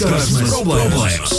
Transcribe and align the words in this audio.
Saskarsmes 0.00 0.54
problēmas! 0.54 1.32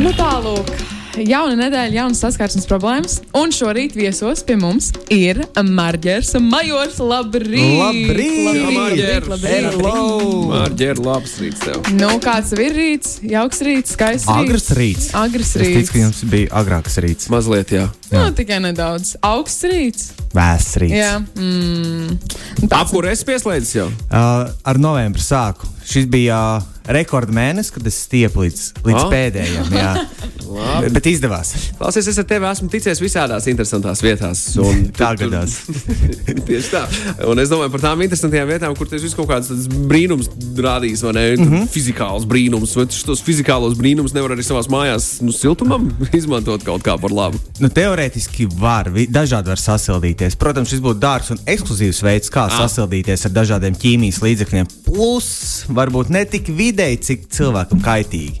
Nu 0.00 0.14
tālāk. 0.16 0.70
Jauna 1.12 1.58
nedēļa, 1.58 1.92
jaunas 1.92 2.22
saskarsmes 2.24 2.64
problēmas. 2.64 3.18
Un 3.36 3.50
šorīt 3.52 3.92
viesos 3.98 4.40
pie 4.48 4.54
mums 4.56 4.86
ir 5.12 5.42
Marģers 5.60 6.30
Majors. 6.40 6.96
Labrīt! 7.04 7.52
Labrīt! 7.52 8.38
Labrīt! 8.46 9.28
labrīt, 9.28 9.76
labrīt. 9.76 10.48
Mārģēra, 10.54 11.04
labs 11.04 11.34
rīts 11.42 11.66
tev. 11.66 11.92
Nu, 12.00 12.14
kāds 12.24 12.54
tev 12.54 12.64
ir 12.64 12.72
rīts? 12.80 13.12
Jauks 13.28 13.60
rīts, 13.68 13.92
skaists 13.98 14.30
rīts. 14.32 14.40
Agrs 14.40 14.66
rīts. 14.80 15.10
Agrs 15.26 15.52
Es 15.52 15.60
rīts. 15.60 15.76
ticu, 15.82 15.92
ka 15.98 16.02
jums 16.06 16.24
bija 16.32 16.52
agrāks 16.62 16.96
rīts. 17.04 17.28
Mazliet, 17.36 17.76
jā. 17.76 17.84
Nu, 18.08 18.24
tikai 18.40 18.62
nedaudz. 18.64 19.18
Augsts 19.20 19.68
rīts. 19.68 20.08
Vēsts 20.32 20.80
rīts. 20.80 20.96
Jā. 20.96 21.12
Mm. 21.36 22.16
Tāds- 22.64 22.78
Ap 22.80 22.88
kur 22.96 23.12
es 23.12 23.20
pieslēdzos 23.28 23.76
jau? 23.82 23.90
Uh, 24.08 24.48
ar 24.64 24.80
novembri 24.80 25.20
sāku. 25.20 25.68
Šis 25.84 26.08
bija 26.08 26.40
uh, 26.56 26.71
rekordmēnesis, 26.90 27.72
kad 27.74 27.86
es 27.88 27.98
stiepu 28.06 28.46
līdz, 28.46 28.64
līdz 28.82 29.00
oh. 29.04 29.10
pēdējiem. 29.12 29.74
Jā. 29.76 29.92
bet, 30.82 30.92
bet 30.96 31.06
izdevās. 31.10 31.52
Klausies, 31.78 32.08
es 32.12 32.18
ar 32.20 32.26
tevi 32.28 32.46
esmu 32.50 32.68
ticies 32.72 33.00
visādās 33.02 33.46
interesantās 33.50 34.02
vietās. 34.04 34.42
Tā 35.00 35.12
gadās. 35.18 35.58
Tieši 36.48 36.70
tā. 36.72 36.82
Un 37.28 37.40
es 37.42 37.50
domāju 37.52 37.72
par 37.74 37.84
tām 37.86 38.02
interesantām 38.04 38.48
vietām, 38.50 38.76
kur 38.78 38.88
tas 38.90 39.02
viss 39.04 39.16
kaut 39.18 39.30
kāds 39.30 39.50
brīnums 39.88 40.30
rādīs, 40.62 41.02
vai 41.06 41.12
ne? 41.16 41.24
Mm. 41.36 41.48
-hmm. 41.50 41.68
Fizikāls 41.72 42.26
brīnums. 42.28 42.76
Vai 42.76 42.86
šos 42.90 43.22
fizikālos 43.24 43.76
brīnumus 43.78 44.14
nevar 44.14 44.36
arī 44.36 44.44
savā 44.46 44.62
mājās 44.72 45.20
nu, 45.22 45.32
siltumam 45.32 45.88
izmantot 46.20 46.62
kaut 46.64 46.82
kā 46.82 46.98
par 47.00 47.10
labu? 47.10 47.40
Nu, 47.60 47.68
teorētiski 47.68 48.48
var, 48.58 48.90
dažādi 49.08 49.48
var 49.48 49.58
sasildīties. 49.60 50.36
Protams, 50.36 50.68
šis 50.72 50.80
būtu 50.84 51.00
dārgs 51.02 51.30
un 51.34 51.38
ekskluzīvs 51.46 52.02
veids, 52.02 52.30
kā 52.30 52.46
Ah. 52.48 52.62
sasildīties 52.62 53.26
ar 53.26 53.32
dažādiem 53.32 53.74
ķīmijas 53.78 54.20
līdzekļiem. 54.22 54.66
Plus, 54.84 55.64
varbūt 55.68 56.10
ne 56.10 56.24
tik 56.24 56.48
vidēji, 56.48 56.98
cik 57.02 57.28
cilvēkam 57.32 57.80
kaitīgi. 57.84 58.40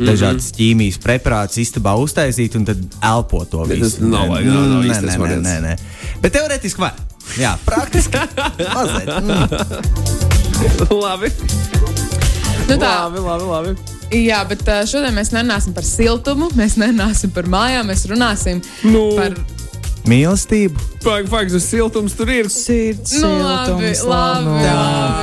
Mhm. 0.00 0.08
Dažādas 0.08 0.46
ķīmijas 0.56 0.96
preparātus 1.02 1.58
istabā 1.60 1.92
uztaisīt 2.00 2.54
un 2.56 2.64
tad 2.64 2.78
elpot 3.04 3.50
to 3.52 3.66
Tas 3.68 3.76
visu. 3.76 4.06
nav 4.08 4.30
vajag, 4.32 4.46
nav- 4.48 4.68
nav 4.70 4.82
Nē, 4.82 4.88
īstais 4.88 5.10
nē, 5.12 5.12
nē, 5.12 5.18
variants. 5.20 5.48
nē, 5.48 5.56
nē. 5.60 5.74
Bet 6.22 6.32
teorētiski 6.32 6.78
var. 6.80 6.94
Jā, 7.36 7.52
praktiski. 7.66 8.16
Mazliet. 8.74 9.10
Mm. 9.20 10.96
labi. 11.04 11.28
Nu, 12.68 12.76
tā, 12.78 12.90
Labi, 13.04 13.18
labi, 13.18 13.44
labi. 13.50 13.70
jā, 14.24 14.40
bet 14.48 14.62
šodien 14.88 15.14
mēs 15.16 15.32
nerunāsim 15.34 15.74
par 15.74 15.84
siltumu, 15.84 16.48
mēs 16.56 16.76
nerunāsim 16.80 17.32
par 17.34 17.44
mājām, 17.50 17.88
mēs 17.90 18.06
runāsim 18.10 18.62
Nu. 18.84 19.16
par 19.16 19.34
Mīlestību. 20.08 20.80
Pagaid, 21.04 21.28
pagaid, 21.28 21.50
tas 21.52 21.66
siltums 21.68 22.14
tur 22.16 22.30
ir. 22.32 22.48
Sirds, 22.48 23.12
Nu, 23.20 23.28
labi, 23.42 23.90
labi, 24.00 24.00
labi, 24.00 24.48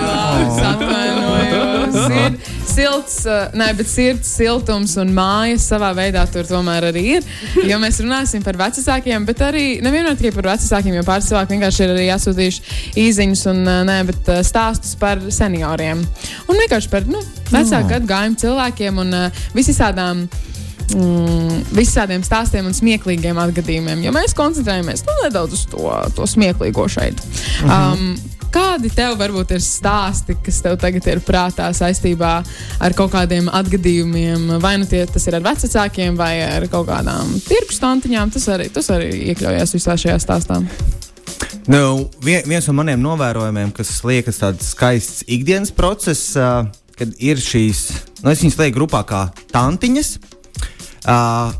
labi, 0.06 0.44
es 0.46 0.60
atvainojos. 0.70 1.96
Ir 2.22 2.38
silts, 2.78 3.20
uh, 3.25 3.47
nē, 3.58 3.72
bet 3.78 3.89
sirds, 3.89 4.30
siltums 4.38 4.95
un 5.02 5.11
mājas 5.16 5.66
savā 5.72 5.92
veidā 5.97 6.23
tur 6.31 6.47
tomēr 6.47 6.89
arī 6.92 7.03
ir. 7.17 7.30
Jo 7.67 7.80
mēs 7.81 8.02
runāsim 8.03 8.44
par 8.45 8.59
vecākiem, 8.59 9.25
bet 9.28 9.42
arī 9.45 9.66
nevienmēr 9.86 10.17
tikai 10.20 10.36
par 10.36 10.52
vecākiem, 10.53 10.98
jo 10.98 11.05
pāris 11.08 11.30
cilvēki 11.31 11.55
vienkārši 11.55 11.86
ir 11.86 11.95
arī 11.95 12.09
atsūtījuši 12.16 12.78
īziņas 13.05 13.45
un 13.53 13.64
uh, 13.66 13.80
nē, 13.88 13.98
bet, 14.11 14.22
uh, 14.31 14.44
stāstus 14.45 14.98
par 15.00 15.23
senioriem. 15.33 16.03
Un 16.48 16.61
vienkārši 16.61 16.94
par 16.94 17.08
nu, 17.09 17.23
vecāku 17.50 17.94
gadgājumu 17.95 18.44
cilvēkiem 18.44 19.03
un 19.05 19.17
uh, 19.23 19.48
visādām. 19.58 20.28
Mm, 20.88 21.66
visādiem 21.75 22.22
stāstiem 22.23 22.70
un 22.70 22.72
smieklīgiem 22.72 23.36
atgadījumiem, 23.44 24.05
jo 24.05 24.14
mēs 24.16 24.31
koncentrējamies 24.38 25.03
nu, 25.03 25.17
nedaudz 25.25 25.58
uz 25.58 25.66
to, 25.67 25.83
to 26.16 26.23
smieklīgo 26.31 26.86
šeit. 26.88 27.20
Um, 27.67 28.14
Kādi 28.53 28.90
tev 28.94 29.17
varbūt 29.20 29.52
ir 29.58 29.64
stāsti, 29.64 30.38
kas 30.44 30.62
tev 30.64 30.78
tagad 30.80 31.08
ir 31.12 31.20
prātā 31.26 31.67
saistībā 31.76 32.31
ar 32.80 32.95
kaut 32.98 33.12
kādiem 33.14 33.50
atgadījumiem? 33.52 34.58
Vai 34.64 34.78
nu 34.80 34.88
tie, 34.88 35.04
ir 35.04 35.38
ar 35.39 35.44
vecākiem, 35.50 36.16
vai 36.20 36.34
ar 36.45 36.67
kaut 36.72 36.88
kādām 36.88 37.36
tirku 37.48 37.76
stantiņām? 37.76 38.31
Tas 38.36 38.48
arī, 38.56 38.70
tas 38.73 38.88
arī 38.94 39.12
iekļaujas 39.34 39.76
visā 39.76 39.98
šajā 40.00 40.17
stāstā. 40.23 40.61
Nu, 41.67 42.08
vien, 42.23 42.45
viens 42.48 42.67
no 42.70 42.77
maniem 42.77 43.02
novērojumiem, 43.04 43.73
kas 43.76 43.92
liekas 44.08 44.39
tāds 44.39 44.72
skaists 44.72 45.26
ikdienas 45.27 45.73
process, 45.76 46.32
uh, 46.39 46.64
kad 46.95 47.11
ir 47.20 47.42
šīs, 47.43 47.89
nu, 48.22 48.32
es 48.32 48.45
viņas 48.45 48.60
lieku 48.61 48.77
grupā 48.80 49.04
kā 49.10 49.26
tantiņas, 49.52 50.14
uh, 51.04 51.52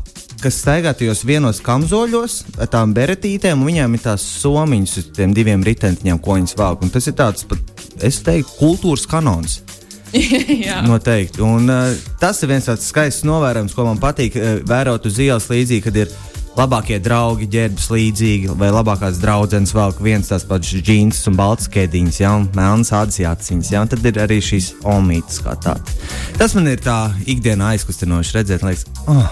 kas 0.42 0.60
staigā 0.62 0.92
tajos 0.96 1.24
vienos 1.26 1.58
kamzoļos 1.64 2.38
ar 2.62 2.70
tām 2.70 2.92
beretītēm, 2.96 3.58
un 3.58 3.70
viņām 3.72 3.96
ir 3.96 4.04
tās 4.04 4.24
somiņas 4.42 4.96
uz 5.00 5.10
tiem 5.16 5.34
diviem 5.36 5.64
ritentiņiem, 5.66 6.20
ko 6.22 6.38
viņas 6.38 6.56
velk. 6.58 6.84
Un 6.86 6.94
tas 6.94 7.10
ir 7.10 7.16
tāds, 7.18 7.46
pat, 7.48 7.84
es 8.04 8.20
teiktu, 8.26 8.54
kultūras 8.60 9.08
kanons. 9.10 9.60
Noteikti. 10.88 11.42
Un, 11.44 11.68
uh, 11.68 12.08
tas 12.20 12.40
ir 12.42 12.52
viens 12.52 12.68
tāds 12.70 12.86
skaists 12.88 13.26
novērojums, 13.28 13.74
ko 13.76 13.88
man 13.90 14.00
patīk 14.00 14.38
uh, 14.38 14.50
vērot 14.68 15.10
uz 15.10 15.18
ielas 15.20 15.50
līdzīgi, 15.50 15.84
kad 15.84 15.98
ir 16.04 16.14
labākie 16.58 16.98
draugi, 17.02 17.46
ģērbs 17.52 17.90
līdzīgi, 17.92 18.54
vai 18.58 18.70
labākās 18.74 19.20
draudzenes 19.22 19.74
velk 19.76 20.00
viens 20.02 20.30
tās 20.30 20.46
pats 20.48 20.72
džins 20.74 21.20
un 21.30 21.36
balts 21.38 21.68
kēdiņas, 21.70 22.22
ja, 22.22 22.32
un 22.38 22.48
melnas 22.56 22.90
ādas 22.96 23.20
jāciņas, 23.20 23.70
ja, 23.74 23.82
un 23.84 23.92
tad 23.92 24.08
ir 24.08 24.18
arī 24.24 24.40
šīs 24.42 24.72
omītas 24.88 25.42
kā 25.44 25.54
tādas. 25.62 26.00
Tas 26.38 26.56
man 26.58 26.70
ir 26.72 26.82
tā 26.82 26.98
ikdienā 27.30 27.74
aizkustinoši 27.76 28.40
redzēt, 28.40 28.66
liekas, 28.66 28.88
oh, 29.06 29.30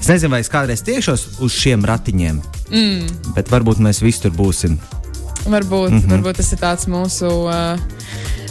es 0.00 0.08
nezinu, 0.08 0.32
vai 0.34 0.40
es 0.44 0.50
kādreiz 0.52 0.82
tiešos 0.86 1.26
uz 1.44 1.52
šiem 1.52 1.84
ratiņiem, 1.88 2.40
mm. 2.70 3.34
bet 3.36 3.50
varbūt 3.52 3.82
mēs 3.84 4.02
visi 4.04 4.26
tur 4.26 4.34
būsim. 4.36 4.78
varbūt, 5.48 5.90
mm 5.90 5.98
-hmm. 5.98 6.10
varbūt 6.10 6.36
tas 6.36 6.52
ir 6.52 6.58
tāds 6.58 6.88
mūsu. 6.88 7.28
Uh, 7.48 7.78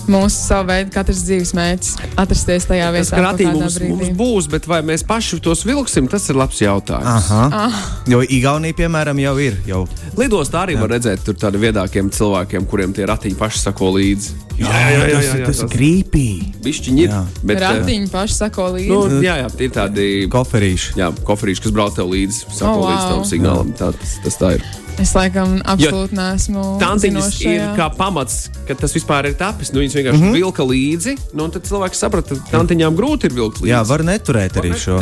Mūsu 0.07 0.39
savu 0.47 0.69
veidu, 0.69 0.91
katrs 0.93 1.19
dzīves 1.27 1.51
mērķis- 1.57 1.95
atrasties 2.23 2.65
tajā 2.69 2.85
Tas 2.95 3.09
vietā, 3.11 3.17
kratī 3.19 3.43
kaut 3.43 3.53
kādā 3.53 3.59
mums, 3.59 3.79
mums 3.79 4.07
brīdī. 4.07 4.15
būs, 4.15 4.49
bet 4.49 4.65
vai 4.67 4.81
mēs 4.81 5.03
paši 5.03 5.39
tos 5.43 5.63
vilksim, 5.67 6.07
tas 6.09 6.29
ir 6.29 6.35
labs 6.35 6.59
jautājums. 6.63 7.05
Aha. 7.05 7.49
Ah. 7.53 7.81
Jo 8.07 8.21
Igaunija, 8.23 8.73
piemēram, 8.73 9.19
jau 9.19 9.35
ir. 9.37 9.57
Jau 9.67 9.87
Lidostā 10.15 10.65
arī 10.65 10.79
var 10.79 10.89
redzēt 10.89 11.23
tur 11.25 11.33
tādiem 11.35 11.59
viedākiem 11.71 12.09
cilvēkiem, 12.09 12.65
kuriem 12.65 12.93
tie 12.95 13.05
ratiņi 13.05 13.35
paši 13.35 13.59
sako 13.59 13.91
līdzi. 13.99 14.31
tas, 14.57 15.25
ir- 15.35 15.45
tas 15.45 15.59
ir 15.59 15.67
grīpīgi. 15.67 16.53
Bišķiņi 16.63 16.99
ir. 17.03 17.09
Jā. 17.09 17.25
Bet, 17.43 17.57
eh, 17.61 17.67
Ratiņi 17.67 18.09
paši 18.09 18.33
sako 18.33 18.61
līdzi. 18.73 18.87
Nu, 18.87 19.21
jā, 19.21 19.35
jā, 19.43 19.51
tie 19.57 19.65
ir 19.65 19.69
tādi 19.71 20.27
Koferīši. 20.29 20.95
jā, 20.95 21.11
koferīši, 21.23 21.61
kas 21.61 21.71
brauc 21.71 21.93
tev 21.95 22.07
līdzi, 22.09 22.45
sako 22.49 22.65
Oh, 22.65 22.77
oh, 22.77 22.89
līdzi 22.89 23.03
wow. 23.03 23.09
tavam 23.11 23.23
signālam. 23.25 23.73
Tā, 23.77 23.93
tas, 23.93 24.17
tas 24.23 24.37
tā 24.37 24.53
ir. 24.55 24.63
Es 24.97 25.11
laikam 25.13 25.59
absolūti 25.61 26.17
neesmu. 26.17 26.61
Tantiņas 26.81 27.27
ir 27.45 27.61
kā 27.77 27.85
pamats, 27.93 28.47
ka 28.65 28.73
tas 28.77 28.95
vispār 28.97 29.27
ir 29.29 29.35
tapis. 29.37 29.69
Nu, 29.73 29.83
viņas 29.83 29.95
vienkārši 29.99 30.17
mm 30.17 30.25
-hmm. 30.25 30.37
vilka 30.39 30.63
līdzi, 30.65 31.13
nu, 31.37 31.45
un 31.45 31.51
tad 31.53 31.67
cilvēks 31.69 32.01
saprata, 32.01 32.35
ka 32.35 32.57
tantiņām 32.57 32.97
grūti 32.97 33.29
ir 33.29 33.33
vilkt 33.37 33.61
līdzi. 33.61 33.69
Jā, 33.69 33.83
var 33.85 34.03
neturēt 34.03 34.57
arī 34.57 34.73
Var, 34.73 34.79
šo. 34.79 34.97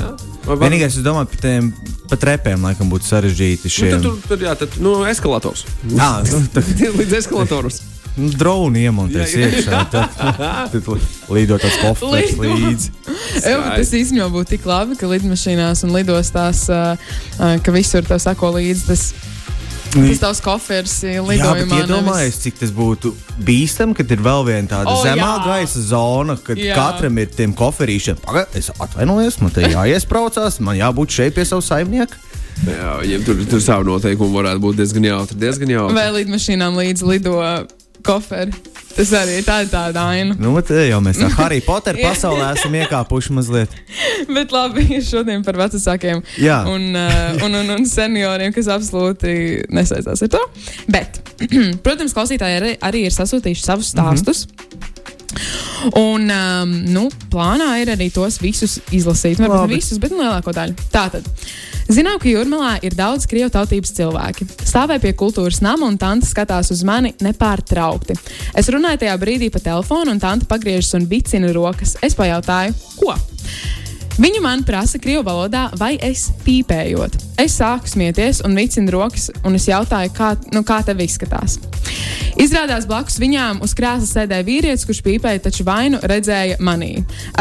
Vai 0.45 0.55
var- 0.55 0.69
Vienīgais, 0.69 0.97
es 0.99 1.03
domāju, 1.05 1.31
par 1.31 1.39
tiem 1.41 1.73
pat 2.09 2.23
repēm 2.23 2.61
laikam 2.67 2.89
būtu 2.91 3.07
sarežģīti. 3.07 3.63
Nu, 3.63 3.69
Šiem 3.69 3.91
tad, 3.91 4.01
tur, 4.01 4.17
tad, 4.27 4.41
jā, 4.41 4.55
tad, 4.55 4.69
nu, 4.79 5.05
eskalators. 5.05 5.65
Jā, 5.99 6.23
nu, 6.31 6.41
Līdz 6.99 7.13
eskalatoram. 7.21 7.71
nu, 8.17 8.29
droni 8.29 8.83
iemontēs 8.89 9.33
iekšā. 9.35 9.79
Tad, 9.91 10.09
tad 10.71 10.89
lidot 11.29 11.61
tas 11.61 11.77
kofers 11.81 12.35
Lido. 12.35 12.43
līdzi. 12.43 12.91
Jā, 13.43 13.55
bet 13.63 13.79
tas 13.79 13.93
īstenībā 13.93 14.27
būtu 14.31 14.57
tik 14.57 14.65
labi, 14.65 14.95
ka 14.99 15.07
lidmašīnās 15.07 15.83
un 15.87 15.95
lidostās, 15.95 16.67
uh, 16.69 16.99
uh, 17.39 17.55
ka 17.63 17.71
visur 17.71 18.03
tev 18.03 18.19
sako 18.19 18.51
līdzi 18.59 18.85
tas, 18.91 19.13
tas 19.95 20.21
tavs 20.21 20.41
kofers 20.43 20.95
Jā, 21.05 21.23
bet 21.23 21.39
lidojumā. 21.39 21.79
iedomājieties, 21.83 22.39
cik 22.43 22.59
tas 22.61 22.73
būtu 22.75 23.13
bīstami, 23.47 23.95
kad 23.97 24.11
ir 24.11 24.23
vēl 24.25 24.45
viena 24.47 24.69
tāda 24.71 24.93
oh, 24.93 25.01
zemā 25.05 25.31
jā. 25.31 25.45
gaisa 25.45 25.83
zona, 25.87 26.37
kad 26.37 26.59
Jā. 26.59 26.71
jā. 26.71 26.77
katram 26.77 27.19
ir 27.23 27.31
tiem 27.33 27.55
koferīšiem. 27.57 28.19
Pagaid, 28.25 28.55
es 28.59 28.71
atvainojos, 28.75 29.39
man 29.43 29.55
te 29.55 29.65
jāiespraucās, 29.71 30.59
man 30.65 30.79
jābūt 30.79 31.17
šeit 31.19 31.37
pie 31.37 31.47
savu 31.47 31.63
saimnieku. 31.65 32.19
Jā, 32.65 32.93
viņiem 33.01 33.25
tur, 33.27 33.41
tur 33.51 33.63
savu 33.63 33.87
noteikumu 33.89 34.37
varētu 34.37 34.63
būt 34.63 34.79
diezgan 34.79 35.09
jautri. 35.09 35.39
Diezgan 35.41 35.73
jautri. 35.73 35.97
Vai 35.97 36.07
lidmašīnām 36.21 36.77
līdzi 36.79 37.09
lido 37.09 37.35
koferi? 38.05 38.55
Tas 38.95 39.11
arī 39.19 39.39
ir 39.41 39.45
tāda, 39.47 40.05
aina. 40.07 40.35
Nu, 40.39 40.53
te 40.63 40.85
jau 40.87 41.01
mēs 41.03 41.19
tā 41.19 41.27
Harry 41.39 41.59
Potter 41.65 41.97
pasaulē 41.99 42.53
esam 42.55 42.75
iekāpuši 42.79 43.35
mazliet. 43.35 43.75
Bet 44.31 44.55
labi, 44.55 44.85
šodien 45.03 45.43
par 45.45 45.59
vecākiem 45.59 46.21
un, 46.21 46.87
uh, 46.95 47.43
un, 47.45 47.59
un, 47.59 47.73
un 47.75 47.85
senioriem, 47.89 48.53
kas 48.55 48.71
absolūti 48.71 49.65
nesaistās 49.75 50.23
ar 50.25 50.31
to. 50.37 50.43
Bet, 50.91 51.19
protams, 51.85 52.15
klausītāji 52.15 52.61
arī, 52.61 52.73
arī 52.87 53.05
ir 53.09 53.15
sasūtījuši 53.15 53.67
savus 53.67 53.91
stāstus. 53.91 54.45
Mm 54.45 54.55
-hmm. 54.55 54.74
Un, 55.99 56.29
um, 56.31 56.73
nu, 56.95 57.05
plānā 57.31 57.75
ir 57.81 57.91
arī 57.93 58.09
tos 58.13 58.39
visus 58.41 58.79
izlasīt. 58.95 59.39
Varbūt 59.41 59.69
ne 59.69 59.77
visus, 59.77 59.99
bet 60.01 60.15
lielāko 60.15 60.53
daļu. 60.55 60.75
Tātad, 60.93 61.27
zinām, 61.91 62.17
ka 62.21 62.29
jūrmalā 62.31 62.77
ir 62.85 62.97
daudz 62.97 63.27
krievu 63.29 63.51
tautības 63.53 63.93
cilvēki. 63.97 64.47
Stāvēju 64.65 65.05
pie 65.05 65.13
kultūras 65.19 65.61
nama 65.65 65.87
un 65.87 65.99
tante 66.01 66.29
skatās 66.29 66.71
uz 66.73 66.83
mani 66.87 67.13
nepārtraukti. 67.23 68.17
Es 68.57 68.71
runāju 68.73 69.03
tajā 69.05 69.15
brīdī 69.21 69.51
pa 69.53 69.61
telefonu, 69.63 70.15
un 70.15 70.21
tante 70.23 70.49
pagriežas 70.49 70.95
un 70.99 71.09
vicina 71.11 71.53
rokas. 71.55 71.97
Es 72.05 72.17
pajautāju, 72.17 72.75
ko? 72.99 73.15
Viņa 74.15 74.39
man 74.39 74.61
prasa 74.63 74.95
krievu 74.95 75.25
valodā, 75.27 75.65
vai 75.75 75.97
es 75.99 76.29
pīpējot. 76.45 77.17
Es 77.41 77.57
sāku 77.59 77.89
smieties 77.91 78.39
un 78.47 78.53
vicinu 78.55 78.93
rokas, 78.93 79.27
un 79.43 79.57
es 79.57 79.65
jautāju, 79.67 80.13
kā, 80.15 80.29
nu, 80.55 80.61
kā 80.63 80.77
tev 80.87 81.01
izskatās. 81.03 81.57
Izrādās 82.39 82.87
blakus 82.87 83.19
viņām 83.19 83.59
uz 83.65 83.73
krēsla 83.75 84.07
sēdēja 84.07 84.47
vīrietis, 84.47 84.85
kurš 84.87 85.01
pīpēja, 85.03 85.41
taču 85.43 85.65
vainu 85.67 85.99
redzēja 85.99 86.61
manī. 86.63 86.93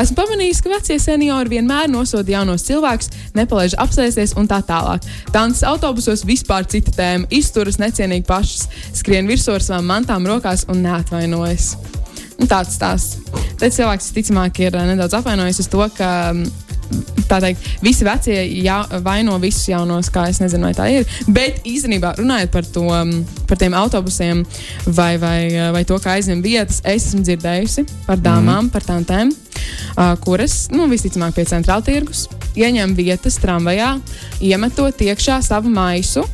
Esmu 0.02 0.18
pamanījis, 0.18 0.64
ka 0.64 0.72
vecie 0.74 0.98
seniori 0.98 1.54
vienmēr 1.54 1.92
nosoda 1.92 2.34
jaunos 2.34 2.66
cilvēkus, 2.66 3.12
nepalaiž 3.38 3.78
apsēsties 3.84 4.34
un 4.40 4.50
tā 4.50 4.58
tālāk. 4.66 5.06
Tantes 5.30 5.62
autobusos 5.66 6.26
vispār 6.26 6.66
cita 6.66 6.90
tēma- 6.98 7.30
izturas 7.38 7.78
necienīgi 7.78 8.26
pašas, 8.26 8.66
skrien 8.92 9.30
virsū 9.30 9.54
ar 9.54 9.62
savām 9.62 9.86
mantām 9.94 10.26
rokās 10.26 10.66
un 10.66 10.82
neatvainojas. 10.82 11.76
Un 12.40 12.50
tāds 12.50 12.74
stāsts. 12.74 13.22
Tad 13.58 13.70
cilvēks 13.70 14.10
visticamāk 14.10 14.58
ir 14.58 14.74
eh, 14.74 14.86
nedaudz 14.90 15.14
apvainojis 15.14 15.60
uz 15.62 15.68
to, 15.70 15.84
ka 15.96 16.32
mm, 16.34 16.63
tā 17.28 17.40
teikt, 17.42 17.64
visi 17.84 18.06
vecie 18.06 18.36
ja, 18.64 18.82
vaino 19.04 19.36
visus 19.42 19.68
jaunos, 19.70 20.10
kā 20.12 20.26
es 20.30 20.40
nezinu, 20.42 20.68
vai 20.68 20.74
tā 20.76 20.88
ir. 20.92 21.08
Bet 21.26 21.64
īstenībā 21.68 22.14
runājot 22.20 22.52
par, 22.54 22.68
to, 22.76 22.86
par 23.48 23.60
tiem 23.60 23.76
autobusiem 23.78 24.44
vai, 24.86 25.14
vai, 25.22 25.38
vai 25.74 25.84
to, 25.88 25.98
kā 26.02 26.18
aizņem 26.18 26.44
vietas, 26.44 26.82
es 26.84 27.10
esmu 27.10 27.24
dzirdējusi 27.26 27.86
par 28.08 28.20
dāmām, 28.22 28.66
mm. 28.66 28.72
par 28.74 28.86
tantēm, 28.86 29.32
uh, 29.32 30.14
kuras, 30.24 30.66
nu, 30.74 30.88
visticamāk, 30.92 31.36
pie 31.36 31.48
centrāla 31.48 31.84
tirgus 31.84 32.26
ieņem 32.54 32.94
vietas 32.98 33.38
tramvajā, 33.42 33.96
iemetot 34.44 35.04
iekšā 35.08 35.40
savu 35.44 35.72
maisu. 35.74 36.24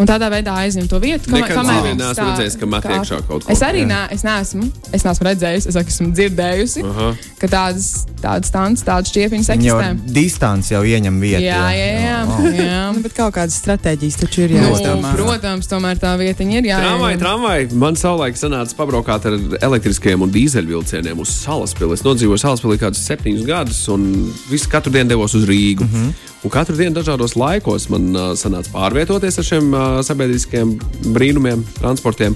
Un 0.00 0.06
tādā 0.08 0.30
veidā 0.32 0.54
aizņem 0.56 0.86
to 0.88 0.98
vietu, 1.02 1.30
Nekad 1.30 1.56
kamēr 1.58 1.82
viņi 1.84 1.98
neesmu 2.00 2.24
redzējis, 2.30 2.54
ka 2.60 2.66
met 2.66 2.82
kā- 2.82 2.94
iekšā 2.96 3.18
kaut 3.28 3.44
ko. 3.44 3.52
Es 3.52 3.60
arī 3.60 3.82
nē, 3.86 3.98
es 4.14 4.22
neesmu, 4.24 4.70
es 4.92 5.02
neesmu 5.04 5.26
redzējis, 5.28 5.66
es 5.68 5.76
esmu 5.76 6.12
dzirdējusi, 6.16 6.84
Aha. 6.88 7.08
ka 7.38 7.46
tādas, 7.46 8.06
tādas 8.22 8.48
stāsts, 8.48 8.82
tādas 8.88 9.12
jau 9.12 9.28
eksistē. 9.28 10.12
distanci 10.12 10.72
jau 10.72 10.82
ieņem 10.82 11.20
vietu. 11.20 11.42
Jā, 11.44 11.60
jā, 11.76 11.90
jā. 12.00 12.16
Oh. 12.24 12.40
jā. 12.56 12.80
Nu, 12.94 13.02
bet 13.04 13.12
kaut 13.14 13.34
kādas 13.34 13.60
stratēģijas 13.60 14.16
taču 14.22 14.42
ir 14.46 14.50
Nu, 14.56 14.62
jāizdomā. 14.72 15.12
protams, 15.14 15.66
tomēr 15.68 16.00
tā 16.00 16.16
vietiņa 16.16 16.56
ir 16.56 16.62
Tramvai, 16.72 17.12
jāiet. 17.12 17.20
tramvai. 17.20 17.72
Man 17.72 17.94
savulaik 17.94 18.34
sanāca 18.40 18.74
pabraukāt 18.74 19.26
ar 19.28 19.38
elektriskiem 19.60 20.22
un 20.22 20.30
dīzeļvilcieniem 20.32 21.18
uz 21.20 21.28
Salaspili. 21.28 21.92
Es 21.92 22.02
nodzīvoju 22.02 22.40
Salaspilī 22.40 22.78
kādus 22.80 23.04
septiņus 23.06 23.44
gadus, 23.46 23.88
un 23.88 24.32
visu 24.48 24.68
katru 24.72 24.90
dienu 24.92 25.08
devos 25.08 25.34
uz 25.34 25.44
Rīgu. 25.44 25.84
Mm 25.84 25.88
-hmm. 25.92 26.12
Un 26.42 26.50
katru 26.50 26.74
dienu 26.74 26.96
dažādos 26.96 27.36
laikos 27.38 27.86
man 27.92 28.08
uh, 28.16 28.32
sanāca 28.38 28.72
pārvietoties 28.74 29.38
ar 29.38 29.46
šiem 29.46 29.68
uh, 29.70 30.00
sabiedriskiem 30.02 30.74
brīnumiem, 31.14 31.62
transportiem. 31.78 32.34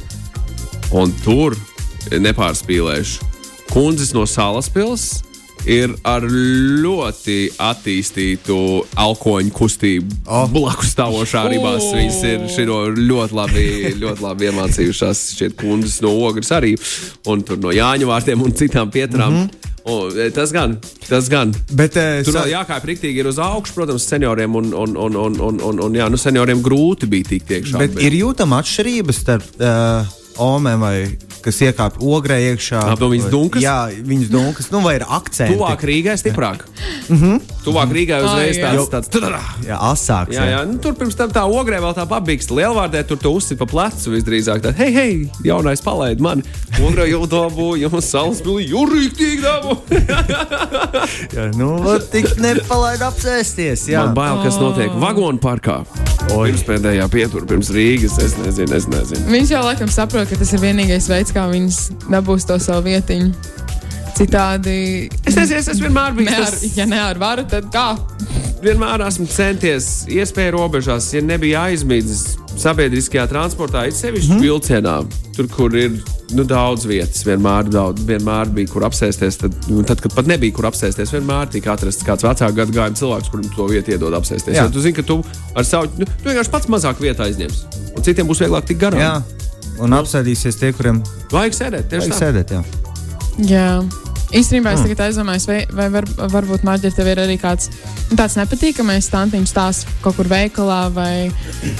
Un 0.94 1.10
tur 1.24 1.56
nepārspīlēšu. 2.14 3.26
Kundzes 3.72 4.12
no 4.14 4.22
Salaspils 4.30 5.24
ir 5.64 5.94
ar 6.06 6.26
ļoti 6.26 7.38
attīstītu 7.58 8.58
alkoņu 9.02 9.54
kustību. 9.56 10.20
Oh. 10.26 10.46
Blakus 10.52 10.92
stāvošā 10.94 11.46
ribās 11.52 11.86
O! 11.86 11.94
viņas 11.96 12.20
ir 12.30 12.48
šito 12.52 12.80
ļoti 12.98 13.38
labi, 13.38 13.68
ļoti 14.02 14.26
labi 14.26 14.50
iemācījušās. 14.50 15.24
Šķiet, 15.36 15.56
kundzes 15.60 16.02
no 16.04 16.12
ogres 16.26 16.52
arī, 16.54 16.74
un 17.30 17.46
tur 17.46 17.60
no 17.62 17.74
Jāņu 17.74 18.10
vārtiem 18.10 18.44
un 18.44 18.54
citām 18.56 18.92
pieturām. 18.92 19.32
Mm 19.32 19.46
-hmm. 19.46 19.72
O, 19.86 20.10
e, 20.10 20.30
tas 20.34 20.50
gan, 20.50 20.80
tas 21.08 21.28
gan. 21.30 21.52
Bet, 21.70 21.94
eh, 21.96 22.24
Tur 22.26 22.34
vēl 22.40 22.56
jākāpj 22.56 22.88
rīktīgi 22.90 23.22
uz 23.30 23.38
augšu, 23.38 23.74
protams, 23.76 24.02
senioriem. 24.10 24.56
Un, 24.58 24.72
un, 24.74 24.96
un, 24.98 25.16
un, 25.16 25.36
un, 25.38 25.60
un, 25.62 25.82
un 25.86 25.94
jā, 25.94 26.08
nu, 26.10 26.18
senioriem 26.18 26.62
grūti 26.62 27.06
bija 27.06 27.28
tikt 27.30 27.52
iekšā. 27.54 27.78
Bet 27.78 28.00
ir 28.02 28.16
jūtama 28.18 28.58
atšķirība 28.64 29.14
starp 29.14 29.62
uh, 29.62 30.08
omēm, 30.42 30.82
vai, 30.82 30.94
kas 31.44 31.60
iekāpj 31.62 32.02
ogrē 32.02 32.38
iekšā. 32.50 32.80
No 33.00 33.08
viņas 33.10 33.28
dunkas? 33.32 33.62
Jā, 33.62 33.76
viņas 34.06 34.30
dunkas, 34.32 34.70
nu, 34.72 34.80
vai 34.84 34.96
ir 34.98 35.04
akcenti. 35.06 35.54
Tuvāk 35.54 35.84
Rīgai 35.86 36.16
stiprāk. 36.20 36.64
Mm 37.08 37.18
-hmm. 37.20 37.40
Tuvāk 37.66 37.92
Rīgai 37.94 38.20
uzreiz 38.24 38.58
tāds, 38.62 39.10
tāds! 39.10 39.66
Jā, 39.66 39.78
asāks. 39.92 40.34
Jā, 40.34 40.44
jā. 40.50 40.64
Nu, 40.66 40.78
tur 40.78 40.94
pirms 40.94 41.14
tam 41.14 41.30
tā 41.30 41.44
ogrē 41.46 41.80
vēl 41.82 41.94
tā 41.94 42.06
pabīgsta. 42.06 42.54
Lielvārdē 42.54 43.04
tur 43.06 43.18
tu 43.18 43.30
uzsit 43.30 43.58
pa 43.58 43.66
plecu 43.66 44.10
visdrīzāk. 44.10 44.62
Tā, 44.62 44.74
hei, 44.76 44.92
hei, 44.94 45.30
jaunais 45.44 45.80
palaid 45.80 46.20
mani. 46.20 46.42
Ogrē 46.80 47.08
jau 47.10 47.26
dabu, 47.26 47.76
jums 47.76 48.10
salas 48.10 48.42
pilī, 48.42 48.68
jūrīktīgi 48.70 49.42
dabu. 49.42 49.78
jā 51.36 51.50
nu, 51.56 51.98
tik 52.10 52.36
nepalaid 52.38 53.00
apsēsties. 53.00 53.88
Jā, 53.88 54.06
Man 54.06 54.14
bail, 54.14 54.42
kas 54.44 54.60
notiek 54.62 54.92
vagonu 55.00 55.38
parkā. 55.38 55.82
Oi. 56.36 56.50
Pirms 56.50 56.64
pēdējā 56.66 57.06
pietura, 57.12 57.46
pirms 57.48 57.70
Rīgas. 57.74 58.16
Es 58.22 58.34
nezinu, 58.40 58.74
es 58.76 58.86
nezinu. 58.90 59.24
Viņš 59.30 59.52
jau 59.54 59.62
laikam 59.66 59.90
saprot, 59.92 60.28
ka 60.30 60.38
tas 60.40 60.52
ir 60.56 60.62
vienīgais 60.64 61.06
veids, 61.12 61.32
kā 61.36 61.46
viņas 61.52 61.78
dabūs 62.10 62.46
to 62.48 62.58
savu 62.62 62.86
vietiņu. 62.88 63.30
Citādi, 64.16 64.76
Es 65.28 65.36
nezinu, 65.36 65.58
es 65.60 65.68
esmu 65.68 65.88
vienmēr 65.90 66.14
bijis. 66.16 66.30
ne 66.30 66.36
ar, 66.40 66.50
tas- 66.50 66.76
ja 66.76 66.86
ne 66.88 67.00
ar 67.00 67.18
varu, 67.20 67.44
tad 67.44 67.66
kā? 67.72 67.98
Vienmēr 68.66 69.04
esmu 69.06 69.28
centies 69.30 69.86
iespēju 70.12 70.56
robežās, 70.56 71.08
ja 71.14 71.22
nebija 71.24 71.66
aizmidzis 71.70 72.36
sabiedriskajā 72.56 73.26
transportā, 73.30 73.86
it 73.88 73.98
sevišķi 73.98 74.32
mm 74.36 74.44
vilcienā, 74.46 74.94
tur, 75.36 75.48
kur 75.52 75.74
ir 75.76 75.96
nu, 76.34 76.44
daudz 76.48 76.86
vietas, 76.88 77.22
vienmēr, 77.26 77.68
daudz, 77.70 78.02
vienmēr 78.08 78.50
bija 78.56 78.70
kur 78.72 78.86
apsēsties. 78.88 79.38
Tad, 79.42 79.58
nu, 79.70 79.84
tad, 79.86 80.00
kad 80.04 80.14
pat 80.16 80.30
nebija 80.30 80.54
kur 80.56 80.68
apsēsties, 80.70 81.12
vienmēr 81.14 81.50
tika 81.52 81.74
atrasts 81.74 82.06
kāds 82.06 82.26
vecāku 82.26 82.58
gadu 82.60 82.76
gājuma 82.76 83.00
cilvēks, 83.02 83.30
kuram 83.32 83.52
to 83.54 83.68
vietu 83.70 83.94
iedod 83.94 84.16
apsēsties. 84.18 84.56
Jā. 84.56 84.66
Jo 84.66 84.74
tu 84.74 84.82
zini, 84.84 84.96
ka 84.96 85.06
tu 85.06 85.20
ar 85.54 85.68
savu, 85.68 85.92
nu, 86.00 86.08
tu 86.08 86.30
vienkārši 86.30 86.54
pats 86.54 86.72
mazāk 86.72 87.02
vietu 87.02 87.26
aizņemsi, 87.26 87.84
un 87.92 88.06
citiem 88.08 88.30
būs 88.30 88.42
vieglāk 88.46 88.66
tikt 88.70 88.82
garām. 88.86 89.02
jā. 89.02 89.14
Un 89.82 89.92
apsēdīsies 89.92 90.56
tie, 90.56 90.72
kuriem 90.72 91.02
Vajag 91.28 91.56
sēdēt, 91.58 91.90
tieši 91.92 92.08
vajag 92.08 92.14
tā. 92.14 92.20
sēdēt. 92.24 92.56
Jā. 92.56 92.62
Jā. 93.44 94.05
Īstenībā 94.36 94.74
es 94.76 94.82
tagad 94.84 95.00
aizdomājos, 95.06 95.46
vai, 95.48 95.58
vai 95.72 95.86
var, 95.94 96.06
varbūt 96.32 96.64
Marģa, 96.66 96.90
tev 96.92 97.08
ir 97.08 97.20
arī 97.22 97.38
kāds 97.40 97.70
nu, 98.10 98.16
tāds 98.18 98.36
nepatīkamais 98.36 99.08
stantiņš 99.08 99.52
stāsts 99.52 99.94
kaut 100.04 100.18
kur 100.18 100.28
veikalā 100.28 100.80
vai, 100.92 101.28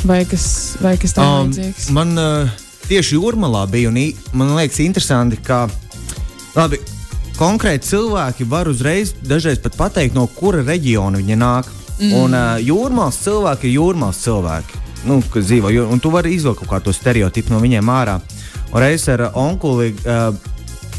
vai 0.08 0.22
kas, 0.28 0.46
vai 0.80 0.94
kas 1.00 1.16
tam 1.16 1.26
Um, 1.26 1.50
līdzīgs. 1.50 1.90
man 1.92 2.14
uh, 2.16 2.54
tieši 2.88 3.18
jūrmalā 3.18 3.66
bija, 3.70 3.90
un 3.90 4.00
man 4.38 4.54
liekas, 4.56 4.80
interesanti, 4.84 5.40
ka 5.44 5.66
labi, 6.56 6.80
konkrēti 7.36 7.90
cilvēki 7.90 8.48
var 8.48 8.70
uzreiz 8.72 9.12
dažreiz 9.20 9.60
pat 9.60 9.76
pateikt, 9.76 10.16
no 10.16 10.26
kura 10.26 10.64
reģiona 10.64 11.20
viņi 11.20 11.36
nāk. 11.40 11.68
Mm. 11.96 12.12
Un 12.12 12.36
uh, 12.36 12.56
jūrmālas 12.60 13.20
cilvēki 13.24 13.68
ir 13.68 13.78
jūrmālas 13.78 14.20
cilvēki, 14.24 14.82
nu, 15.08 15.20
kas 15.32 15.48
dzīvo, 15.48 15.72
un 15.92 16.00
tu 16.00 16.12
vari 16.12 16.34
izvilkt 16.36 16.64
kaut 16.64 16.76
kādu 16.76 16.96
stereotipu 16.96 17.52
no 17.52 17.60
viņiem 17.60 17.92
ārā. 17.92 18.20
Un 18.72 18.82
reiz 18.82 19.06
ar 19.12 19.30
onkuli 19.32 19.94
uh, 20.04 20.30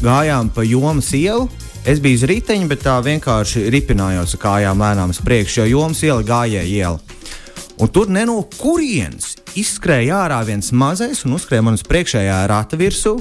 gājām 0.02 0.50
pa 0.54 0.64
jomas 0.66 1.10
ielu. 1.16 1.48
Es 1.88 2.02
biju 2.04 2.18
uz 2.20 2.24
riteņa, 2.28 2.66
bet 2.68 2.82
tā 2.84 2.96
vienkārši 3.04 3.68
ripinājos 3.72 4.34
ar 4.36 4.42
kājām 4.42 4.82
lēnām 4.82 5.14
uz 5.14 5.20
priekšu, 5.24 5.62
jo 5.62 5.78
jomas 5.78 6.02
iela 6.04 6.26
gājēja 6.26 6.66
iela. 6.68 6.98
Un 7.78 7.90
tur 7.94 8.10
no 8.10 8.40
kurienes 8.58 9.36
izskrēja 9.58 10.24
ārā 10.24 10.40
viens 10.46 10.72
mazais 10.74 11.22
un 11.24 11.36
uzskrēja 11.36 11.64
man 11.64 11.78
uz 11.78 11.84
priekšējā 11.86 12.40
rata 12.50 12.78
virsū. 12.78 13.14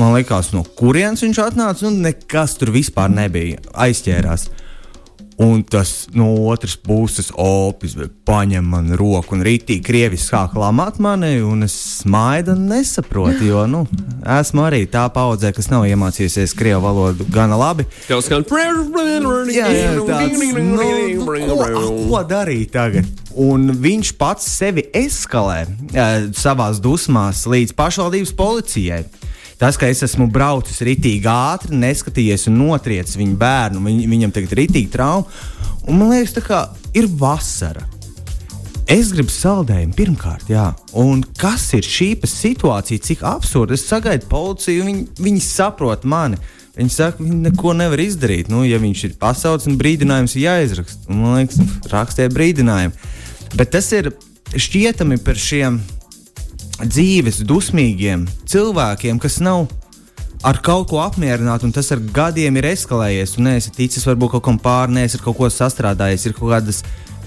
Man 0.00 0.14
liekas, 0.16 0.54
no 0.56 0.64
kurienes 0.64 1.22
viņš 1.22 1.40
atnāca, 1.44 1.86
un 1.86 2.00
nekas 2.02 2.56
tur 2.58 2.72
vispār 2.74 3.12
nebija. 3.12 3.60
Aizķērās. 3.76 4.48
Un 5.36 5.64
tas 5.66 6.06
no 6.14 6.28
otras 6.46 6.76
puses 6.78 7.32
opis 7.34 7.96
paņem 8.26 8.66
man 8.70 8.92
roku 8.94 9.34
un 9.34 9.42
rītī 9.42 9.80
krievis 9.82 10.28
sāk 10.30 10.54
lamāt 10.58 11.00
mani, 11.02 11.40
un 11.42 11.66
es 11.66 11.74
smaidu 12.02 12.54
un 12.54 12.68
nesaprotu, 12.70 13.42
jo 13.48 13.64
nu, 13.66 13.80
esmu 14.36 14.62
arī 14.68 14.84
tā 14.90 15.08
paudzē, 15.10 15.50
kas 15.56 15.72
nav 15.72 15.88
iemācījusies 15.90 16.54
krievu 16.54 16.84
valodu 16.86 17.26
gana 17.34 17.58
labi. 17.58 17.88
Tev 18.06 18.22
skan. 18.22 18.46
Jā, 19.50 19.66
jā, 19.74 19.90
tāds, 20.06 20.38
nu, 20.38 20.62
nu, 20.78 21.58
ko, 21.58 21.82
ko 22.12 22.22
darīt 22.30 22.70
tagad? 22.76 23.10
Un 23.34 23.72
viņš 23.82 24.14
pats 24.20 24.46
sevi 24.46 24.86
eskalē 24.94 25.64
uh, 25.66 26.30
savā 26.38 26.70
dusmās 26.78 27.42
līdz 27.50 27.74
pašvaldības 27.74 28.34
policijai. 28.38 29.02
Tas, 29.64 29.78
ka 29.80 29.88
es 29.88 30.02
esmu 30.04 30.26
braucis 30.28 30.82
ritīgi 30.84 31.24
ātri, 31.24 31.78
neskatījies 31.80 32.50
un 32.50 32.58
notriecis 32.60 33.16
viņu 33.16 33.38
bērnu, 33.40 33.80
viņ, 33.80 34.02
viņam 34.10 34.34
tagad 34.36 34.50
ir 34.52 34.58
ritīgi 34.60 34.90
trauma. 34.92 35.24
Un 35.88 35.96
man 36.02 36.10
liekas, 36.12 36.34
kā 36.44 36.58
ir 36.92 37.08
vasara. 37.08 37.86
Es 38.84 39.14
gribu 39.16 39.32
saldējumu 39.32 39.96
pirmkārt, 39.96 40.50
jā. 40.52 40.66
Un 41.00 41.22
kas 41.40 41.64
ir 41.78 41.88
šī 41.88 42.10
situācija, 42.28 43.06
cik 43.08 43.24
absurda? 43.24 43.78
Es 43.78 43.86
sagaidu 43.88 44.28
policiju, 44.28 44.84
viņi, 44.84 45.06
viņi 45.24 45.40
saprot 45.48 46.04
mani. 46.04 46.36
Viņi 46.76 46.92
saka, 46.92 47.24
viņi 47.24 47.40
neko 47.46 47.72
nevar 47.80 48.04
izdarīt. 48.04 48.52
Nu, 48.52 48.66
ja 48.68 48.76
viņš 48.84 49.08
ir 49.08 49.16
pasaules 49.16 49.64
un 49.70 49.80
brīdinājums 49.80 50.36
ir 50.36 50.44
jāizraksta, 50.44 51.08
Un 51.08 51.24
man 51.24 51.38
liekas, 51.40 51.64
rakstiet 51.88 52.36
brīdinājumu. 52.36 52.92
Bet 53.56 53.72
tas 53.72 53.88
ir 53.96 54.12
šķietami 54.52 55.22
par 55.24 55.40
šiem 55.40 55.80
dzīves 56.82 57.42
dusmīgiem 57.46 58.26
cilvēkiem, 58.50 59.20
kas 59.22 59.38
nav 59.44 59.68
ar 60.44 60.58
kaut 60.64 60.90
ko 60.90 61.00
apmierināti, 61.00 61.64
un 61.64 61.72
tas 61.72 61.88
ar 61.94 62.02
gadiem 62.14 62.58
ir 62.60 62.68
eskalējies. 62.74 63.36
Tu 63.36 63.44
neesi 63.44 63.72
ticis 63.74 64.04
varbūt 64.08 64.36
kaut 64.36 64.44
kam 64.48 64.58
pārnēs, 64.60 65.16
ir 65.16 65.24
kaut 65.24 65.38
ko 65.38 65.48
sastrādājies, 65.50 66.26
ir 66.28 66.36
kaut 66.36 66.52
kādas 66.52 66.82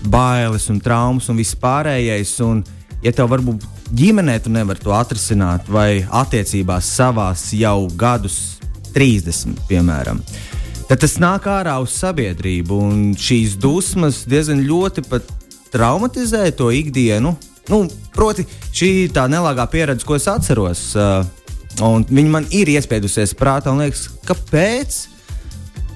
bailes 0.06 0.68
un 0.70 0.82
traumas 0.84 1.30
un 1.32 1.40
viss 1.40 1.58
pārējais. 1.58 2.36
Un, 2.46 2.62
ja 3.02 3.14
tev 3.16 3.32
varbūt 3.34 3.66
ģimenē 3.98 4.38
tu 4.44 4.54
nevari 4.54 4.84
to 4.84 4.94
atrisināt, 4.94 5.70
vai 5.72 6.04
attiecībās 6.06 6.92
savās 7.00 7.50
jau 7.58 7.88
gadus 7.98 8.60
30, 8.94 9.58
piemēram, 9.70 10.22
tad 10.90 11.02
tas 11.02 11.18
nāk 11.22 11.50
ārā 11.50 11.78
uz 11.82 11.98
sabiedrību. 11.98 12.82
Un 12.92 13.12
šīs 13.18 13.58
dusmas 13.62 14.26
diezgan 14.30 14.62
ļoti 14.68 15.08
pat 15.10 15.34
traumatizē 15.74 16.46
to 16.58 16.70
ikdienu. 16.74 17.34
Nu, 17.68 17.84
proti, 18.16 18.46
šī 18.72 18.90
ir 19.06 19.14
tā 19.16 19.28
nelāgā 19.32 19.68
pieredze, 19.72 20.06
ko 20.08 20.16
es 20.16 20.28
atceros. 20.32 20.90
Uh, 20.96 21.26
viņa 22.08 22.32
man 22.32 22.48
ir 22.56 22.72
iespiedusies 22.72 23.36
prātā, 23.38 23.74
un 23.74 23.84
liekas, 23.84 24.08
kāpēc? 24.28 25.00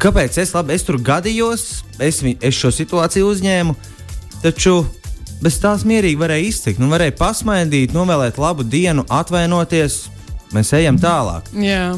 Kāpēc 0.01 0.39
es, 0.41 0.53
labi, 0.57 0.73
es 0.75 0.83
tur 0.85 0.97
gadījos, 0.97 1.67
es, 2.01 2.23
es 2.25 2.57
šo 2.57 2.71
situāciju 2.73 3.29
uzņēmu, 3.31 3.75
taču 4.41 4.81
bez 5.41 5.57
tās 5.61 5.85
mierīgi 5.87 6.19
varēja 6.21 6.47
iztikt. 6.49 6.81
Nu, 6.81 6.89
varēja 6.91 7.15
pasmaidīt, 7.19 7.95
novēlēt 7.95 8.39
labu 8.41 8.65
dienu, 8.67 9.05
atvainoties. 9.09 10.03
Mēs 10.51 10.73
ejam 10.75 10.97
tālāk. 10.99 11.47
Jā. 11.55 11.93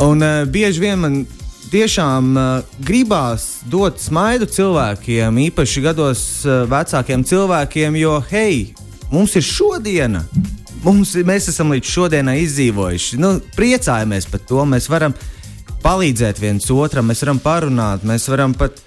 Un 0.00 0.22
uh, 0.22 0.44
bieži 0.48 0.84
vien 0.84 1.00
man 1.02 1.16
tiešām 1.72 2.36
uh, 2.36 2.76
gribās 2.84 3.62
dot 3.68 3.98
smaidu 4.00 4.46
cilvēkiem, 4.46 5.40
īpaši 5.48 5.82
gados 5.84 6.22
uh, 6.46 6.62
vecākiem 6.70 7.24
cilvēkiem, 7.26 7.98
jo, 8.00 8.18
hei, 8.30 8.70
mums 9.12 9.36
ir 9.36 9.44
šodiena. 9.46 10.24
Mums, 10.82 11.14
mēs 11.22 11.46
esam 11.52 11.70
līdz 11.70 11.90
šodienai 11.94 12.40
izdzīvojuši. 12.42 13.18
Nu, 13.22 13.36
priecājamies 13.54 14.26
par 14.32 14.42
to. 14.48 14.64
Mēs 14.66 14.88
varam 14.90 15.14
palīdzēt 15.82 16.40
viens 16.42 16.66
otram, 16.74 17.06
mēs 17.10 17.22
varam 17.22 17.38
parunāt, 17.42 18.06
mēs 18.08 18.26
varam 18.32 18.56
pat. 18.58 18.80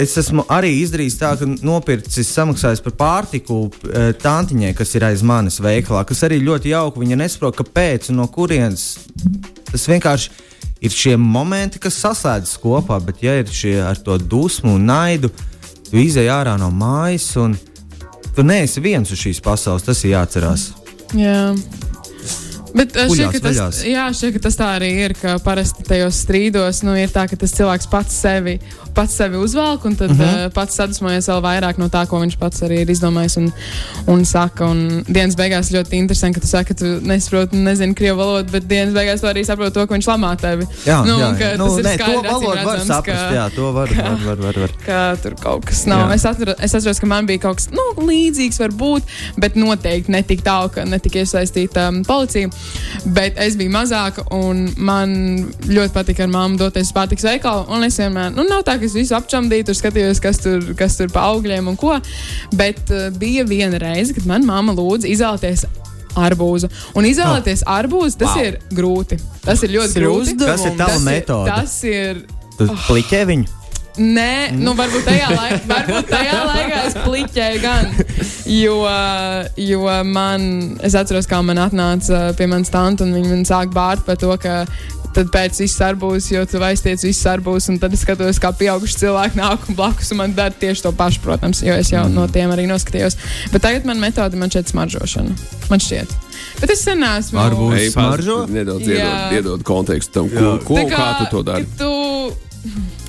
Es 0.00 0.14
esmu 0.16 0.46
arī 0.48 0.70
izdarījis 0.80 1.18
tā, 1.20 1.34
ka 1.36 1.44
nopircis, 1.44 2.30
samaksājis 2.32 2.80
par 2.86 2.94
pārtiku 2.96 3.58
e, 3.68 4.04
tantiņai, 4.16 4.70
kas 4.78 4.94
ir 4.96 5.04
aiz 5.04 5.20
manis 5.20 5.58
veikalā, 5.60 6.06
kas 6.08 6.24
arī 6.24 6.38
ļoti 6.40 6.72
jauki. 6.72 7.02
Viņa 7.02 7.18
nesaprot, 7.20 7.58
kāpēc 7.58 8.08
un 8.08 8.22
no 8.22 8.28
kurienes. 8.32 8.86
Tas 9.68 9.84
vienkārši 9.92 10.32
ir 10.84 10.92
šie 10.92 11.18
momenti, 11.20 11.80
kas 11.84 12.00
saslēdzas 12.00 12.56
kopā, 12.62 12.96
bet 13.04 13.20
ja 13.24 13.36
ir 13.40 13.52
šie 13.52 13.76
ar 13.84 14.00
to 14.00 14.16
dusmu 14.20 14.78
un 14.78 14.88
naidu, 14.88 15.28
tu 15.90 16.00
izej 16.00 16.32
ārā 16.32 16.56
no 16.60 16.72
mājas 16.72 17.28
un 17.40 17.56
tu 18.34 18.44
neesi 18.46 18.82
viens 18.84 19.10
uz 19.10 19.20
šīs 19.20 19.42
pasaules. 19.44 19.86
Tas 19.86 20.04
ir 20.04 20.14
jāatcerās. 20.14 20.70
Jā. 21.14 21.52
Bet 22.74 22.96
uh, 22.98 23.06
šķiet, 23.06 23.32
ka 23.36 23.40
tas, 23.48 23.82
jā, 23.86 24.04
šķiet, 24.10 24.32
ka 24.34 24.40
tas 24.48 24.56
tā 24.58 24.66
arī 24.76 24.88
ir. 25.04 25.12
Ka 25.14 25.36
parasti 25.38 25.84
tajos 25.86 26.16
strīdos 26.24 26.82
nu, 26.82 26.96
ir 26.98 27.08
tā, 27.14 27.28
ka 27.30 27.36
tas 27.38 27.52
cilvēks 27.54 27.86
pats 27.90 28.16
sevi, 28.24 28.56
pats 28.94 29.14
sevi 29.14 29.38
uzvelk 29.38 29.84
un 29.86 29.94
tad 29.94 30.10
uh 30.10 30.16
Mhm. 30.16 30.24
-huh. 30.24 30.46
uh, 30.46 30.52
pats 30.52 30.74
sadusmojas 30.74 31.28
vēl 31.30 31.40
vairāk 31.42 31.78
no 31.78 31.86
tā, 31.88 32.06
ko 32.06 32.18
viņš 32.20 32.36
pats 32.38 32.62
arī 32.62 32.80
ir 32.82 32.88
izdomājis 32.90 33.36
un, 33.38 33.52
un 34.06 34.24
saka. 34.24 34.64
Un 34.66 35.04
dienas 35.08 35.36
beigās 35.36 35.70
ļoti 35.70 35.92
interesanti, 35.94 36.34
ka 36.34 36.40
tu 36.40 36.46
saki, 36.50 36.68
ka 36.68 36.74
tu 36.74 36.84
nesaproti, 37.06 37.56
nezini 37.56 37.94
krievu 37.94 38.18
valodu, 38.18 38.50
bet 38.52 38.66
dienas 38.68 38.94
beigās 38.94 39.20
tu 39.20 39.26
arī 39.26 39.44
saproti 39.46 39.74
to, 39.74 39.86
ka 39.86 39.94
viņš 39.94 40.06
lamā 40.10 40.36
tevi. 40.40 40.66
Jā, 40.86 40.98
nu, 41.06 41.18
jā, 41.18 41.30
ka 41.38 41.44
jā. 41.44 41.56
Nu, 41.58 41.68
tas 41.68 41.78
ir 41.78 41.84
nē, 41.84 41.96
to 41.98 42.04
skaidri, 42.04 42.28
acīm 42.28 42.32
valodu 42.32 42.64
var 42.64 42.74
redzams, 42.76 42.86
saprast. 42.86 43.28
ka- 43.28 43.34
Jā, 43.34 43.54
to 43.54 43.72
var, 43.72 43.88
var, 43.94 44.18
var, 44.26 44.36
var, 44.36 44.54
var. 44.60 44.70
ka 44.86 45.16
tur 45.22 45.34
kaut 45.42 45.64
kas 45.64 45.86
nav. 45.86 46.08
Jā. 46.10 46.14
Es, 46.14 46.24
atceros, 46.24 46.54
es 46.60 46.74
atceros, 46.74 47.00
ka 47.00 47.06
man 47.06 47.26
bija 47.26 47.38
kaut 47.38 47.56
kas 47.56 47.68
nu, 47.70 47.86
līdzīgs, 48.06 48.58
varbūt, 48.58 49.02
bet 49.38 49.54
noteikti 49.54 50.10
ne 50.10 50.22
tik 50.22 50.42
tālu, 50.42 50.68
ka 50.74 50.84
netika 50.84 51.18
iesaistīta 51.22 51.88
um, 51.88 52.02
policija. 52.04 52.48
Bet 53.16 53.38
es 53.42 53.56
biju 53.60 53.70
mazāka 53.74 54.24
un 54.32 54.64
man 54.76 55.14
ļoti 55.66 55.92
patika 55.92 56.24
ar 56.24 56.30
māmu 56.32 56.56
doties 56.60 56.88
uz 56.88 56.94
pārtiks 56.96 57.24
veikalu. 57.26 57.66
Un 57.74 57.84
es 57.84 57.98
vienmēr, 58.00 58.30
nu, 58.36 58.44
nav 58.48 58.62
tā, 58.66 58.78
ka 58.80 58.86
es 58.88 58.94
visu 58.96 59.14
apčamdīju, 59.18 59.66
tur 59.70 59.78
skatījos, 59.78 60.20
kas 60.24 60.38
tur, 60.44 60.62
kas 60.78 60.96
tur 61.00 61.10
pa 61.12 61.26
augļiem 61.32 61.68
un 61.72 61.76
ko. 61.80 61.96
Bet 62.54 62.84
uh, 62.94 63.08
bija 63.18 63.44
viena 63.48 63.78
reize, 63.82 64.14
kad 64.16 64.26
man 64.30 64.46
mamma 64.48 64.72
lūdza 64.76 65.10
izvēlēties. 65.10 65.66
Arbūzu. 66.14 66.68
Un 66.94 67.08
izvēlēties 67.08 67.64
oh. 67.66 67.72
arbūzu, 67.74 68.18
tas 68.20 68.36
Wow. 68.36 68.44
ir 68.46 68.58
grūti. 68.70 69.16
Tas 69.42 69.62
ir 69.66 69.72
ļoti 69.74 69.88
Tas 69.88 69.96
ir 69.98 70.04
grūti. 70.04 70.20
uzdevums. 70.30 70.62
Kas 70.62 70.64
ir 70.70 70.76
tava 70.78 70.92
Tas 70.92 71.00
ir- 71.00 71.08
metode? 71.08 71.50
Tas 71.50 71.74
ir 71.90 72.20
Tu 72.54 72.68
pliķē 72.86 73.22
viņu. 73.32 73.48
Nē, 73.94 74.56
nu 74.58 74.72
varbūt 74.74 75.04
tajā, 75.06 75.28
laik, 75.30 75.66
varbūt 75.70 76.08
tajā 76.10 76.40
laikā 76.48 76.80
es 76.88 76.96
pliķēju 77.04 77.62
gan. 77.62 77.92
Jo, 78.50 78.80
jo 79.60 79.84
man, 80.08 80.48
es 80.84 80.96
atceros, 80.98 81.28
kā 81.30 81.38
man 81.46 81.62
atnāca 81.62 82.26
pie 82.38 82.48
manas 82.50 82.72
tantes, 82.74 83.06
un 83.06 83.14
viņi 83.14 83.30
man 83.30 83.46
sāk 83.48 83.70
bārt 83.74 84.02
par 84.06 84.18
to, 84.18 84.34
ka 84.42 84.64
tad 85.14 85.30
pēc 85.30 85.60
viss 85.62 85.82
arbūs, 85.84 86.26
jo 86.32 86.42
tu 86.50 86.58
aiztiec 86.66 87.02
viss 87.06 87.26
arbūs, 87.30 87.68
un 87.70 87.78
tad 87.82 87.94
es 87.94 88.02
skatos, 88.02 88.40
kā 88.42 88.50
pieauguši 88.58 88.98
cilvēki 89.04 89.38
nāk 89.38 89.68
un 89.70 89.78
blakus, 89.78 90.10
un 90.10 90.20
man 90.24 90.34
dara 90.34 90.54
tieši 90.58 90.86
to 90.88 90.92
pašu, 90.98 91.22
protams, 91.22 91.62
jo 91.62 91.76
es 91.78 91.92
jau 91.92 92.02
mm. 92.08 92.16
no 92.18 92.26
tiem 92.34 92.50
arī 92.54 92.66
noskatījos. 92.70 93.18
Bet 93.54 93.62
tagad 93.62 93.86
man 93.86 94.02
metode 94.02 94.38
man 94.40 94.50
šķiet 94.50 94.74
smaržošana. 94.74 95.36
Man 95.70 95.84
šķiet. 95.84 96.16
Bet 96.58 96.74
es 96.74 96.82
sen 96.82 97.06
esmu. 97.06 97.38
Arbūz. 97.44 97.76
Ej, 97.78 97.92
smaržo? 97.94 98.40
Nedaudz 98.50 98.90
iedod, 98.90 99.38
iedod 99.38 99.66
kontekstu 99.66 100.18
tam, 100.18 100.32
ko, 100.34 100.56
ko 100.66 100.82
un 100.82 100.90
kā 100.90 101.08
tu 101.20 101.30
to 101.36 101.46
dari. 101.46 101.70
Tu... 101.78 101.94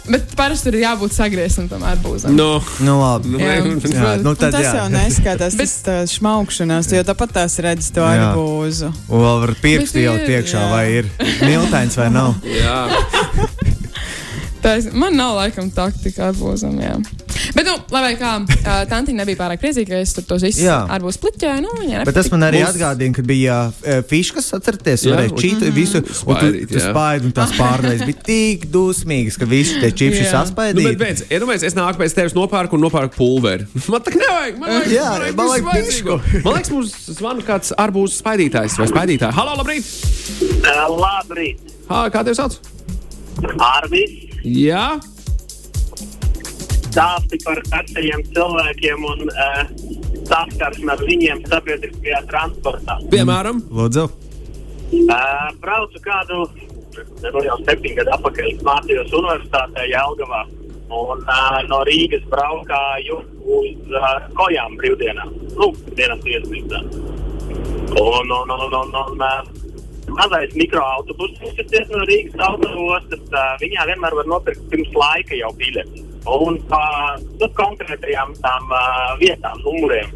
Bet 0.09 0.35
parasti 0.37 0.69
ir 0.69 0.75
jābūt 0.83 1.13
sagrieztam 1.15 1.67
tam 1.69 1.81
arbūzam. 1.81 2.35
No, 2.37 2.61
Nu, 2.79 2.99
labi. 3.01 3.29
nu, 3.33 3.39
Jā. 3.39 3.63
ne- 3.63 3.89
Jā, 3.89 4.11
nu 4.21 4.29
Un 4.29 4.35
tad 4.35 4.51
tas 4.53 4.61
jā. 4.65 4.73
jau 4.75 4.87
neskatās, 4.93 5.55
Bet- 5.59 5.65
tas 5.65 5.81
tā 5.87 5.95
šmaukšanās, 6.13 6.91
jo 6.93 7.03
tāpat 7.03 7.31
tās 7.39 7.57
redz 7.59 7.89
to 7.91 8.01
Jā. 8.01 8.33
arbūzu. 8.33 8.91
Un 9.09 9.19
vēl 9.25 9.39
var 9.45 9.55
pirksti 9.63 9.93
Bet 9.93 10.03
jau 10.05 10.15
tiekšā, 10.29 10.61
jā. 10.61 10.69
vai 10.69 10.85
ir 10.99 11.05
miltains 11.41 11.95
vai 11.97 12.09
nav. 12.13 12.35
jā. 12.45 12.79
Tā 14.65 14.79
es, 14.79 14.87
man 14.97 15.13
nav 15.13 15.35
laikam 15.37 15.67
taktika 15.69 16.31
arbūzam. 16.31 16.79
Jā. 16.81 16.95
Bet, 17.53 17.67
nu, 17.67 17.75
lai 17.93 18.15
kā, 18.17 18.31
uh, 18.41 18.79
tantiņa 18.89 19.19
nebija 19.19 19.37
pārāk 19.37 19.61
priecīga, 19.61 19.91
ka 19.91 19.99
es 20.01 20.13
tur 20.15 20.25
tos 20.25 20.41
visus 20.41 20.65
arbūzus 20.65 21.19
pliķēju. 21.21 21.61
Nu, 21.61 21.73
Bet 22.07 22.15
tas 22.17 22.31
man 22.33 22.47
arī 22.47 22.63
Mums- 22.63 22.73
atgādina, 22.73 23.13
ka 23.13 23.25
bija 23.27 23.57
uh, 23.69 23.99
fiškas, 24.09 24.47
atcerieties, 24.57 25.05
varēja 25.11 25.35
čīt 25.37 25.65
visu, 25.75 26.01
un 26.25 26.39
tu, 26.41 26.49
tu 26.71 26.81
spaidi, 26.81 27.29
un 27.29 27.35
tās 27.37 27.53
pārdevējs 27.59 28.01
bija 28.09 28.25
tik 28.25 28.65
dusmīgas, 28.73 29.37
ka 29.37 29.47
visi 29.51 29.77
tie 29.83 29.91
čipsi 29.93 30.23
Jā. 30.23 30.25
Nu, 30.25 30.25
bet, 30.25 30.35
saspaidīja. 30.39 30.97
beidz, 31.03 31.23
iedomājieties, 31.29 31.69
es 31.69 31.77
nāku 31.77 32.01
pēc 32.01 32.17
tevis 32.17 32.37
nopērku 32.37 32.79
un 32.79 32.85
nopērku 32.87 33.19
pulveri. 33.19 33.69
Man 33.93 34.01
tā 34.01 34.15
nevajag. 34.17 34.61
Man 34.63 34.73
vajag, 34.79 34.91
Jā, 34.95 35.09
man 35.11 35.21
vajag, 35.21 35.37
man 35.37 35.51
vajag 35.53 35.69
vajadzīgo. 35.69 36.19
Man 36.41 36.57
liekas, 36.57 36.73
mums 36.73 36.95
zvana 37.19 37.45
kāds 37.53 37.75
arbūzu 37.85 38.17
spaidītājs 38.17 38.79
vai 38.81 38.89
spaidītāja. 38.89 39.35
Halo, 39.37 39.59
labrīt! 39.61 39.93
Uh, 40.65 40.85
labrīt, 40.97 41.61
Hā, 41.91 42.07
kā 42.09 42.25
tev 42.25 42.39
sauc? 42.39 42.57
Arvis. 43.61 44.24
Jā, 44.45 44.99
Stāsti 46.95 47.41
par 47.43 47.59
vecajiem 47.73 48.21
cilvēkiem 48.31 49.01
un 49.09 49.25
uh, 49.27 49.57
saskarsmi 50.29 50.91
ar 50.93 51.01
viņiem 51.03 51.41
sabiedriskajā 51.49 52.21
transportā. 52.29 52.95
piemēram. 53.11 53.65
Lūdzu, 53.67 54.05
Uh, 54.95 55.49
braucu 55.59 55.99
kādu 56.05 56.45
nu, 56.53 57.39
jau 57.43 57.55
septiņu 57.65 57.97
gadu 57.97 58.11
atpakaļ, 58.15 58.51
mācījos 58.63 59.15
universitātē 59.17 59.87
Jelgavā. 59.89 60.43
Un 60.93 61.23
uh, 61.25 61.57
no 61.67 61.81
Rīgas 61.89 62.23
braukāju 62.31 63.17
uz 63.57 63.91
uh, 63.97 64.29
kojām 64.37 64.77
brīvdienām. 64.79 65.33
Nu, 65.57 65.71
dienas 65.97 66.21
iesmītā. 66.23 66.83
Un, 67.97 68.31
un, 68.37 68.53
un, 68.55 68.77
un, 68.79 68.95
un 69.01 69.25
uh, 69.25 69.41
mazais 70.15 70.53
mikroautobus, 70.57 71.37
kas 71.57 71.73
ir 71.75 71.87
no 71.91 72.03
Rīgas 72.09 72.43
autostas, 72.47 73.23
uh, 73.31 73.55
viņā 73.61 73.87
vienmēr 73.91 74.17
var 74.19 74.29
nopirkt 74.31 74.67
pirms 74.71 74.93
laika 74.95 75.37
jau 75.39 75.51
biļeti. 75.59 76.03
Un 76.35 76.59
pa 76.69 76.83
nu, 77.21 77.49
konkrētajām 77.57 78.33
tām 78.41 78.71
uh, 78.73 79.11
vietām, 79.21 79.59
numuriem. 79.65 80.13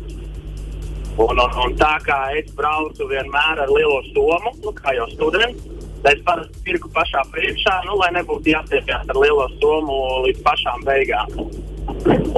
Un, 1.19 1.35
un, 1.35 1.57
un 1.65 1.75
tā 1.77 1.97
kā 2.05 2.19
es 2.39 2.47
braucu 2.55 3.09
vienmēr 3.09 3.59
ar 3.65 3.71
lielo 3.75 3.99
somu, 4.13 4.53
nu, 4.63 4.73
kā 4.77 4.95
jau 4.95 5.07
students, 5.11 5.65
tad 5.99 6.13
es 6.13 6.23
parasti 6.27 6.63
pirku 6.63 6.91
pašā 6.95 7.25
priekšā, 7.33 7.81
nu, 7.89 7.97
lai 7.99 8.13
nebūtu 8.15 8.53
jāstiepjas 8.53 9.09
ar 9.11 9.19
lielo 9.19 9.49
somu 9.59 9.99
līdz 10.27 10.45
pašām 10.47 10.87
beigām. 10.87 11.35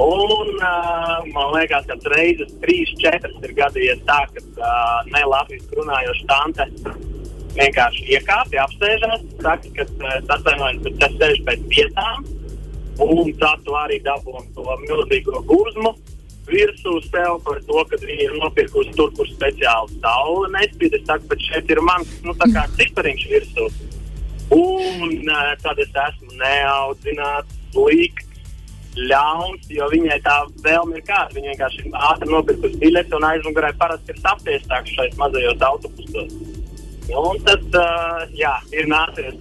Un 0.02 0.50
uh, 0.58 1.22
man 1.30 1.54
liekas, 1.54 1.86
ka 1.86 2.12
reizes 2.16 2.50
trīs, 2.64 2.90
četras 2.98 3.38
ir 3.44 3.54
gadījies 3.54 4.02
tā, 4.08 4.24
ka 4.34 4.42
uh, 4.42 5.08
ne 5.12 5.24
latviešu 5.30 5.78
runājoša 5.78 6.28
tante 6.32 6.68
vienkārši 7.56 8.06
iekāpja, 8.16 8.66
apsēžās, 8.66 9.26
saka, 9.42 9.72
ka 9.76 10.14
atvainojas, 10.36 10.80
bet 10.86 10.98
tas 11.02 11.18
sēž 11.20 11.42
pēc 11.48 11.68
vietām. 11.72 12.24
Un 13.02 13.30
tā 13.40 13.52
tu 13.64 13.74
arī 13.76 13.98
dabūji 14.04 14.50
to 14.56 14.74
milzīgo 14.84 15.40
guzmu 15.48 15.94
virsū 16.48 16.98
sev 17.06 17.38
par 17.46 17.60
to, 17.68 17.84
ka 17.88 17.98
viņi 18.02 18.26
ir 18.26 18.34
nopirkusi 18.40 18.92
tur, 18.98 19.12
kur 19.16 19.28
speciāli 19.30 20.00
saule 20.02 20.50
nespīd. 20.56 20.98
Es 20.98 21.06
saku, 21.08 21.28
bet 21.30 21.46
šeit 21.46 21.70
ir 21.72 21.80
mans 21.86 22.10
nu, 22.26 22.34
cipariņš 22.78 23.24
virsū. 23.30 23.68
Un 24.52 25.14
uh, 25.32 25.54
tad 25.62 25.80
es 25.80 25.94
esmu 26.06 26.34
neaudzināts, 26.36 27.60
slikts, 27.72 28.28
ļauns, 28.92 29.70
jo 29.72 29.86
viņai 29.88 30.18
tā 30.26 30.34
vēlme 30.66 30.98
ir 30.98 31.06
kāda. 31.08 31.32
Viņa 31.36 31.54
vienkārši 31.54 31.92
ātri 32.10 32.28
nopirkusi 32.28 32.80
biļeti 32.82 33.16
un 33.16 33.28
aizmugurē 33.30 33.72
parasti 33.80 34.12
ir 34.12 34.20
sapiestāks 34.20 34.92
šais 34.98 35.16
mazajos 35.20 35.64
autobusos. 35.70 36.34
Un 37.10 37.40
tad, 37.46 37.64
uh, 37.74 38.22
jā, 38.36 38.54
ir 38.72 38.86
nācies 38.90 39.40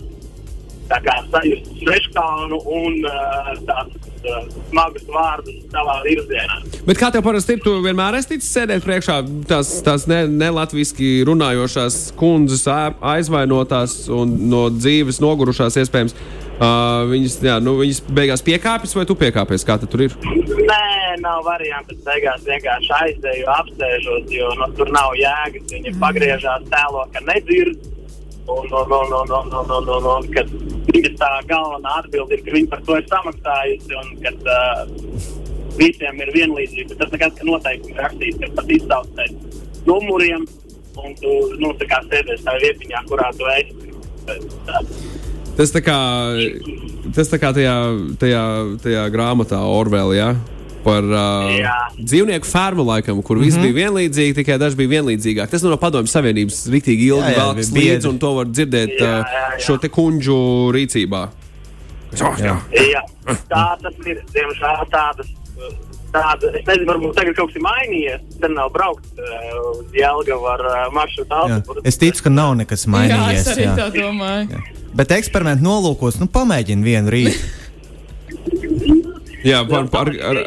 sajust 1.32 1.70
sveškānu 1.80 2.58
un 2.68 2.98
uh, 3.08 3.52
tādus 3.68 4.10
uh, 4.26 4.48
smagus 4.70 5.06
vārdus 5.08 5.62
savā 5.72 6.02
virzienā. 6.04 6.58
Bet 6.88 7.00
kā 7.00 7.12
tev 7.14 7.24
parasti 7.24 7.56
ir? 7.56 7.62
Tu 7.64 7.76
vienmēr 7.86 8.18
esi 8.20 8.34
ticis 8.34 8.52
sēdēt 8.52 8.84
priekšā 8.84 9.22
tās, 9.48 9.72
tās 9.86 10.08
ne, 10.12 10.26
nelatviski 10.28 11.22
runājošās 11.28 12.12
kundzes 12.20 12.68
aizvainotās 12.68 14.10
un 14.12 14.36
no 14.52 14.68
dzīves 14.74 15.22
nogurušās 15.24 15.80
iespējams. 15.84 16.18
Uh, 16.62 17.08
viņas, 17.10 17.36
jā, 17.42 17.56
nu, 17.58 17.72
viņas 17.80 18.00
beigās 18.14 18.44
piekāpjas, 18.46 18.92
vai 18.94 19.06
tu 19.10 19.16
piekāpies? 19.18 19.64
Kā 19.66 19.80
tad 19.82 19.90
tur 19.90 20.04
ir? 20.06 20.14
Nē, 20.22 21.16
nav 21.24 21.40
variantu. 21.48 21.96
Beigās 22.06 22.44
vienkārši 22.46 22.92
aizēju, 23.00 23.48
apsēžos, 23.50 24.28
jo 24.30 24.52
nu, 24.60 24.68
tur 24.78 24.92
nav 24.94 25.16
jēgas. 25.18 25.66
Viņi 25.72 25.96
pagriežās 26.04 26.68
tēlo, 26.70 27.08
ka 27.16 27.24
nedzird. 27.26 27.88
Un, 28.52 28.68
un, 28.68 28.94
un, 28.94 29.16
un, 29.16 29.34
un, 29.40 29.50
un, 29.58 29.72
un, 29.74 29.90
un, 29.96 30.06
un 30.12 30.28
kad 30.36 30.54
viņas 30.92 31.18
tā 31.18 31.30
galvenā 31.50 31.96
atbilde 32.02 32.38
ir, 32.38 32.44
ka 32.46 32.54
viņi 32.54 32.70
par 32.70 32.84
to 32.86 32.98
ir 33.00 33.10
samaksājusi 33.10 33.98
un 33.98 34.12
ka 34.22 34.34
uh, 34.54 35.28
visiem 35.80 36.22
ir 36.22 36.34
vienlīdzība. 36.36 36.98
Tas 37.00 37.14
nekas, 37.16 37.34
ka 37.40 37.48
noteikumi 37.48 37.98
rakstīts, 37.98 38.42
ka 38.44 38.52
pat 38.60 38.76
izsaukt 38.78 39.18
pēc 39.18 39.58
numuriem 39.90 40.46
un 41.02 41.18
tu 41.22 41.34
nu, 41.58 41.74
tā 41.82 41.90
kā 41.90 42.04
sēdies 42.06 42.46
tajā 42.46 42.64
vietiņā, 42.68 43.04
kurā 43.10 43.32
tu 43.38 43.50
esi. 43.56 45.11
Tas 45.58 45.74
tā 45.74 45.82
kā, 45.84 45.98
tas 47.16 47.30
tā 47.32 47.40
kā 47.42 47.52
tajā, 47.56 47.76
tajā, 48.22 48.44
tajā 48.84 49.06
grāmatā 49.14 49.60
Orvēlā. 49.68 50.16
Ja? 50.18 50.32
Par 50.82 51.06
uh, 51.06 51.52
Jā. 51.54 51.76
dzīvnieku 52.00 52.48
fermu, 52.50 52.82
laikam, 52.88 53.20
kur 53.22 53.38
viss 53.38 53.54
mm 53.54 53.62
-hmm. 53.62 53.74
bija 53.74 53.86
vienlīdzīgi, 53.86 54.36
tikai 54.40 54.58
daži 54.58 54.80
bija 54.80 54.90
vienlīdzīgāki. 54.96 55.52
Tas 55.52 55.62
nu 55.62 55.70
no 55.70 55.78
Padomju 55.78 56.10
Savienības 56.10 56.64
rīktīgi 56.74 57.06
ilgi 57.12 57.28
Jā, 57.28 57.36
jā, 57.36 57.44
velkas 57.44 57.70
līdzi, 57.76 58.10
un 58.10 58.18
to 58.20 58.34
var 58.34 58.50
dzirdēt 58.50 58.96
Jā, 58.98 59.12
uh, 59.20 59.26
jā, 59.36 59.46
jā. 59.52 59.60
šo 59.68 59.78
te 59.78 59.90
kuģu 59.90 60.40
rīcībā. 60.74 61.22
Oh, 62.12 62.40
jā. 62.40 62.58
Jā, 62.74 63.04
tā 63.48 63.78
tas 63.82 63.94
ir. 64.06 64.24
Diemžēl 64.34 64.84
tādas. 64.92 65.30
Tāda, 66.12 66.50
es 66.60 66.66
nezinu, 66.68 66.88
varbūt 66.90 67.14
tagad 67.16 67.38
kaut 67.38 67.54
kas 67.54 67.56
ir 67.56 67.64
mainījies. 67.64 68.24
Tad 68.42 68.52
nav 68.52 68.72
braukt 68.74 69.06
uh, 69.16 69.80
uz 69.80 69.94
Jēlgavu 69.96 70.50
ar 70.52 70.64
uh, 70.68 70.80
maršrutu 70.92 71.32
Jā. 71.32 71.56
autobusu. 71.62 71.86
Es 71.88 71.98
ticu, 72.02 72.26
ka 72.26 72.34
nav 72.34 72.56
nekas 72.60 72.84
Jā, 72.84 72.92
mainījies. 72.98 73.46
es 73.46 73.52
arī 73.54 73.64
jā. 73.70 73.76
tā 73.80 73.88
domāju. 73.96 74.81
Bet 74.98 75.14
eksperimentu 75.16 75.64
nolūkos, 75.64 76.20
nu, 76.20 76.28
pamēģini 76.32 76.84
vienu 76.84 77.12
rītu. 77.14 77.40
jā, 79.50 79.62
par, 79.70 79.88
par, 79.94 80.12
ar, 80.12 80.42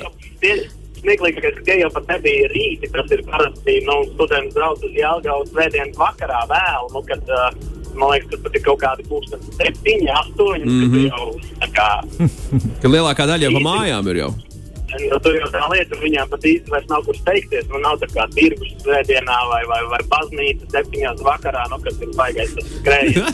Smieklīgākais, 1.05 1.57
ka 1.59 1.63
tie 1.67 1.75
jau 1.83 1.91
pat 1.93 2.07
nebija 2.15 2.49
rīti. 2.53 2.89
Tas 2.93 3.11
ir 3.13 3.21
parasti, 3.29 3.77
nu, 3.85 3.99
students 4.15 4.57
brauc 4.57 4.85
uz 4.85 4.95
Jēlgavu 4.97 5.49
svētdienas 5.51 5.99
vakarā 6.01 6.45
vēl. 6.49 6.89
Nu, 6.95 7.03
kad, 7.09 7.29
uh, 7.29 7.93
man 7.93 8.15
liekas, 8.15 8.31
tas 8.33 8.45
pat 8.47 8.57
ir 8.57 8.65
kaut 8.65 8.81
kādi 8.81 9.07
pūksteni 9.11 9.57
septiņi, 9.59 10.09
astoņi. 10.21 10.65
Mm 10.65 10.95
-hmm. 10.95 11.05
jau, 11.11 11.27
tā 11.61 11.69
kā, 11.77 11.89
ka 12.83 12.93
lielākā 12.93 13.29
daļa 13.29 13.49
jau 13.49 13.55
pa 13.59 13.65
mājām 13.69 14.11
ir 14.13 14.23
jau. 14.23 14.33
Nu, 15.03 15.19
tur 15.23 15.35
jau 15.37 15.49
tā 15.53 15.65
lieta, 15.73 15.99
viņiem 15.99 16.31
pat 16.31 16.47
vairs 16.71 16.89
nav 16.91 17.05
kur 17.07 17.17
steigties. 17.19 17.67
Nu, 17.73 17.81
nav 17.83 17.99
tā 18.03 18.09
kā 18.13 18.27
tirgus 18.37 18.71
svētdienā 18.85 19.39
vai, 19.51 19.63
vai, 19.71 19.81
vai 19.91 20.01
baznīca 20.13 20.71
septiņās 20.71 21.23
vakarā, 21.27 21.67
nu, 21.73 21.81
kas 21.85 22.01
ir 22.05 22.15
baigais 22.19 22.55
tas 22.55 22.71
skrējiens. 22.79 23.29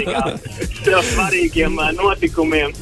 Tev 0.86 1.00
svarīgiem 1.12 1.78
uh, 1.78 1.92
notikumiem. 1.98 2.74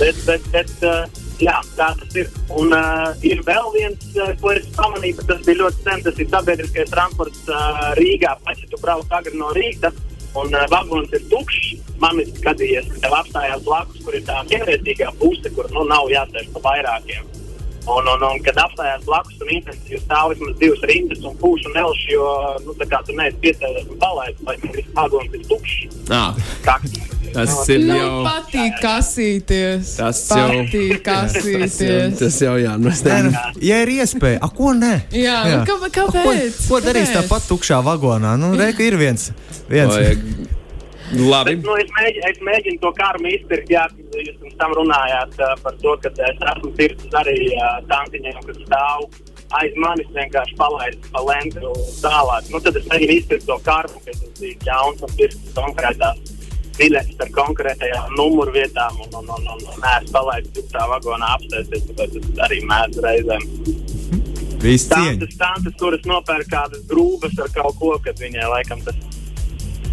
Bet, 0.00 0.22
bet, 0.26 0.46
bet, 0.54 0.72
uh, 0.86 1.04
jā, 1.42 1.56
tā 1.78 1.90
tas 2.00 2.18
ir. 2.18 2.30
Un 2.58 2.74
uh, 2.74 3.10
ir 3.26 3.42
vēl 3.46 3.72
viens, 3.76 4.06
ko 4.42 4.54
es 4.56 4.68
pamanīju, 4.76 5.26
tas 5.28 5.42
bija 5.46 5.62
ļoti 5.62 5.84
sen. 5.86 6.06
Tas 6.06 6.22
ir 6.22 6.30
sabiedriskais 6.32 6.94
transports 6.94 7.42
uh, 7.48 7.90
Rīgā. 8.00 8.36
Pēc 8.46 8.64
tam 8.64 8.74
tu 8.74 8.82
brauc 8.82 9.18
agri 9.20 9.38
no 9.38 9.52
Rīgas. 9.56 10.06
Un 10.38 10.54
uh, 10.54 10.66
vagons 10.70 11.10
ir 11.16 11.24
tukšs. 11.30 11.74
Man 12.00 12.20
ir 12.22 12.30
skatījies, 12.38 12.86
ka 12.94 13.02
tev 13.04 13.16
apstājās 13.18 13.64
blakus, 13.66 14.00
kur 14.04 14.16
ir 14.16 14.24
tā 14.28 14.38
ķēniecīgā 14.50 15.10
puse, 15.20 15.52
kur 15.56 15.68
nu, 15.74 15.84
nav 15.90 16.08
jāsēž 16.12 16.48
pa 16.54 16.62
vairākiem. 16.70 17.26
Un, 17.90 18.06
un, 18.12 18.22
un 18.22 18.42
kad 18.44 18.58
apstājās 18.60 19.06
blakus 19.08 19.40
un 19.42 19.52
intensīvi 19.56 20.00
stāv 20.02 20.34
vismaz 20.34 20.58
divas 20.60 20.84
rindas 20.90 21.24
un 21.26 21.36
pūš 21.40 21.64
un 21.70 21.78
elš, 21.80 22.02
jo 22.12 22.26
nu, 22.66 22.76
tā 22.80 22.86
kā 22.92 23.00
tu 23.06 23.16
neesi 23.16 23.40
piesēdies 23.44 23.88
un 23.88 24.02
palaists, 24.02 24.44
lai 24.46 24.56
viss 24.66 24.92
vagons 24.96 25.38
ir 25.38 25.48
tukšs. 25.50 26.02
Ah. 26.12 26.36
Tas 27.34 27.54
ir 27.72 27.80
Nu, 27.88 27.96
jau. 27.96 28.10
patīk 28.26 28.78
kasīties. 28.82 29.94
Tas 30.00 30.20
jau- 30.30 30.48
patīk 30.52 31.02
kasīties. 31.08 32.18
Tas 32.20 32.38
jau 32.42 32.54
jā, 32.60 32.76
nu, 32.80 32.88
es 32.92 33.02
nezinu. 33.06 33.30
nu, 33.34 33.64
ja 33.70 33.80
ir 33.84 33.92
iespēja, 33.98 34.38
a, 34.42 34.48
ko 34.54 34.72
nē? 34.76 34.94
Jā, 35.16 35.38
nu, 35.50 35.60
kā- 35.68 35.90
kāpēc? 35.98 36.60
Ko, 36.68 36.74
ko 36.74 36.80
darīs 36.84 37.10
Kāpēc? 37.10 37.18
tāpat 37.22 37.48
tukšā 37.50 37.80
vagonā? 37.86 38.36
Nu, 38.40 38.52
Reika 38.58 38.82
ir 38.86 38.96
viens. 39.00 39.30
viens. 39.68 39.94
Vajag- 39.94 40.48
Labi. 41.10 41.56
Bet, 41.56 41.64
nu, 41.66 41.74
es, 41.74 41.88
mēģinu, 41.96 42.20
es 42.30 42.36
mēģinu 42.46 42.78
to 42.84 42.90
karmu 42.94 43.26
izpirkt. 43.34 43.70
Jā, 43.74 43.88
jūs 44.14 44.36
pirms 44.38 44.54
tam 44.60 44.70
runājāt 44.78 45.32
uh, 45.42 45.56
par 45.64 45.74
to, 45.82 45.96
ka 46.04 46.12
es 46.14 46.38
esmu 46.52 46.70
pircis 46.78 47.16
arī 47.18 47.34
uh, 47.56 47.80
tantiņiem, 47.90 48.38
kas 48.46 48.60
stāv 48.62 49.08
aiz 49.58 49.72
manis 49.82 50.06
vienkārši 50.14 50.54
palaist 50.54 51.08
pa 51.10 51.18
lentu 51.26 51.66
un 51.72 51.88
tālāk. 51.98 52.46
Nu, 52.54 52.60
tad 52.62 52.78
es 52.78 52.86
mēģinu 52.92 53.16
izpirkt 53.18 53.48
to 53.50 53.56
karmu, 53.66 53.98
ka 54.06 54.14
tas 54.14 54.38
bija 54.38 54.60
ķauns 54.68 55.02
un 55.02 55.16
pirkt 55.18 55.50
konkrētās 55.58 56.29
biļetes 56.80 57.20
ar 57.24 57.30
konkrētajām 57.36 58.16
numuru 58.18 58.54
vietām 58.56 58.96
un, 59.04 59.12
un, 59.20 59.28
un, 59.36 59.46
un, 59.54 59.62
un 59.68 59.84
neesmu 59.84 60.14
palaidis 60.16 60.56
citā 60.56 60.86
vagonā 60.90 61.34
apsēsties, 61.36 61.86
tāpēc 61.90 62.18
es 62.20 62.42
arī 62.46 62.60
mēdzu 62.70 63.04
reizēm. 63.06 63.46
Tantes, 64.60 65.36
tantes, 65.40 65.76
kuras 65.80 66.02
nopērk 66.08 66.50
kādas 66.52 66.82
grūbas 66.88 67.38
ar 67.40 67.48
kaut 67.54 67.78
ko, 67.80 67.94
kad 68.04 68.18
viņai 68.20 68.48
laikam 68.50 68.82
tas 68.84 68.98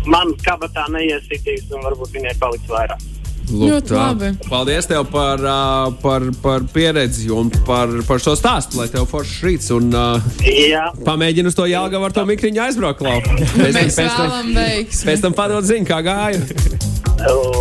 man 0.08 0.34
kabatā 0.44 0.88
neiesitīs 0.92 1.70
un 1.72 1.86
varbūt 1.88 2.18
viņai 2.18 2.36
paliks 2.42 2.72
vairāk. 2.72 3.06
Lūk, 3.48 3.70
Ļoti 3.72 3.94
tā. 3.94 4.00
labi. 4.02 4.32
Paldies 4.50 4.90
tev 4.90 5.06
par, 5.12 5.40
uh, 5.40 5.94
par, 6.02 6.26
par 6.44 6.66
pieredzi 6.74 7.30
un 7.32 7.52
par, 7.68 7.94
par 8.08 8.20
šo 8.24 8.36
stāstu, 8.36 8.82
lai 8.82 8.90
tev 8.92 9.08
foršs 9.08 9.40
rīts. 9.48 9.72
Un, 9.76 9.88
uh, 9.96 10.92
pamēģini 11.08 11.52
uz 11.52 11.56
to 11.56 11.68
jāgavu 11.70 12.10
ar 12.10 12.16
to 12.16 12.28
mikriņu 12.28 12.66
aizbraukt. 12.68 13.06
Mēs 13.08 13.96
pēc, 13.96 13.96
tam, 13.96 14.28
vēlamies 14.28 14.62
veiksmi. 14.62 15.10
pēc 15.12 15.26
tam 15.28 15.38
padod 15.38 15.68
ziņu, 15.68 15.88
kā 15.88 16.04
gāja. 16.04 16.44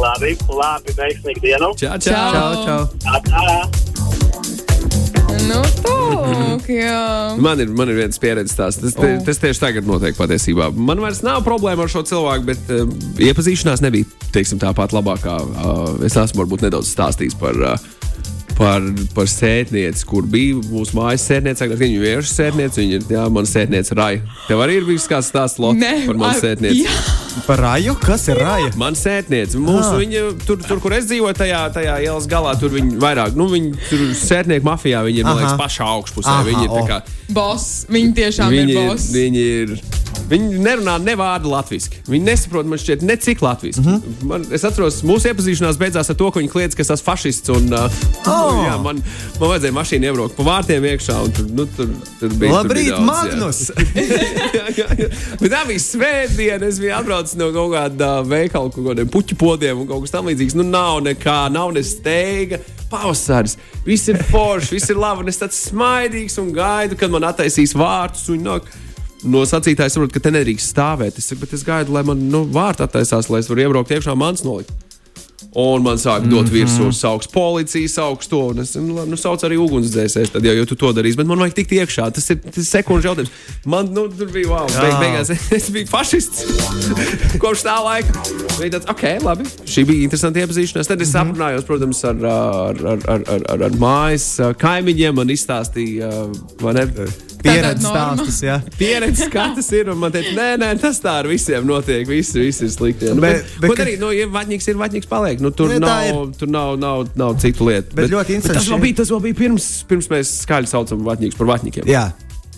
labi, 0.03 0.37
labi, 0.51 0.97
veiksmīgi 0.99 1.45
dienu. 1.47 1.75
Čau, 1.79 1.99
čau. 2.03 2.31
Čau. 2.35 2.87
Čau, 3.07 3.21
čau. 3.31 3.86
Nu, 5.45 5.61
tūk, 5.85 6.69
jā. 6.73 7.01
Man 7.43 7.61
ir, 7.63 7.73
man 7.77 7.91
ir 7.93 8.01
viens 8.01 8.21
pieredzes 8.23 8.57
stāsts. 8.57 8.83
Tas, 8.83 8.97
te, 8.97 9.11
O. 9.19 9.25
tas 9.27 9.41
tieši 9.43 9.63
tagad 9.63 9.89
notiek 9.89 10.17
patiesībā. 10.19 10.71
Man 10.73 11.03
vairs 11.05 11.21
nav 11.27 11.43
problēma 11.47 11.85
ar 11.85 11.93
šo 11.93 12.03
cilvēku, 12.09 12.49
bet 12.49 12.73
uh, 12.73 12.87
iepazīšanās 13.29 13.85
nebija 13.85 14.09
teiksim, 14.35 14.61
tāpat 14.63 14.97
labākā. 14.97 15.37
Uh, 15.37 15.85
es 16.07 16.17
esmu 16.17 16.45
varbūt 16.45 16.67
nedaudz 16.67 16.91
stāstījis 16.95 17.37
par. 17.41 17.61
Uh, 17.61 17.93
Par, 18.57 18.81
par 19.13 19.27
sētnieci, 19.29 20.07
kur 20.09 20.25
bija 20.33 20.55
mūsu 20.71 20.97
mājas 20.97 21.27
sētniece, 21.29 21.61
agrāk 21.67 21.81
viņa 21.83 21.97
ir 21.99 22.05
vīriešu 22.07 22.31
sētniece, 22.33 22.81
viņa 22.81 22.95
ir, 22.97 23.03
jā, 23.13 23.25
mana 23.29 23.51
sētniece 23.51 23.93
Raja. 23.99 24.23
Tev 24.49 24.63
arī 24.65 24.79
ir 24.81 24.87
bijis 24.89 25.05
kāds 25.11 25.29
stāsts 25.29 25.61
Lotte, 25.61 25.91
par 26.07 26.17
manu 26.17 26.31
ai, 26.33 26.41
sētnieci. 26.41 26.87
jā. 26.87 26.95
Par 27.45 27.61
raju? 27.61 27.93
Kas 28.01 28.25
ir 28.33 28.39
raja? 28.41 28.71
Man 28.81 28.97
sētniece, 28.97 29.61
mūsu, 29.61 29.91
Ah. 29.93 29.99
viņa, 30.01 30.23
tur, 30.47 30.57
tur, 30.65 30.81
kur 30.81 30.95
es 30.97 31.05
dzīvoju, 31.05 31.37
tajā, 31.37 31.61
tajā 31.75 31.99
ielas 32.07 32.25
galā, 32.33 32.55
tur 32.59 32.73
viņi 32.73 32.97
vairāk, 33.03 33.37
nu, 33.37 33.45
viņi 33.53 33.75
tur 33.91 34.07
sētnieku 34.17 34.65
mafijā, 34.65 35.05
viņi 35.05 35.21
ir, 35.21 35.29
man 35.29 35.37
liekas, 35.43 35.59
pašā 35.61 35.85
augšpusē. 35.93 36.33
Aha, 36.33 36.49
Viņi 36.49 36.65
ir 36.65 36.73
tā 36.73 36.87
kā, 36.89 37.03
Boss. 37.37 37.85
Viņi 37.93 38.15
tiešām 38.17 38.49
viņi 38.57 38.73
ir 38.73 38.79
ir, 38.79 38.89
boss. 38.89 39.13
viņi 39.13 39.47
ir. 39.61 39.77
Viņi 40.27 40.59
nerunā 40.59 40.97
ne 41.03 41.15
vārdu 41.19 41.51
latviešu. 41.53 42.01
Viņi 42.11 42.25
nesaprot, 42.27 42.67
man 42.67 42.81
šķiet, 42.83 43.03
necik 43.07 43.43
latviešu. 43.45 43.83
Mm. 43.83 43.93
-hmm. 43.95 44.27
man, 44.27 44.47
es 44.51 44.65
atceros, 44.67 45.03
mūsu 45.07 45.31
iepazīšanās 45.31 45.79
beidzās 45.79 46.11
ar 46.11 46.17
to, 46.19 46.31
ka 46.35 46.41
viņi 46.41 46.51
kliedz, 46.51 46.75
ka 46.75 46.83
es 46.83 46.91
esmu 46.91 47.05
fašists. 47.05 47.49
Un, 47.55 47.69
uh, 47.73 47.91
Oh. 48.27 48.59
jā, 48.67 48.75
man, 48.83 48.99
man 49.41 49.51
vajadzēja 49.53 49.73
mašīnu 49.77 50.09
iebraukt 50.09 50.37
pa 50.37 50.43
vārtiem 50.43 50.85
iekšā. 50.91 51.19
Un 51.25 51.33
tur, 51.33 51.47
nu, 51.55 51.67
tur, 51.77 51.93
tur 52.21 52.29
bija, 52.35 52.51
tur 52.51 52.57
Labrīt, 52.57 52.85
bija 52.85 52.97
daudz. 52.97 53.07
Magnus! 53.07 53.61
jā, 54.59 54.67
jā, 54.77 54.89
jā. 54.99 55.09
Bet 55.41 55.53
tā 55.53 55.61
bija 55.69 55.83
svētdiena. 55.85 56.67
Es 56.67 56.81
biju 56.83 56.95
atbraucis 56.97 57.39
no 57.39 57.53
kaut 57.55 57.75
kāda 57.77 58.11
veikala, 58.27 58.71
kaut 58.75 58.89
kādiem 58.89 59.11
puķu 59.13 59.39
podiem 59.39 59.85
un 59.85 59.87
kaut 59.87 60.03
kas 60.07 60.17
tamlīdzīgs. 60.17 60.57
Nu, 60.59 60.67
nav 60.67 61.05
nekā, 61.07 61.47
nav 61.55 61.71
ne 61.77 61.83
steiga. 61.87 62.59
Pavasaris, 62.91 63.57
viss 63.87 64.09
ir 64.09 64.19
forši, 64.31 64.75
viss 64.77 64.91
ir 64.91 64.99
labi. 64.99 65.25
un 65.25 65.29
Es 65.29 65.39
tāds 65.39 65.59
smaidīgs 65.71 66.39
un 66.43 66.53
gaidu, 66.55 66.99
kad 66.99 67.11
man 67.11 67.23
attaisīs 67.27 67.75
vārtus. 67.75 68.29
un 68.31 68.45
nāk 68.47 68.63
No 69.27 69.43
sacītāja 69.49 69.91
saprot, 69.91 70.13
ka 70.15 70.21
te 70.23 70.31
nedrīkst 70.35 70.73
stāvēt. 70.75 71.19
Es 71.19 71.27
saku, 71.31 71.43
bet 71.45 71.55
es 71.57 71.65
gaidu, 71.67 71.95
lai 71.97 72.05
man 72.07 72.27
nu, 72.31 72.45
vārti 72.55 72.85
attaisās, 72.87 73.31
lai 73.33 73.43
es 73.43 73.49
varu 73.51 73.65
iebraukt 73.67 73.91
iekšā 73.97 74.15
mans 74.19 74.45
nolikt. 74.47 74.71
Un 75.57 75.81
man 75.85 75.97
sāk 75.97 76.27
dot 76.29 76.51
virsū, 76.53 76.91
sauc 76.93 77.25
policiju, 77.33 77.89
sauc 77.89 78.25
to. 78.29 78.41
Es 78.61 78.75
nu, 78.77 79.05
nu, 79.09 79.17
saucu 79.17 79.47
arī 79.49 79.57
ugunsdzēsējus, 79.61 80.33
tad 80.35 80.45
jau, 80.45 80.53
jau 80.59 80.67
tu 80.69 80.77
to 80.77 80.91
darīsi. 80.97 81.17
Bet 81.17 81.29
man 81.31 81.41
vajag 81.41 81.55
tikt 81.57 81.73
iekšā. 81.79 82.11
Tas 82.13 82.29
ir, 82.33 82.43
tas 82.45 82.61
ir 82.61 82.67
sekundžu 82.69 83.09
jautājums. 83.09 83.33
Man 83.65 83.89
nu, 83.97 84.05
tur 84.13 84.29
bija 84.35 84.51
wow. 84.53 84.69
Beig, 84.69 84.97
beigās 85.01 85.33
es 85.57 85.69
biju 85.73 85.89
fašists. 85.89 86.45
Kopš 87.43 87.65
tā 87.65 87.77
laika. 87.85 88.25
Bija 88.59 88.75
tāds, 88.77 88.89
ok, 88.93 89.05
labi. 89.25 89.49
Šī 89.69 89.87
bija 89.89 90.05
interesanta 90.09 90.45
iepazīšanās. 90.45 90.93
Tad 90.93 91.05
es 91.05 91.15
Mhm. 91.15 91.23
aprunājos, 91.25 91.65
protams, 91.69 92.05
ar, 92.05 92.21
ar, 92.33 92.83
ar, 92.93 93.07
ar, 93.17 93.27
ar, 93.57 93.65
ar, 93.71 93.81
mājas 93.81 94.29
kaimiņiem. 94.61 95.17
Man 95.23 95.33
izstāstīja, 95.33 96.13
vai 96.61 96.77
ne? 96.77 96.87
Pieredzes 97.47 97.87
stāstus, 97.89 98.41
jā. 98.45 98.57
Pieredze, 98.81 99.29
kā 99.33 99.47
tas 99.57 99.71
ir. 99.73 99.91
Un 99.93 99.99
man 100.03 100.13
teica, 100.15 100.33
nē, 100.37 100.49
nē, 100.63 100.71
tas 100.83 101.01
tā 101.05 101.15
ar 101.23 101.29
visiem 101.31 101.67
notiek. 101.69 102.05
Visi, 102.09 102.39
visi 102.43 102.65
ir 102.67 102.73
slikti. 102.75 103.11
Nu, 103.15 103.21
Bet- 103.25 103.43
bet, 103.43 103.57
bet 103.63 103.71
bet, 103.75 103.85
arī, 103.87 103.97
nu, 104.03 104.11
ja 104.17 104.27
vaņķis 104.35 104.69
ir 104.73 104.81
vaņķis, 104.83 105.09
paliek. 105.11 105.41
Nu, 105.45 105.51
tur, 105.55 105.73
tā 105.77 105.81
nav, 105.85 106.23
tur 106.39 106.49
nav, 106.53 106.75
nav, 106.83 107.07
nav 107.19 107.37
citu 107.43 107.69
lietu. 107.71 107.95
Bet 107.99 108.11
ļoti 108.13 108.27
tas, 108.33 108.37
interesanti 108.41 108.71
vēl 108.73 108.79
šī- 108.79 108.87
bija, 108.89 108.97
tas 109.03 109.11
vēl 109.15 109.25
bija 109.29 109.41
pirms, 109.45 109.71
pirms 109.91 110.09
mēs 110.13 110.35
skaļi 110.45 110.73
saucam 110.75 111.05
vaņķus 111.07 111.39
par 111.41 111.51
vaņķiem. 111.55 111.87
Jā. 111.91 112.07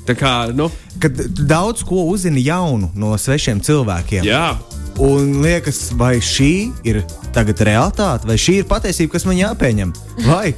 Tā 0.08 0.14
kā, 0.16 0.34
nu, 0.56 0.70
Kad 0.98 1.18
daudz 1.46 1.82
ko 1.84 2.06
uzzini 2.08 2.40
jaunu 2.46 2.88
no 2.96 3.12
svešiem 3.20 3.60
cilvēkiem. 3.60 4.24
jā. 4.24 4.56
Un 4.98 5.34
liekas, 5.44 5.92
vai 5.94 6.16
šī 6.18 6.72
ir 6.88 7.02
tagad 7.36 7.60
realitāte, 7.62 8.26
vai 8.26 8.34
šī 8.34 8.56
ir 8.62 8.64
patiesība, 8.66 9.12
kas 9.12 9.26
man 9.28 9.36
jāpieņem? 9.38 9.92
Vai 10.26 10.54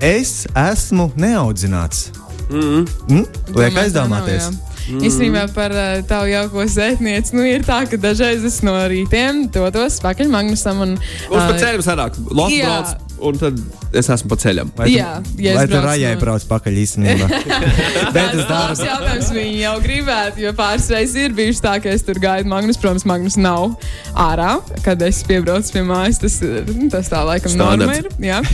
es 0.00 0.46
esmu 0.56 1.10
neaudzināts? 1.20 2.06
Mm 2.50 2.60
-hmm. 2.60 2.86
mm? 3.08 3.26
Liek 3.56 3.76
aizdomāties. 3.76 4.50
nav, 4.50 4.52
jā. 4.52 4.74
Īstenībā 5.08 5.46
par 5.56 5.72
uh, 5.72 6.02
tavu 6.08 6.28
jauko 6.28 6.66
sēknieci, 6.68 7.32
nu 7.36 7.44
ir 7.48 7.64
tā, 7.64 7.78
ka 7.88 7.96
dažreiz 7.96 8.44
es 8.44 8.58
no 8.66 8.74
rītiem 8.90 9.46
dodos 9.54 9.96
pakaļ 10.04 10.28
Magnusam 10.28 10.82
un 10.84 10.92
Uz 10.98 11.38
pa 11.38 11.54
ā, 11.54 11.58
ceļam 11.62 11.84
sanāk, 11.86 12.18
Latvijas 12.28 12.60
jā. 12.60 12.68
brauc, 12.68 13.03
un 13.20 13.38
tad 13.38 13.58
es 13.94 14.08
esmu 14.10 14.28
pa 14.32 14.36
ceļam. 14.42 14.70
Vai 14.76 14.86
tu, 14.88 14.94
Jā, 14.96 15.10
ja 15.38 15.54
vai 15.58 15.66
tu 15.70 15.80
rajai 15.84 16.14
no- 16.14 16.20
brauc 16.20 16.44
pakaļ 16.50 16.78
īstenībā? 16.82 17.28
Bet 18.14 18.32
Tas 18.32 18.34
es 18.34 18.46
daru. 18.48 18.68
labs 18.72 18.82
jautājums 18.84 19.30
viņi 19.36 19.58
jau 19.62 19.74
gribētu, 19.84 20.42
jo 20.44 20.52
pāris 20.58 20.88
reizes 20.92 21.16
ir 21.28 21.36
bijuši 21.38 21.62
tā, 21.64 21.74
ka 21.84 21.92
es 21.94 22.02
tur 22.06 22.18
gaidu 22.22 22.48
Magnus. 22.50 22.78
Protams, 22.82 23.06
Magnus 23.08 23.36
nav 23.40 23.76
ārā, 24.18 24.56
kad 24.84 25.02
es 25.06 25.22
piebraucu 25.28 25.72
pie 25.76 25.84
mājas. 25.86 26.18
Tas, 26.24 26.40
ir- 26.42 26.66
tas 26.92 27.08
tā 27.12 27.22
laikam 27.26 27.54
Standarts. 27.54 27.86
norma 27.86 28.00
ir. 28.00 28.10
Jā. 28.30 28.42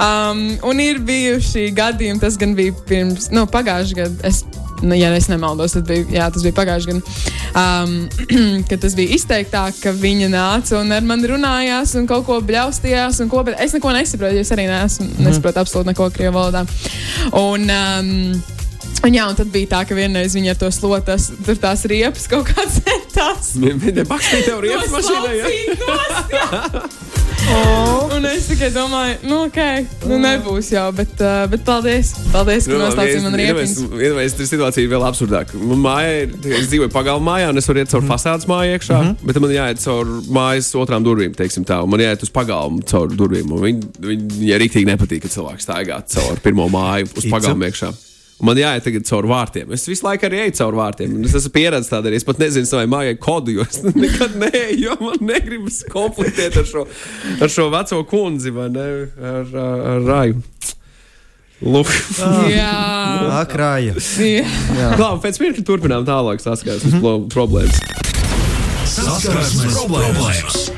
Um, 0.00 0.40
un 0.66 0.80
ir 0.80 0.98
bijuši 1.04 1.68
gadījumi, 1.76 2.20
tas 2.22 2.36
gan 2.40 2.54
bija 2.56 2.72
pirms, 2.88 3.28
nu, 3.34 3.44
pagājušajā 3.50 3.96
gadā. 4.00 4.24
Es, 4.30 4.42
Nu, 4.82 4.96
ja 4.96 5.10
es 5.16 5.28
nemaldos, 5.28 5.74
tad 5.76 5.88
bija, 5.88 6.06
jā, 6.14 6.28
tas 6.32 6.44
bija 6.46 6.56
pagājušajā 6.56 6.94
gadā, 6.94 7.16
um, 7.60 7.96
kad 8.70 8.80
tas 8.84 8.96
bija 8.96 9.16
izteiktāk, 9.16 9.80
ka 9.82 9.92
viņa 9.96 10.30
nāca 10.32 10.78
un 10.80 10.94
ar 10.96 11.04
mani 11.04 11.28
runājās 11.32 11.96
un 12.00 12.08
kaut 12.10 12.24
ko 12.28 12.38
bļaustījās. 12.44 13.20
un 13.24 13.28
Ko, 13.32 13.44
bet 13.46 13.60
es 13.60 13.76
neko 13.76 13.92
nesaprotu, 13.94 14.38
jo 14.38 14.46
es 14.46 14.54
arī 14.56 14.64
neesmu, 14.70 15.10
nesaprotu 15.26 15.62
absolūti 15.62 15.92
neko 15.92 16.08
krievu 16.16 16.38
valodā. 16.38 16.64
Un, 17.36 17.68
um, 17.68 18.40
Un, 19.00 19.14
jā, 19.16 19.24
un 19.30 19.36
tad 19.36 19.48
bija 19.48 19.68
tā, 19.70 19.78
ka 19.88 19.96
vienreiz 19.96 20.34
viņa 20.36 20.50
ar 20.52 20.58
to 20.60 20.68
slotas, 20.74 21.30
tur 21.46 21.56
tās 21.56 21.86
riepas 21.88 22.26
kaut 22.28 22.50
kādas 22.50 22.82
centās. 22.84 23.54
Viņa 23.56 24.04
bakstīja 24.10 24.50
tev 24.50 24.60
riepas 24.66 24.92
mašīnā. 24.92 25.30
ja? 25.40 26.82
jā. 27.50 27.90
Un 28.20 28.26
es 28.28 28.48
tikai 28.50 28.68
domāju, 28.74 29.14
nu, 29.30 29.36
ok, 29.46 29.58
nu 30.10 30.18
nebūs 30.20 30.70
jau, 30.74 30.82
bet, 30.92 31.12
uh, 31.22 31.46
bet 31.48 31.62
paldies. 31.64 32.10
Paldies, 32.34 32.66
ka 32.68 32.80
noslaucīji 32.80 33.22
man 33.24 33.36
riepas. 33.40 33.72
Iedomājieties, 33.86 34.34
tā 34.36 34.48
situācija 34.50 34.90
vēl 34.90 35.06
absurdāka. 35.08 35.56
Māja 35.56 36.26
ir, 36.26 36.34
es 36.58 36.68
dzīvoju 36.68 36.92
pagalmu 36.92 37.24
mājā, 37.30 37.48
un 37.54 37.62
es 37.62 37.70
varu 37.70 37.80
iet 37.80 37.94
caur 37.94 38.04
fasādes 38.10 38.48
māju 38.50 38.76
iekšā, 38.76 38.98
mm 38.98 39.08
-hmm. 39.08 39.30
bet 39.30 39.40
man 39.46 39.56
jāiet 39.56 39.80
caur 39.84 40.12
mājas 40.40 40.68
otrām 40.82 41.06
durvīm, 41.06 41.32
teiksim 41.38 41.64
tā, 41.64 41.80
un 41.80 41.90
man 41.94 42.04
jāiet 42.04 42.26
uz 42.26 42.34
pagalmu 42.34 42.84
caur 42.84 43.08
durvīm. 43.08 43.52
un 43.52 43.64
Viņi, 43.64 43.90
viņi, 44.10 44.30
viņai 44.42 44.60
rīktīgi 44.64 44.92
nepatīk, 44.92 45.24
kad 45.24 45.36
cilvēks 45.38 45.64
staigā 45.68 46.02
caur 46.06 46.40
pirmo 46.44 46.68
māju 46.68 47.08
uz 47.16 47.30
pagalmu 47.30 47.70
iekšā. 47.70 48.09
Man 48.44 48.56
jāiet 48.56 48.86
tagad 48.86 49.04
caur 49.08 49.26
vārtiem. 49.28 49.72
Es 49.76 49.84
visu 49.88 50.06
laiku 50.06 50.28
arī 50.28 50.38
eju 50.46 50.54
caur 50.62 50.78
vārtiem. 50.78 51.12
un 51.18 51.28
Es 51.28 51.34
esmu 51.36 51.52
pieredzējis 51.56 51.92
tādā, 51.92 52.12
es 52.16 52.24
pat 52.24 52.40
nezinu 52.40 52.68
savai 52.68 52.86
mājai 52.90 53.18
kodu, 53.20 53.52
jo 53.58 53.66
es 53.66 53.82
nekad 54.04 54.38
neeju, 54.40 54.78
jo 54.86 54.96
man 55.02 55.20
negribas 55.28 55.82
konfliktēt 55.92 56.56
ar 56.62 56.68
šo, 56.68 56.86
ar 57.40 57.52
šo 57.52 57.68
veco 57.74 58.00
kundzi 58.08 58.54
vai 58.56 58.70
ne, 58.72 58.88
ar, 59.20 59.44
ar, 59.44 59.84
ar 59.94 60.08
raju. 60.08 60.40
Lūk. 61.60 61.90
Jā, 62.48 62.72
Akrāja. 63.42 63.98
jā. 64.24 64.92
Labi, 64.96 65.20
pēc 65.26 65.42
mirkļa 65.44 65.66
turpinām 65.68 66.08
tālāk 66.08 66.40
saskars 66.40 66.86
uz 66.88 66.96
mm 66.96 67.28
problēmas. 67.34 67.82
Saskarsmes 68.90 69.76
problēmas. 69.76 70.70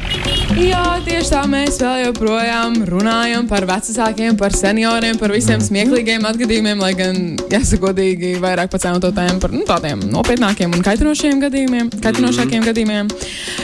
Jā, 0.58 0.82
tieši 1.06 1.30
tā 1.32 1.42
mēs 1.48 1.78
vēl 1.80 2.06
joprojām 2.06 2.74
runājam 2.88 3.46
par 3.50 3.64
vecākiem, 3.68 4.36
par 4.40 4.54
senioriem, 4.56 5.18
par 5.20 5.32
visiem 5.34 5.62
smieklīgiem 5.62 6.24
atgadījumiem, 6.28 6.82
lai 6.82 6.92
gan, 6.98 7.20
jāsaka, 7.52 7.80
godīgi, 7.86 8.34
vairāk 8.42 8.72
tēmu 8.72 9.38
par 9.42 9.54
nu, 9.54 9.62
tādiem 9.68 10.02
nopietnākiem 10.12 10.74
un 10.74 10.84
kaitinošiem 10.84 11.40
gadījumiem, 11.44 11.92
kaitinošākiem 12.02 12.66
gadījumiem. 12.68 13.12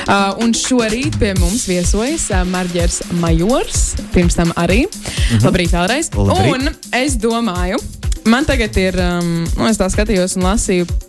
Uh, 0.09 0.39
un 0.45 0.55
šorīt 0.57 1.19
pie 1.21 1.35
mums 1.41 1.67
viesojas 1.69 2.29
uh, 2.33 2.45
Marģers 2.49 3.03
Majors, 3.21 3.91
pirms 4.15 4.39
tam 4.39 4.55
arī. 4.57 4.85
Labrīt 5.45 5.75
vēlreiz. 5.75 6.13
Labrīt. 6.17 6.55
Un 6.55 6.97
es 7.03 7.19
domāju, 7.21 7.83
man 8.29 8.49
tagad 8.49 8.77
ir, 8.81 8.97
um, 9.03 9.45
nu, 9.45 9.69
es 9.69 9.81
tā 9.81 9.91
skatījos 9.93 10.39
un 10.39 10.49
lasīju. 10.49 11.08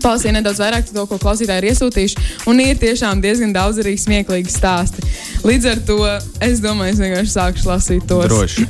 Palasīju 0.00 0.34
nedaudz 0.38 0.60
vairāk 0.62 0.88
to, 0.90 1.04
ko 1.06 1.18
klausītāji 1.20 1.62
ir 1.62 1.68
iesūtījuši. 1.72 2.26
Un 2.50 2.62
ir 2.64 2.80
tiešām 2.80 3.22
diezgan 3.24 3.54
daudz 3.56 3.80
arī 3.82 3.96
smieklīgi 4.00 4.52
stāsti. 4.52 5.04
Līdz 5.46 5.70
ar 5.70 5.82
to 5.88 5.98
es 6.44 6.62
domāju, 6.64 6.96
es 6.96 7.02
vienkārši 7.02 7.34
sākšu 7.36 7.70
lasīt 7.70 8.06
tos. 8.10 8.28
Droši. 8.30 8.66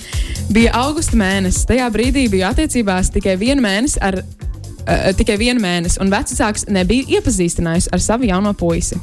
Bija 0.54 0.74
augusta 0.82 1.16
mēnesis. 1.18 1.66
Tajā 1.68 1.86
brīdī 1.94 2.26
bija 2.32 2.50
attiecībās 2.52 3.12
tikai 3.14 3.38
vienu 3.40 3.62
mēnesi 3.64 4.00
ar. 4.02 4.20
Uh, 4.82 5.12
tikai 5.14 5.36
vienu 5.38 5.62
mēnesi, 5.62 6.00
un 6.02 6.10
vecāks 6.10 6.64
nebija 6.66 7.18
iepazīstinājis 7.18 7.86
ar 7.94 8.02
savu 8.02 8.26
jauno 8.26 8.50
puisi. 8.58 8.98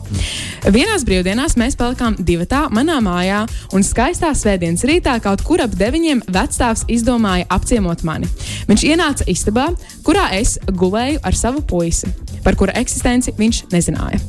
Vienās 0.67 1.05
brīvdienās 1.07 1.55
mēs 1.59 1.77
palikām 1.79 2.17
divi 2.19 2.43
tā 2.51 2.65
manā 2.75 2.97
mājā, 3.03 3.45
un 3.71 3.85
skaistā 3.87 4.33
svētdienas 4.35 4.83
rītā 4.83 5.15
kaut 5.23 5.45
kur 5.47 5.63
ap 5.63 5.77
deviņiem 5.79 6.25
vecstāvs 6.35 6.83
izdomāja 6.91 7.47
apciemot 7.55 8.03
mani. 8.03 8.27
Viņš 8.67 8.87
ienāca 8.91 9.27
istabā, 9.31 9.69
kurā 10.03 10.27
es 10.35 10.57
gulēju 10.67 11.23
ar 11.23 11.39
savu 11.39 11.63
puisi, 11.63 12.11
par 12.43 12.59
kura 12.59 12.75
eksistenci 12.79 13.37
viņš 13.39 13.63
nezināja. 13.71 14.19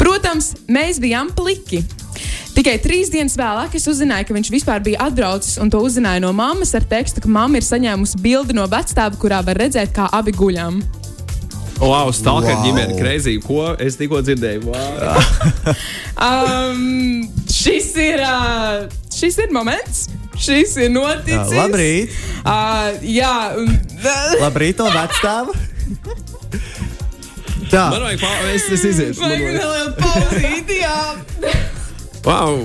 Protams, 0.00 0.56
mēs 0.66 0.98
bijām 0.98 1.30
pliki. 1.38 1.84
Tikai 2.54 2.76
trīs 2.78 3.08
dienas 3.10 3.34
vēlāk 3.34 3.72
es 3.74 3.88
uzzināju, 3.90 4.28
ka 4.28 4.34
viņš 4.36 4.48
vispār 4.54 4.82
bija 4.86 5.08
atbraucis 5.08 5.56
un 5.58 5.72
to 5.74 5.80
uzzināju 5.82 6.22
no 6.22 6.30
mammas 6.38 6.70
ar 6.78 6.86
tekstu, 6.86 7.24
ka 7.24 7.30
mamma 7.34 7.58
ir 7.58 7.66
saņēmusi 7.66 8.20
bildi 8.22 8.54
no 8.54 8.68
vecstāva, 8.70 9.18
kurā 9.18 9.40
var 9.42 9.58
redzēt, 9.58 9.90
kā 9.96 10.06
abi 10.14 10.30
guļam. 10.38 10.63
Wow, 11.80 12.12
stalker 12.14 12.54
Wow. 12.54 12.62
ģimene, 12.64 12.94
kreizī, 12.96 13.34
ko 13.42 13.72
es 13.82 13.96
tikko 13.98 14.22
dzirdēju. 14.24 14.62
Wow. 14.70 15.18
Um, 16.24 17.24
šis, 17.50 17.88
ir, 17.98 18.20
uh, 18.22 18.84
šis 19.12 19.34
ir 19.42 19.50
moments, 19.52 20.04
šis 20.38 20.76
ir 20.78 20.86
Jā, 20.86 20.92
noticis. 20.94 21.50
labrīt. 21.58 22.14
Uh, 22.46 22.94
jā, 23.02 23.32
un, 23.58 23.72
Labrīt, 24.44 24.78
no 24.78 24.86
vecstāva. 24.94 25.52
Tā. 27.72 27.88
Man 27.90 28.04
vajag 28.06 28.22
pāri, 28.22 28.54
es, 28.54 28.68
es 28.78 28.84
iziešu. 28.92 29.20
Man 29.20 29.34
vajag 29.34 29.42
vajag. 29.42 29.58
nelielu 29.58 29.92
pauzīti, 29.98 30.78
jā. 30.84 30.98
Wow. 32.24 32.62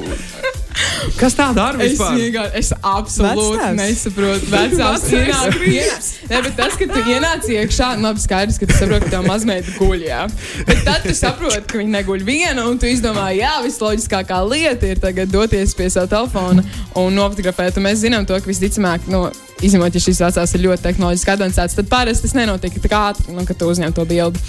Kas 1.20 1.36
tā 1.36 1.50
dara 1.56 1.80
Es 1.84 1.94
vispār? 1.94 2.16
vienkārši, 2.20 2.52
es 2.60 2.70
absolūti 2.80 3.58
Vectēvs? 3.60 3.78
nesaprotu. 3.80 4.50
Vecās 4.54 5.06
ienāk, 5.10 5.58
ienāk, 5.74 6.08
ne, 6.30 6.42
bet 6.46 6.56
tas, 6.60 6.78
ka 6.80 6.88
tu 6.94 7.04
ienāc 7.14 7.50
iekšā, 7.50 7.90
nu, 7.98 8.08
labi, 8.08 8.24
skaidrs, 8.24 8.60
ka 8.62 8.70
tu 8.70 8.78
saproti, 8.78 9.06
ka 9.08 9.12
tev 9.18 9.28
mazmeita 9.28 9.76
guļ, 9.80 10.06
jā. 10.08 10.22
Bet 10.70 10.84
tad 10.88 11.04
tu 11.08 11.16
saproti, 11.18 11.64
ka 11.72 11.82
viņa 11.82 11.94
neguļ 11.98 12.24
viena, 12.28 12.68
un 12.70 12.80
tu 12.82 12.88
izdomā, 12.90 13.30
jā, 13.36 13.56
visloģiskākā 13.66 14.40
lieta 14.48 14.88
ir 14.94 15.02
tagad 15.04 15.32
doties 15.34 15.76
pie 15.78 15.90
sava 15.90 16.08
telefona 16.12 16.64
un 16.96 17.14
nofotografēt. 17.18 17.78
Un 17.82 17.88
mēs 17.90 18.04
zinām 18.06 18.28
to, 18.30 18.38
ka 18.40 18.50
visticamāk, 18.52 19.08
nu, 19.12 19.26
izņemot, 19.66 19.96
ja 19.96 20.02
šis 20.04 20.22
vecās 20.24 20.54
ir 20.56 20.64
ļoti 20.66 20.86
tehnoloģiski 20.88 21.34
advancēts, 21.36 21.76
tad 21.80 21.90
parasti 21.92 22.28
tas 22.28 22.36
nenotiek 22.38 22.78
tik 22.80 22.94
ātri, 22.96 23.34
nu, 23.36 23.46
kad 23.48 23.58
tu 23.60 23.68
uzņem 23.72 23.94
to 23.96 24.06
bildi. 24.10 24.40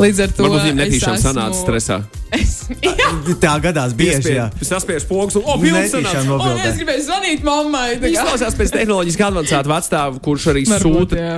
Līdz 0.00 0.24
ar 0.26 0.34
to 0.36 0.48
viņa 0.48 0.66
es 0.72 0.76
netīšām 0.80 1.16
esmu- 1.18 1.28
sanāca 1.30 1.60
stresā. 1.62 2.00
Es, 2.32 2.52
jā. 2.80 3.08
Tā 3.44 3.50
gadās 3.60 3.92
bieži. 3.92 4.32
jā. 4.38 4.46
Es 4.60 4.70
saspiežu 4.72 5.04
pogas 5.10 5.36
un, 5.36 5.42
oh, 5.44 5.58
bildes 5.60 5.90
sanāca. 5.92 6.22
Un 6.22 6.30
nobildē. 6.32 6.62
es 6.70 6.78
gribēju 6.80 7.02
zvanīt 7.04 7.42
mammai. 7.44 7.88
tā 8.00 8.06
kā. 8.06 8.12
Izklausās 8.14 8.56
pēc 8.56 8.72
tehnoloģiski 8.78 9.26
avansēta 9.26 9.68
vecāta, 9.68 10.22
kurš 10.24 10.46
arī 10.54 10.62
Varbūt, 10.70 11.12
sūta 11.12 11.18
jā. 11.20 11.34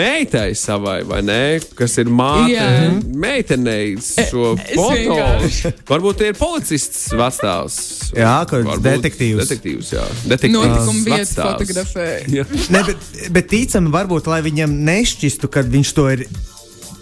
meitai 0.00 0.48
savai, 0.58 0.96
vai 1.06 1.20
ne? 1.22 1.38
Kas 1.78 1.94
ir 2.02 2.10
māte 2.10 2.50
Jā. 2.50 2.66
meitenei 3.14 3.94
šo 4.02 4.54
es 4.58 4.74
foto. 4.74 5.70
Varbūt 5.92 6.18
tie 6.22 6.32
ir 6.32 6.38
policists 6.38 7.06
vecāks. 7.14 7.78
Jā, 8.18 8.34
kaut 8.50 8.66
kāds 8.66 8.82
detektīvs. 8.84 9.44
Detektīvs, 9.44 9.92
jā. 9.94 10.04
Detektīvs. 10.34 10.58
Notikumu 10.58 11.04
vietu 11.06 11.14
vecstāvs. 11.14 11.54
fotografēja. 11.54 12.43
Jā. 12.50 12.66
Ne, 12.74 12.82
bet, 12.88 13.06
bet 13.34 13.48
ticami, 13.52 13.92
varbūt, 13.94 14.28
lai 14.30 14.40
viņam 14.44 14.74
nešķistu, 14.86 15.50
kad 15.52 15.70
viņš 15.70 15.94
to 15.96 16.08
ir 16.14 16.26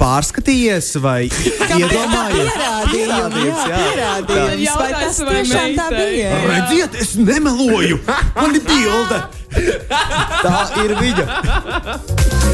pārskatījies 0.03 0.89
vai 1.03 1.21
iedomājies. 1.29 2.57
Pierādījums, 2.93 3.63
jā, 3.69 3.77
pierādījums. 3.77 4.65
Jā. 4.65 4.75
Vai 4.81 4.89
tas 4.97 5.21
tiešām 5.21 5.77
tā 5.79 5.87
bija? 5.95 6.33
Redziet, 6.49 6.99
es 7.05 7.15
nemeloju! 7.21 8.01
Man 8.39 8.59
ir 8.59 8.67
bilde! 8.67 9.23
Tā 9.53 10.61
ir 10.83 10.95
viņa. 10.99 11.27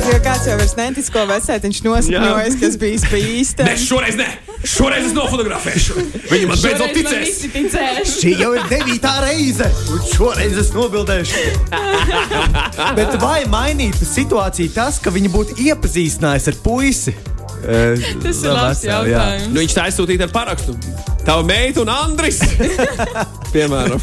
Jo 0.09 0.19
kāds 0.25 0.49
jau 0.49 0.57
vairs 0.59 0.75
netic, 0.79 1.09
ko 1.13 1.25
vecēt, 1.29 1.65
viņš 1.67 1.81
nosapņojas, 1.87 2.59
kas 2.63 2.77
bijis 2.81 3.07
pa 3.09 3.69
Nē, 3.69 3.75
šoreiz 3.83 4.19
ne! 4.19 4.29
Šoreiz 4.67 5.07
es 5.07 5.15
nofotografēšu! 5.15 6.05
Viņi 6.33 6.49
man 6.51 6.61
beidzot 6.63 6.95
ticēs! 6.97 7.41
ticēs. 7.55 8.15
Šī 8.19 8.35
jau 8.41 8.51
ir 8.59 8.67
devītā 8.71 9.15
reize, 9.23 9.69
un 9.95 10.03
šoreiz 10.11 10.59
es 10.65 10.73
nobildēšu. 10.75 11.45
Bet 12.99 13.19
vai 13.23 13.41
mainītu 13.51 14.09
situāciju 14.09 14.75
tas, 14.75 14.99
ka 15.03 15.15
viņi 15.15 15.35
būtu 15.35 15.59
iepazīstinājis 15.69 16.51
ar 16.53 16.63
puisi? 16.65 17.15
Tas 18.23 18.43
ir 18.43 18.53
labs 18.55 18.85
jautājums. 18.87 19.49
Nu, 19.51 19.63
viņš 19.63 19.77
tā 19.77 19.89
aizsūtīja 19.89 20.29
ar 20.29 20.35
parakstu. 20.35 20.77
Tava 21.27 21.45
meita 21.47 21.83
un 21.85 21.93
Andris. 21.93 22.41
Piemēram. 23.55 23.99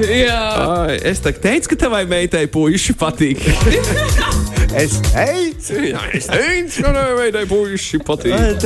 Jā, 0.00 0.40
Ai, 0.86 0.96
es 1.10 1.20
teicu, 1.20 1.68
ka 1.72 1.76
tavai 1.86 2.04
meitai 2.08 2.46
puiši 2.50 2.96
patīk. 3.00 3.44
Es 4.70 5.00
teicu, 5.02 5.80
Jā, 5.82 5.98
es 6.14 6.28
teicu, 6.30 6.84
ka 6.84 6.90
tavai 6.94 7.14
meitai 7.18 7.40
puiši 7.50 7.98
patīk. 8.06 8.62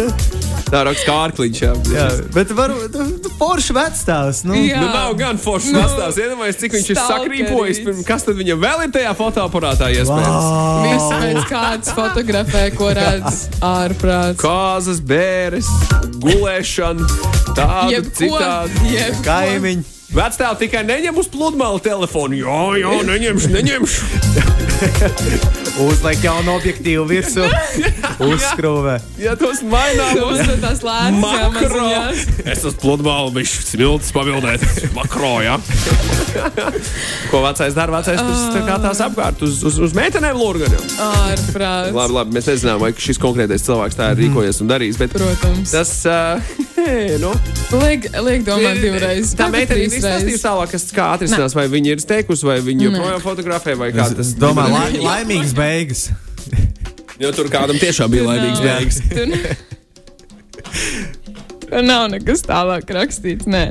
Tā 0.69 0.83
raksta 0.85 1.07
kārkliņš. 1.09 1.61
Jā. 1.63 1.71
Jā, 1.95 2.05
bet 2.35 2.53
varbūt 2.57 3.31
forši 3.39 3.73
vecstāvs. 3.79 4.43
Nu. 4.45 4.53
Jā. 4.59 4.83
Nu, 4.83 4.91
nav 4.93 5.15
gan 5.17 5.41
foršs 5.41 5.71
Nu, 5.73 5.81
stāsts. 5.89 6.21
Iedomājieties, 6.21 6.61
cik 6.61 6.77
viņš 6.77 6.91
ir 6.93 7.01
sakrīpojis. 7.01 7.81
pirms- 7.87 8.05
Kas 8.05 8.27
tad 8.29 8.37
viņam 8.37 8.61
vēl 8.67 8.85
ir 8.85 8.93
tajā 8.99 9.15
fotoaparātā 9.17 9.89
iespējams? 9.97 10.51
Wow. 10.51 10.85
Viss 10.91 11.09
pēc 11.25 11.49
kādas 11.49 11.95
fotografē, 11.97 12.67
ko 12.77 12.93
redz 13.01 13.47
ārprāts. 13.65 14.45
Kāzas, 14.45 15.01
bēres, 15.01 15.73
gulēšana, 16.21 17.09
tāda 17.57 18.05
citādi. 18.13 18.97
Kaimiņi. 19.25 19.94
Vectēl 20.15 20.55
tikai 20.61 20.85
neņem 20.87 21.17
uz 21.19 21.27
pludmales 21.27 21.83
telefonu. 21.83 22.37
Jā, 22.39 22.59
jā, 22.79 22.91
neņemšu, 23.09 23.49
neņemšu. 23.51 24.63
Uzliek 25.85 26.21
jaunu 26.23 26.53
objektīvu 26.55 27.03
virsū. 27.09 27.49
Uzskrūvē. 28.29 28.95
Ja 29.19 29.35
tos 29.39 29.59
mainām, 29.67 30.15
ir 30.39 30.53
tās 30.63 30.85
lētas 30.87 31.19
makro. 31.19 31.89
Es 32.45 32.63
esmu 32.63 32.75
pludmales, 32.83 33.35
viņš 33.35 33.55
smilts 33.73 34.13
pabildēt. 34.15 34.63
Makro, 34.95 35.33
jā. 35.43 35.57
Ko 37.33 37.43
vecais 37.43 37.75
dara? 37.75 37.99
Vecais 37.99 38.23
tas 38.23 38.47
tā 38.55 38.63
kā 38.69 38.79
tās 38.87 39.03
apkārt 39.03 39.43
uz, 39.47 39.65
uz, 39.67 39.81
uz 39.83 39.99
meitenēm 39.99 40.39
lurgaņiem. 40.39 40.95
Ārprāts. 41.09 41.91
Labi, 41.95 42.19
labi, 42.21 42.39
mēs 42.39 42.53
nezinām, 42.53 42.79
vai 42.83 42.95
šis 42.95 43.19
konkrētais 43.23 43.67
cilvēks 43.67 43.99
tā 43.99 44.13
ir 44.15 44.23
rīkojies 44.23 44.63
un 44.63 44.71
darījis. 44.71 45.03
Bet 45.03 45.19
Protams. 45.19 45.75
tas, 45.75 45.97
uh, 46.07 46.74
nu, 47.23 47.33
Liek, 47.75 48.07
liek 48.23 48.45
domāt 48.47 48.79
divreiz. 48.83 49.33
Tā 49.35 49.49
meitene 49.51 49.81
ir 49.83 49.89
trīsreiz. 49.91 49.99
izstāstījusi 50.03 50.45
tālāk, 50.45 50.75
kas 50.77 50.85
kā 50.95 51.09
atrisinās, 51.17 51.57
vai 51.59 51.65
viņa 51.73 51.95
ir 51.97 52.03
steikusi, 52.05 52.47
vai 52.47 52.59
viņa 52.63 52.87
joprojām 52.89 53.23
fotografē, 53.25 53.75
vai 53.81 53.91
kā 53.97 54.07
tas 54.15 54.35
domāju, 54.39 54.77
lai, 54.77 54.91
laimīgas 55.09 55.55
beigas. 55.59 56.05
Jo 57.19 57.31
tur 57.35 57.47
kādam 57.51 57.79
tiešām 57.79 58.11
bija 58.15 58.29
laimīgs 58.29 58.63
beigas. 58.63 59.01
Nav 61.83 62.07
nekas 62.13 62.45
tālāk 62.47 62.91
rakstīts. 62.95 63.49
Nē. 63.51 63.65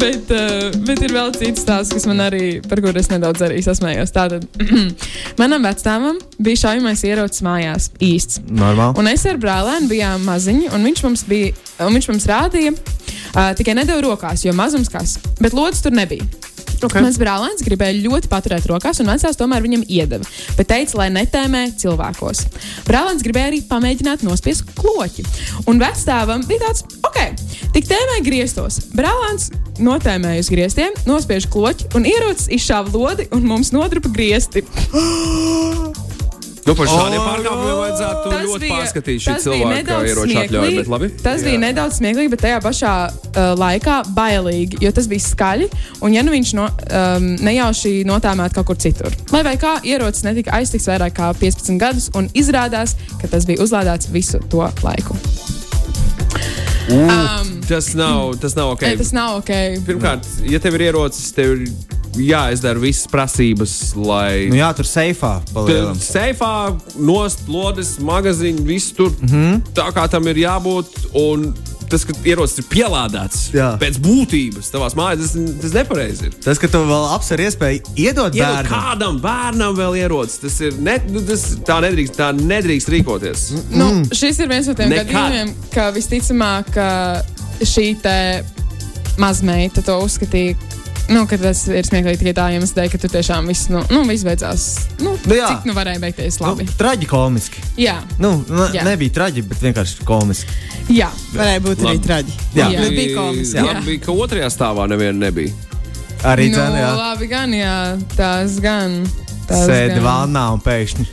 Bet, 0.00 0.30
uh, 0.34 0.68
bet 0.86 1.00
ir 1.06 1.14
vēl 1.14 1.32
cits 1.36 1.64
stāsts, 1.64 1.94
kas 1.96 2.06
man 2.10 2.20
arī, 2.26 2.60
par 2.66 2.82
kuru 2.84 3.00
es 3.00 3.10
nedaudz 3.12 3.44
arī 3.46 3.62
sasmējos. 3.64 4.12
Tātad 4.14 4.44
manam 5.40 5.64
vecāmam 5.64 6.20
bija 6.40 6.66
šaujamais 6.66 7.04
ierocis 7.08 7.44
mājās 7.46 7.90
īsts. 8.04 8.42
Normāli. 8.50 8.98
Un 9.00 9.10
es 9.12 9.24
ar 9.28 9.40
brālēnu 9.40 9.90
bijām 9.90 10.26
maziņi, 10.28 10.70
un 10.74 10.86
viņš 10.90 11.04
mums, 11.06 11.24
bija, 11.30 11.54
un 11.86 11.96
viņš 11.96 12.10
mums 12.12 12.28
rādīja 12.30 12.76
uh, 12.76 13.50
tikai 13.58 13.78
nedēļu 13.80 14.08
rokās, 14.10 14.44
jo 14.46 14.56
mazums 14.56 14.92
kas, 14.92 15.18
bet 15.40 15.56
lodes 15.56 15.84
tur 15.84 15.96
nebija. 15.96 16.26
Okay. 16.80 17.02
Mans 17.04 17.18
brālēns 17.20 17.64
gribēja 17.64 17.98
ļoti 18.00 18.30
paturēt 18.32 18.66
rokās, 18.70 19.02
un 19.02 19.10
vecās 19.12 19.36
tomēr 19.36 19.64
viņam 19.64 19.84
iedeva, 19.84 20.24
bet 20.56 20.70
teica, 20.72 20.96
lai 21.02 21.10
netēmē 21.12 21.66
cilvēkos. 21.80 22.46
Brālēns 22.88 23.24
gribēja 23.26 23.52
arī 23.52 23.60
pamēģināt 23.68 24.24
nospiest 24.24 24.64
kloķi. 24.78 25.26
Un 25.68 25.82
vecāvam 25.82 26.44
bija 26.48 26.64
tāds, 26.70 26.86
ok, 27.04 27.20
tik 27.76 27.88
tēmē 27.90 28.20
griestos. 28.24 28.80
Brālēns 28.96 29.50
notēmēja 29.80 30.44
uz 30.46 30.52
griestiem, 30.52 30.96
nospiež 31.08 31.50
kloķi, 31.52 31.92
un 31.98 32.08
ierocis 32.08 32.48
izšāva 32.56 32.94
lodi, 32.96 33.28
un 33.36 33.44
mums 33.52 33.74
nodrupa 33.76 34.12
griesti. 34.16 34.64
Nu, 36.70 36.74
par 36.78 36.86
šādiem 36.86 37.22
pārkāpumiem 37.26 37.78
vajadzētu 37.80 38.30
Tas 38.30 38.44
ļoti 38.46 38.60
bija- 38.62 38.74
pārskatīt 38.76 39.22
šī 39.24 39.32
cilvēka 39.42 39.94
ieroča 40.06 40.42
atļauju. 40.44 40.76
Bet 40.78 40.90
labi. 40.92 41.08
Tas 41.24 41.42
bija 41.42 41.58
nedaudz 41.58 41.96
smieklīgi, 41.98 42.30
bet 42.30 42.44
tajā 42.46 42.60
pašā 42.62 42.92
uh, 43.10 43.40
laikā 43.58 43.96
bailīgi, 44.14 44.78
jo 44.84 44.92
tas 44.94 45.08
bija 45.10 45.24
skaļi. 45.24 45.66
Un, 46.06 46.14
ja 46.14 46.22
nu 46.22 46.30
viņš 46.30 46.52
no, 46.54 46.68
um, 46.70 47.26
nejauši 47.42 48.04
notēmētu 48.06 48.60
kaut 48.60 48.70
kur 48.70 48.78
citur, 48.86 49.10
lai 49.34 49.42
vai 49.48 49.56
kā 49.58 49.80
ierocis 49.82 50.22
netika 50.28 50.54
aiztikts 50.60 50.86
vairāk 50.92 51.18
kā 51.18 51.32
15 51.42 51.80
gadus, 51.82 52.06
un 52.14 52.30
izrādās, 52.38 52.94
ka 53.18 53.26
tas 53.34 53.50
bija 53.50 53.66
uzlādēts 53.66 54.12
visu 54.14 54.38
to 54.52 54.62
laiku. 54.86 55.18
Um, 56.90 57.60
Tas 57.68 57.94
nav, 57.94 58.36
tas 58.40 58.54
nav 58.54 58.72
ok. 58.76 58.82
okay. 58.82 58.96
Tas 58.98 59.12
nav 59.14 59.36
ok. 59.42 59.50
Pirmkārt, 59.86 60.26
ja 60.50 60.58
tev 60.62 60.78
ir 60.78 60.88
ierocis, 60.90 61.32
tev 61.34 61.52
ir 61.54 61.68
jāizdara 62.18 62.80
visas 62.82 63.08
prasības, 63.10 63.74
lai. 63.96 64.48
Nu, 64.50 64.58
jā, 64.60 64.70
tur 64.76 64.88
seifā. 64.88 65.38
Seifā, 66.00 66.54
nost, 66.98 67.46
lodes, 67.50 67.96
magazīni, 68.02 68.64
viss 68.66 68.94
tur 68.96 69.12
mm 69.20 69.28
-hmm. 69.28 69.60
tā 69.74 69.90
kā 69.94 70.08
tam 70.10 70.26
ir 70.28 70.36
jābūt. 70.46 70.86
Un 71.14 71.52
tas, 71.90 72.04
ka 72.04 72.14
ierocis 72.24 72.58
ir 72.58 72.66
pielādēts 72.70 73.50
Jā. 73.54 73.78
pēc 73.80 73.98
būtības 73.98 74.70
tavās 74.70 74.94
mājās, 74.94 75.18
tas, 75.18 75.56
tas 75.62 75.72
nepareizi 75.72 76.28
ir. 76.28 76.36
Tas, 76.44 76.58
ka 76.58 76.68
tu 76.68 76.78
vēl 76.86 77.06
apsver 77.16 77.40
iespēju 77.40 77.80
iedot 77.96 78.34
Iedot 78.34 78.38
bērnu. 78.38 78.70
kādam 78.70 79.18
bērnam 79.20 79.74
vēl 79.76 79.98
ierocis, 80.04 80.38
tas 80.38 80.60
ir 80.60 80.78
ne, 80.78 80.98
nu, 81.10 81.20
tas, 81.26 81.42
tā, 81.66 81.80
nedrīkst, 81.80 82.16
tā 82.20 82.30
nedrīkst 82.36 82.88
rīkoties. 82.94 83.50
Nu, 83.74 84.04
šis 84.12 84.38
ir 84.38 84.48
viens 84.48 84.70
no 84.70 84.74
tiem 84.78 84.88
Nekad. 84.88 85.10
gadījumiem, 85.10 85.54
ka 85.74 85.90
visticamāk 85.96 86.70
ka 86.74 86.88
šī 87.66 87.96
mazmeita 89.20 89.82
to 89.84 89.98
uzskatīja. 90.04 90.56
Nu, 91.10 91.24
tas 91.26 91.64
ir 91.66 91.82
smieklīgi 91.88 92.20
tikai 92.20 92.32
tā 92.38 92.44
iemesla 92.54 92.76
dēļ, 92.84 92.90
ka 92.92 92.98
tur 93.02 93.10
tiešām 93.10 93.48
viss, 93.50 93.66
nu, 93.72 93.80
nu, 93.90 94.04
viss 94.06 94.22
beidzās. 94.26 94.66
Nu, 95.02 95.16
Nu, 95.26 95.34
jā. 95.34 95.48
cik 95.50 95.64
nu 95.66 95.74
varēja 95.74 95.98
beigties 96.04 96.38
Nu, 96.40 96.52
labi? 96.52 96.66
traģikomiski. 96.78 97.64
Jā, 97.82 97.96
Nu, 98.22 98.44
ne, 98.48 98.68
Jā. 98.76 98.84
nebija 98.86 99.10
traģiski, 99.18 99.48
bet 99.50 99.58
vienkārši 99.64 100.04
komiski. 100.06 100.54
jā. 100.94 101.08
Varēja 101.34 101.60
būt 101.66 101.82
arī 101.82 101.96
Labi. 101.96 102.04
traģi. 102.06 102.32
Jā. 102.54 102.68
Jā. 102.70 102.80
Bet 102.80 102.90
bija 102.94 103.16
komiski. 103.16 103.56
Jā, 103.58 103.80
bija, 103.84 104.00
ka 104.06 104.12
otrajā 104.12 104.50
stāvā 104.54 104.86
neviena 104.88 105.18
nebija. 105.26 105.52
Arī 106.22 106.50
nu, 106.50 106.56
dzēn, 106.58 106.74
jā. 106.78 106.90
labi, 106.96 107.26
gan 107.26 107.50
jā, 107.56 107.76
tās 108.16 108.58
gan. 108.60 109.00
Tās 109.48 109.66
Sēdi 109.66 109.94
gan. 109.98 110.04
vannā 110.04 110.42
un 110.52 110.60
pēkšņi 110.60 111.06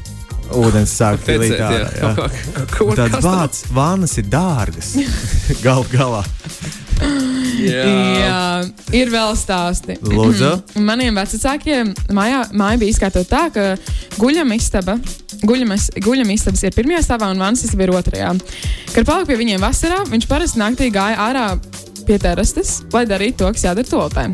ūdens 0.62 0.91
sāk 0.93 1.23
Tecēt, 1.25 1.60
ārā. 1.60 2.27
Tāds 2.99 3.23
vārds, 3.25 3.63
vannas 3.73 4.13
ir 4.21 4.27
dārgas. 4.31 4.93
Gal 5.65 5.83
galā. 5.91 6.21
Jā. 7.58 7.86
Jā, 8.22 8.41
ir 8.96 9.12
vēl 9.13 9.34
stāsti. 9.39 9.98
Lūdzu. 10.06 10.52
Un 10.78 10.86
Maniem 10.88 11.17
vecākiem 11.17 11.93
mājā, 12.13 12.43
māja 12.58 12.82
bija 12.82 12.96
izkārtota 12.96 13.30
tā, 13.32 13.43
ka 13.54 14.20
guļamistaba. 14.22 14.98
Guļamas, 15.48 15.91
guļamistabas 16.02 16.63
ir 16.65 16.74
pirmajā 16.74 17.04
stāvā 17.06 17.30
un 17.30 17.41
vannas 17.41 17.62
istaba 17.65 17.86
ir 17.86 17.93
otrajā. 17.93 18.32
Kad 18.93 19.06
palika 19.06 19.30
pie 19.30 19.38
viņiem 19.38 19.62
vasarā, 19.62 20.00
viņš 20.10 20.26
parasti 20.30 20.62
naktī 20.62 20.89
gāja 20.93 21.20
ārā 21.28 21.46
pie 22.08 22.17
terastes, 22.24 22.78
lai 22.93 23.04
darītu 23.06 23.43
to, 23.43 23.52
kas 23.54 23.65
jādara 23.67 23.89
tolpē. 23.89 24.26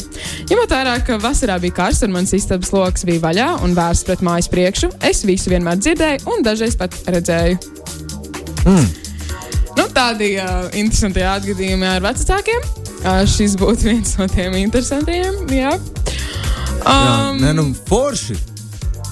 Ņemot 0.51 0.75
vērā, 0.75 0.93
ka 1.07 1.17
vasarā 1.21 1.57
bija 1.63 1.75
karsts 1.81 2.05
un 2.05 2.13
mans 2.15 2.33
istabas 2.37 2.71
lokus 2.75 3.07
bija 3.09 3.23
vaļā 3.23 3.49
un 3.65 3.73
vērsts 3.77 4.07
pret 4.07 4.23
mājas 4.25 4.51
priekšu, 4.53 4.91
es 5.09 5.23
visu 5.27 5.51
vienmēr 5.53 5.81
dzirdēju 5.81 6.29
un 6.35 6.45
dažreiz 6.45 6.77
pat 6.79 6.95
redzēju. 7.09 7.57
Mm. 8.63 8.87
Nu, 9.73 9.89
tādi 9.89 10.35
uh, 10.37 10.69
interesanti 10.77 11.25
atgadījumi 11.25 11.89
ar 11.95 12.05
vecākiem. 12.05 12.82
Šis 13.03 13.57
būtu 13.59 13.89
viens 13.89 14.15
no 14.19 14.27
tiem 14.31 14.53
interesantiem. 14.61 15.35
Jā, 15.51 15.73
Jā, 16.83 17.29
um, 17.31 17.39
nē, 17.41 17.51
nu, 17.57 17.65
forši. 17.87 18.35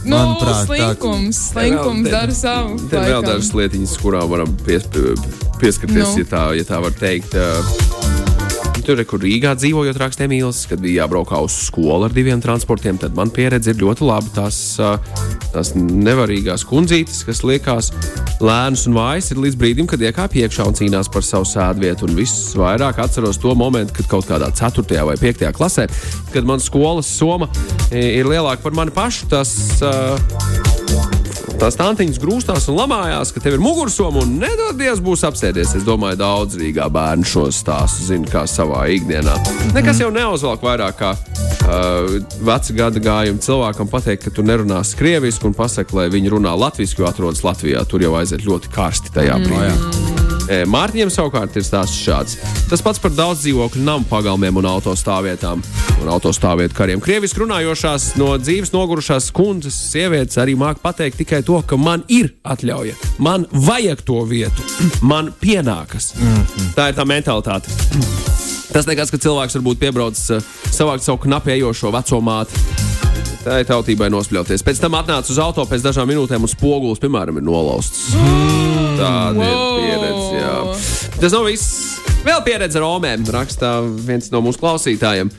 nu, 0.06 0.16
manuprāt, 0.16 0.56
tā- 0.56 0.66
slinkums, 0.66 1.40
slinkums 1.52 2.04
Te- 2.08 2.12
dara 2.12 2.34
savu. 2.36 2.78
Te 2.90 2.96
ir 2.98 3.10
vēl 3.12 3.26
dažas 3.28 3.52
lietiņas, 3.54 3.98
kurām 4.02 4.30
varam 4.32 4.56
pies, 4.66 4.84
pieskarties, 5.60 6.08
Nu. 6.08 6.18
ja, 6.24 6.26
tā, 6.32 6.44
ja 6.58 6.64
tā 6.64 6.82
var 6.82 6.92
teikt. 6.92 7.36
Uh, 7.36 8.01
Tur, 8.92 9.00
kur 9.08 9.22
Rīgā 9.24 9.54
dzīvojot, 9.56 9.96
raksta 10.02 10.26
Emīls, 10.26 10.66
kad 10.68 10.82
bija 10.84 11.06
jābrauk 11.06 11.30
uz 11.38 11.54
skolu 11.70 12.10
ar 12.10 12.12
diviem 12.12 12.42
transportiem, 12.44 12.98
tad 13.00 13.14
man 13.16 13.30
pieredze 13.32 13.72
ir 13.72 13.78
ļoti 13.80 14.04
laba. 14.04 14.28
Tās, 14.36 14.58
tās 15.54 15.72
nevarīgās 15.78 16.66
kundzītes, 16.68 17.22
kas 17.24 17.40
liekas 17.48 17.94
lēnas 18.44 18.84
un 18.90 18.98
vājas, 19.00 19.32
ir 19.32 19.40
līdz 19.46 19.56
brīdim, 19.62 19.88
kad 19.88 20.04
iekāpj 20.04 20.44
iekšā 20.44 20.68
un 20.68 20.76
cīnās 20.76 21.08
par 21.14 21.24
savu 21.24 21.48
sēdvietu. 21.48 22.10
Un 22.10 22.20
viss 22.20 22.52
vairāk 22.60 23.00
atceros 23.00 23.40
to 23.40 23.56
momentu, 23.56 23.96
kad 24.02 24.12
kaut 24.12 24.28
kādā 24.28 24.52
4. 24.60 25.00
vai 25.08 25.16
5. 25.24 25.48
klasē, 25.56 25.88
kad 26.36 26.52
man 26.52 26.60
skolas 26.60 27.16
soma 27.16 27.48
ir 27.96 28.28
lielāka 28.28 28.60
par 28.68 28.76
mani 28.76 28.92
pašu. 28.92 29.32
Tas, 29.32 29.56
uh, 29.88 30.71
tās 31.62 31.78
tantiņas 31.78 32.18
grūstās 32.22 32.66
un 32.72 32.80
lamājās, 32.80 33.32
ka 33.34 33.42
tev 33.44 33.58
ir 33.58 33.62
mugursoma 33.62 34.24
un 34.24 34.38
nedodies 34.42 35.02
būs 35.04 35.26
apsēdies. 35.28 35.76
Es 35.78 35.86
domāju, 35.86 36.18
daudz 36.22 36.58
Rīgā 36.58 36.88
bērnu 36.94 37.28
šos 37.28 37.60
stāstus 37.62 38.10
zina 38.10 38.30
kā 38.32 38.48
savā 38.50 38.88
ikdienā. 38.96 39.36
Nekas 39.76 40.02
jau 40.02 40.10
neuzvelk 40.14 40.66
vairāk 40.66 40.98
kā 41.02 41.12
uh, 41.14 42.18
veci 42.48 42.78
gada 42.78 43.04
gājuma 43.04 43.46
cilvēkam 43.46 43.92
pateikt, 43.92 44.26
ka 44.26 44.34
tu 44.34 44.46
nerunāsi 44.48 44.98
krieviski 44.98 45.50
un 45.52 45.58
pasaki, 45.58 45.98
lai 46.00 46.10
viņi 46.14 46.34
runā 46.34 46.56
latviešu, 46.66 47.04
jo 47.04 47.12
atrodas 47.12 47.46
Latvijā. 47.46 47.86
Tur 47.86 48.08
jau 48.08 48.18
aiziet 48.18 48.48
ļoti 48.48 48.74
karsti 48.74 49.14
tajā 49.20 49.38
brīdī. 49.46 49.70
E, 49.70 50.21
Mārtiņam 50.50 51.12
savukārt 51.14 51.56
ir 51.56 51.66
stāsts 51.66 52.02
šāds. 52.02 52.38
Tas 52.70 52.82
pats 52.84 53.00
par 53.02 53.14
daudz 53.16 53.44
dzīvokļu 53.44 53.84
namu 53.86 54.08
pagalmiem 54.10 54.58
un 54.60 54.68
autostāvvietām 54.72 55.62
un 56.02 56.10
autostāvvietu 56.12 56.76
kariem. 56.76 57.02
Krieviski 57.04 57.44
runājošās 57.44 58.12
no 58.20 58.34
dzīves 58.42 58.74
nogurušās 58.74 59.30
kundzes 59.36 59.78
sievietes 59.92 60.40
arī 60.42 60.56
māca 60.60 60.82
pateikt 60.84 61.22
tikai 61.22 61.42
to, 61.46 61.60
ka 61.68 61.78
man 61.80 62.06
ir 62.12 62.34
atļauja, 62.42 62.98
man 63.22 63.46
vajag 63.52 64.04
to 64.08 64.22
vietu, 64.30 64.66
man 65.12 65.32
pienākas. 65.42 66.14
Tā 66.78 66.92
ir 66.92 66.98
tā 66.98 67.08
mentalitāte. 67.08 67.72
Tas 68.76 68.88
nekas, 68.88 69.12
ka 69.12 69.20
cilvēks 69.20 69.58
varbūt 69.60 69.82
piebrauc 69.82 70.20
uh, 70.32 70.46
savākt 70.72 71.06
savu 71.06 71.20
knapi 71.26 71.58
ejošo 71.58 71.92
veco 71.94 72.22
māti. 72.24 72.62
Tā 73.42 73.58
ir 73.64 73.68
tautībai 73.68 74.12
nospļauties. 74.14 74.64
Pēc 74.64 74.80
tam 74.84 74.96
atnāca 75.00 75.34
uz 75.34 75.42
auto 75.42 75.66
pēc 75.68 75.84
dažām 75.88 76.08
minūtēm 76.14 76.46
un 76.46 76.52
spogulis, 76.52 77.02
piemēram, 77.02 77.42
ir 77.42 77.48
nolauzts. 77.50 78.08
Tāda 79.02 79.38
Wow. 79.42 79.78
ir 79.78 79.82
pieredze. 79.82 80.42
Jā. 80.42 81.16
Tas 81.22 81.34
nav 81.36 81.48
viss. 81.50 81.68
Vēl 82.22 82.44
pieredze 82.46 82.78
ar 82.78 82.86
omēm, 82.86 83.26
rakstā 83.34 83.72
viens 84.06 84.30
no 84.32 84.42
mūsu 84.46 84.62
klausītājiem. 84.62 85.32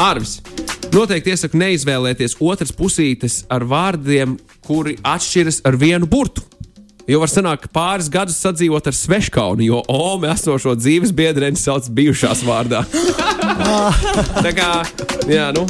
Arvis. 0.00 0.38
Noteikti 0.94 1.30
iesaku 1.34 1.58
neizvēlēties 1.58 2.36
otras 2.42 2.70
pusītes 2.74 3.44
ar 3.50 3.62
vārdiem, 3.66 4.38
kuri 4.66 4.96
atšķiras 5.06 5.60
ar 5.66 5.76
vienu 5.78 6.06
burtu. 6.10 6.42
Jo 7.10 7.18
var 7.22 7.30
sanākt, 7.32 7.64
ka 7.66 7.70
pāris 7.74 8.08
gadus 8.12 8.36
sadzīvot 8.38 8.86
ar 8.86 8.94
sveškaunu, 8.94 9.64
jo 9.66 9.80
Ome 9.90 10.28
esošo 10.30 10.76
dzīves 10.78 11.10
biedreni 11.16 11.58
sauc 11.58 11.88
bijušās 11.90 12.44
vārdā. 12.46 12.84
Tā 14.44 14.52
kā, 14.54 14.70
jā, 15.30 15.48
nu, 15.56 15.64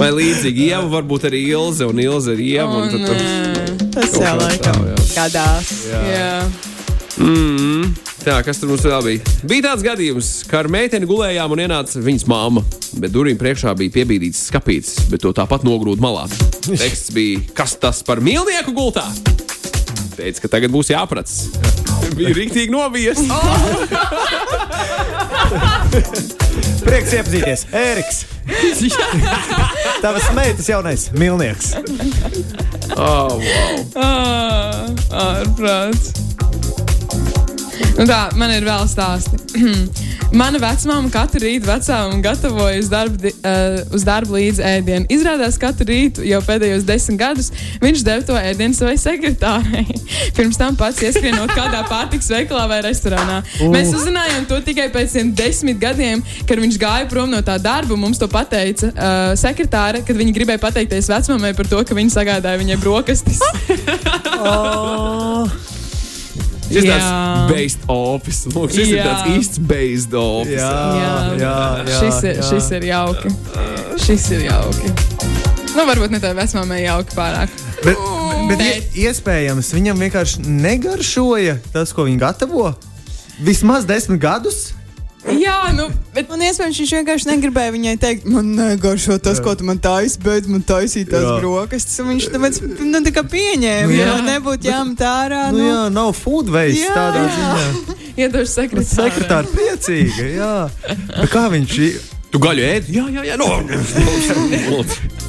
vai 0.00 0.10
līdzīgi 0.16 0.70
Ieva, 0.70 0.86
varbūt 1.00 1.28
arī 1.28 1.42
Ilze 1.52 1.84
un 1.88 2.00
Ilze 2.00 2.32
ir 2.36 2.40
Ieva. 2.40 2.70
O, 2.72 2.84
un 2.84 2.88
tad 2.88 3.06
tur- 3.10 3.59
kā 4.08 4.34
laikam 4.38 4.80
tā, 4.80 4.90
jā. 4.90 5.06
gadās. 5.14 5.70
Jā. 5.90 6.32
Mm, 7.20 7.90
tā, 8.22 8.38
kas 8.46 8.60
tur 8.60 8.70
mums 8.70 8.84
vēl 8.86 9.02
bija? 9.04 9.34
Bija 9.44 9.66
tāds 9.68 9.84
gadījums, 9.84 10.30
ka 10.48 10.62
ar 10.62 10.70
meiteni 10.72 11.08
gulējām 11.10 11.52
un 11.56 11.64
ienāca 11.66 12.00
viņas 12.00 12.26
māma. 12.30 12.64
Bet 13.00 13.12
durvīm 13.14 13.38
priekšā 13.40 13.74
bija 13.78 13.94
piebīdīts 13.98 14.46
skāpīts, 14.48 14.96
bet 15.12 15.22
to 15.24 15.34
tāpat 15.36 15.66
nogrūda 15.66 16.02
malā. 16.02 16.24
Teksts 16.66 17.12
bija, 17.16 17.44
kas 17.56 17.76
tas 17.82 18.00
par 18.06 18.22
mīlnieku 18.24 18.74
gultā? 18.76 19.04
Teica, 20.16 20.46
ka 20.46 20.54
tagad 20.56 20.72
būs 20.74 20.92
jāprats. 20.92 21.46
Bija 22.16 22.34
rīktīgi 22.36 22.72
nobijies. 22.72 23.20
Prieks 26.86 27.14
iepazīties, 27.16 27.64
Ēriks. 27.74 28.22
Tavas 30.04 30.30
meitas 30.36 30.68
jaunais 30.70 31.08
milnieks. 31.18 31.74
Oh, 32.96 33.38
wow. 33.38 33.84
Ah, 33.96 34.86
ārprāts. 35.10 36.14
Nu 37.98 38.06
tā, 38.08 38.20
man 38.38 38.52
ir 38.54 38.64
vēl 38.66 38.86
stāsti. 38.88 39.38
Mana 40.40 40.60
vecmāma 40.62 41.10
katru 41.10 41.42
rītu 41.42 41.66
vecākam 41.66 42.20
gatavoja 42.22 42.78
uz 42.78 42.88
darbu, 42.90 43.32
uh, 43.32 43.80
uz 43.96 44.04
darbu 44.06 44.36
līdzi 44.36 44.62
ēdienu. 44.62 45.08
Izrādās, 45.10 45.58
katru 45.60 45.88
rītu 45.90 46.24
jau 46.28 46.38
pēdējos 46.46 46.86
desmit 46.86 47.18
gadus 47.18 47.50
viņš 47.82 48.04
deva 48.06 48.26
to 48.28 48.36
ēdienu 48.38 48.78
savai 48.78 48.94
sekretārei. 49.00 49.84
Pirms 50.36 50.60
tam 50.60 50.78
pats 50.78 51.02
ieskrienot 51.02 51.50
kādā 51.56 51.82
pārtiks 51.90 52.30
veikalā 52.30 52.68
vai 52.70 52.78
restorānā. 52.86 53.40
Uh. 53.58 53.72
Mēs 53.74 53.90
uzzinājām 53.96 54.46
to 54.50 54.60
tikai 54.64 54.86
pēc 54.94 55.18
desmit 55.34 55.82
gadiem, 55.82 56.22
kad 56.46 56.62
viņš 56.62 56.78
gāja 56.80 57.10
prom 57.10 57.34
no 57.34 57.42
tā 57.42 57.58
darba. 57.62 57.98
Mums 57.98 58.22
to 58.22 58.30
pateica 58.30 58.92
uh, 58.92 59.18
sekretāre, 59.40 60.04
kad 60.06 60.16
viņa 60.20 60.36
gribēja 60.38 60.62
pateikties 60.62 61.10
vecmāmai 61.10 61.56
par 61.58 61.68
to, 61.70 61.82
ka 61.82 61.98
viņa 61.98 62.16
sagādāja 62.20 62.62
viņai 62.62 62.80
brokastis. 62.84 63.42
Oh, 64.40 65.44
Šis 66.70 66.84
Jā. 66.86 66.96
tāds 66.96 67.50
based 67.50 67.86
office. 67.90 68.44
Lūk, 68.54 68.70
šis 68.70 68.92
ir 68.92 69.00
Jā. 69.00 69.06
tāds 69.08 69.32
īsts 69.36 69.58
based 69.66 70.14
office. 70.14 70.60
jā, 70.60 70.70
Jā. 71.00 71.14
jā, 71.40 71.54
jā, 71.88 71.96
šis, 72.00 72.20
ir, 72.28 72.36
jā. 72.38 72.48
šis 72.50 72.70
ir 72.78 72.86
jauki. 72.90 73.32
Šis 74.06 74.26
ir 74.36 74.44
jauki. 74.46 74.92
Nu, 75.76 75.84
varbūt 75.86 76.10
ne 76.14 76.20
tā 76.22 76.30
vecmāmai 76.34 76.80
jauki 76.84 77.14
pārāk. 77.18 77.52
Bet, 77.84 77.96
bet 78.50 78.62
ie- 78.64 79.06
iespējams, 79.08 79.72
viņam 79.74 79.98
vienkārši 80.06 80.42
negaršoja 80.46 81.58
tas, 81.72 81.92
ko 81.92 82.06
viņi 82.08 82.18
gatavo. 82.22 82.72
Vismaz 83.40 83.86
desmit 83.88 84.20
gadus. 84.20 84.72
Jā, 85.28 85.56
nu, 85.76 85.84
bet 86.14 86.30
Un 86.32 86.40
iespējams, 86.40 86.78
viņš 86.80 86.92
vienkārši 86.96 87.28
negribēja 87.28 87.72
viņai 87.74 87.92
teikt, 88.00 88.24
man 88.32 88.54
negaršo 88.56 89.18
tas, 89.20 89.40
ko 89.44 89.52
tu 89.58 89.66
man 89.68 89.76
taisīji, 89.82 90.22
bet 90.24 90.46
man 90.48 90.62
taisīja 90.64 91.10
tās 91.12 91.26
Jā. 91.26 91.34
brokastis. 91.42 91.98
un 92.00 92.08
Viņš 92.14 92.28
tāpēc 92.32 92.60
nu, 92.88 93.02
tā 93.04 93.12
kā 93.12 93.24
pieņēma, 93.28 93.90
Nu, 93.90 93.92
nu, 93.92 93.98
jā. 94.00 94.14
lai 94.16 94.24
nebūtu 94.30 94.70
jāmet 94.70 95.04
ārā. 95.04 95.42
Nu, 95.52 95.60
jā, 95.66 95.82
nav 95.92 96.14
food 96.16 96.48
waste 96.54 96.86
Jā. 96.86 96.94
tādā 96.96 97.26
ziņā. 97.36 97.98
iedošu 98.24 98.52
sekretāru. 98.54 98.94
Sekretāri 98.96 99.52
priecīga, 99.52 100.30
jā. 100.40 100.54
Bet 101.20 101.30
kā 101.36 101.44
viņš? 101.52 101.76
Tu 102.30 102.40
gaļu 102.40 102.66
ēdi? 102.72 102.96
Jā, 102.96 103.06
jā, 103.18 103.28
jā. 103.32 103.36
No. 103.40 103.50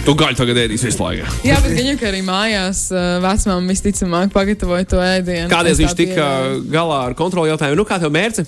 Tu 0.00 0.14
gaļu 0.16 0.36
tagad 0.38 0.56
ēdīsi 0.62 0.86
visu 0.88 1.02
laiku. 1.02 1.28
Jā, 1.44 1.58
bet 1.60 1.74
viņam 1.76 1.98
arī 2.08 2.20
mājās 2.24 2.86
vecmāma 3.20 3.68
visticamāk 3.68 4.32
pagatavoja 4.32 4.86
to 4.88 5.00
ēdienu. 5.04 5.50
Tā 5.52 5.60
viņš 5.66 5.96
tika 5.98 6.28
galā 6.72 7.02
ar 7.10 7.16
kontroli 7.18 7.52
jautājumu, 7.52 7.82
nu 7.82 7.84
kā 7.88 7.98
tev 8.00 8.12
mērce? 8.14 8.46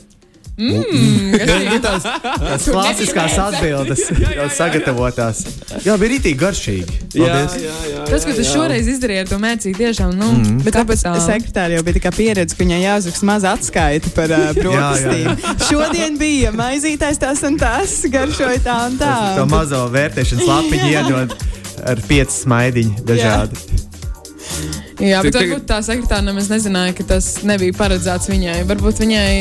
Mm, 0.59 1.33
kas 1.39 2.67
Ir 2.67 2.75
klasiskās 2.75 3.37
atbildes, 3.41 4.03
jau 4.37 4.49
sagatavotās. 4.53 5.41
Jā, 5.87 5.95
bija 6.01 6.13
rītīgi 6.13 6.39
garšīgi. 6.43 6.99
Paldies. 7.15 7.57
jā, 7.63 7.77
jā. 7.89 8.03
Tas, 8.11 8.27
ko 8.29 8.35
tu 8.37 8.45
šoreiz 8.47 8.91
izdarīji 8.93 9.23
ar 9.25 9.31
to 9.31 9.39
mērcīti, 9.43 9.79
tiešām, 9.81 10.13
nu, 10.19 10.29
mm. 10.37 10.61
Bet 10.67 10.77
tāpēc 10.77 11.07
sekretāri 11.25 11.79
jau 11.79 11.87
bija 11.87 12.13
pieredze, 12.13 12.59
ka 12.59 12.67
viņai 12.67 12.83
jāuzraksta 12.83 13.31
maza 13.31 13.55
atskaita 13.57 14.13
par 14.17 14.37
uh, 14.37 14.51
brokastīm. 14.61 15.33
Šodien 15.71 16.21
bija 16.21 16.53
maizītais 16.57 17.21
tas 17.23 17.41
un 17.49 17.57
tas, 17.61 17.97
garšoja 18.13 18.61
tā 18.67 18.79
un 18.91 19.01
tā. 19.01 19.17
To 19.41 19.49
mazo 19.49 19.87
vērtēšanas 19.95 20.53
lapiņu 20.53 20.93
iedod 20.93 21.37
ar 21.83 22.07
pieci 22.09 22.43
smaidiņi 22.45 23.07
dažādi. 23.09 23.57
Jā, 23.57 24.92
bet 25.03 25.35
Tik- 25.35 25.51
varbūt 25.51 25.67
tā 25.67 25.79
sekretāra 25.83 26.23
nemaz 26.23 26.47
nezināja, 26.53 26.95
ka 26.99 27.07
tas 27.15 27.31
nebija 27.43 27.75
paredzēts 27.75 28.31
viņai. 28.31 28.59
Varbūt 28.71 29.03
viņai 29.03 29.33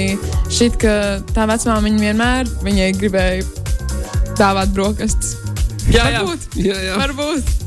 šķiet, 0.50 0.78
ka 0.82 0.95
tā 1.36 1.45
vecmāmiņa 1.52 1.91
viņa 1.91 2.06
vienmēr 2.08 2.54
viņai 2.65 2.89
gribēja 2.97 3.45
dāvāt 4.41 4.74
brokastis. 4.74 5.36
Jā, 5.91 6.08
jā. 6.13 6.21
Varbūt. 6.26 6.47
jā, 6.65 6.78
jā. 6.88 6.95
Varbūt. 7.02 7.58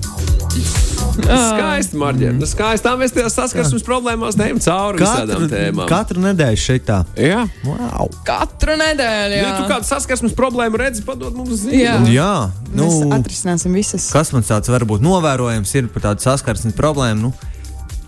Skaisti, 1.14 1.94
Marģēn. 1.98 2.38
Nu, 2.42 2.46
skaisti. 2.48 2.82
Tā 2.86 2.94
mēs 2.98 3.12
tajās 3.14 3.36
saskarsmes 3.38 3.84
problēmās 3.86 4.34
neejam 4.38 4.58
cauri 4.64 4.98
visādām 5.02 5.44
tēmām. 5.50 5.86
katru 5.90 6.22
nedēļu 6.24 6.58
šeit 6.58 6.86
tā. 6.88 7.00
Jā. 7.20 7.44
Wow. 7.66 8.10
Katru 8.26 8.74
nedēļu. 8.80 9.38
Ja 9.38 9.44
Jā, 9.44 9.52
tu 9.60 9.68
kādu 9.70 9.86
saskarsmes 9.88 10.34
problēmu 10.34 10.80
redzi, 10.80 11.04
padod 11.06 11.36
mums 11.38 11.62
ziņu. 11.62 11.78
Jā. 11.78 11.94
Jā, 12.10 12.32
nu, 12.74 12.88
Mēs 12.88 13.14
atrisināsim 13.20 13.76
visas. 13.78 14.08
kas 14.14 14.32
man 14.34 14.42
tāds 14.46 14.70
varbūt 14.74 15.04
novērojams 15.06 15.74
ir 15.78 15.90
par 15.94 16.08
tādu 16.10 16.26
saskarsmes 16.26 16.74
problēmu? 16.78 17.30
Nu, 17.30 17.32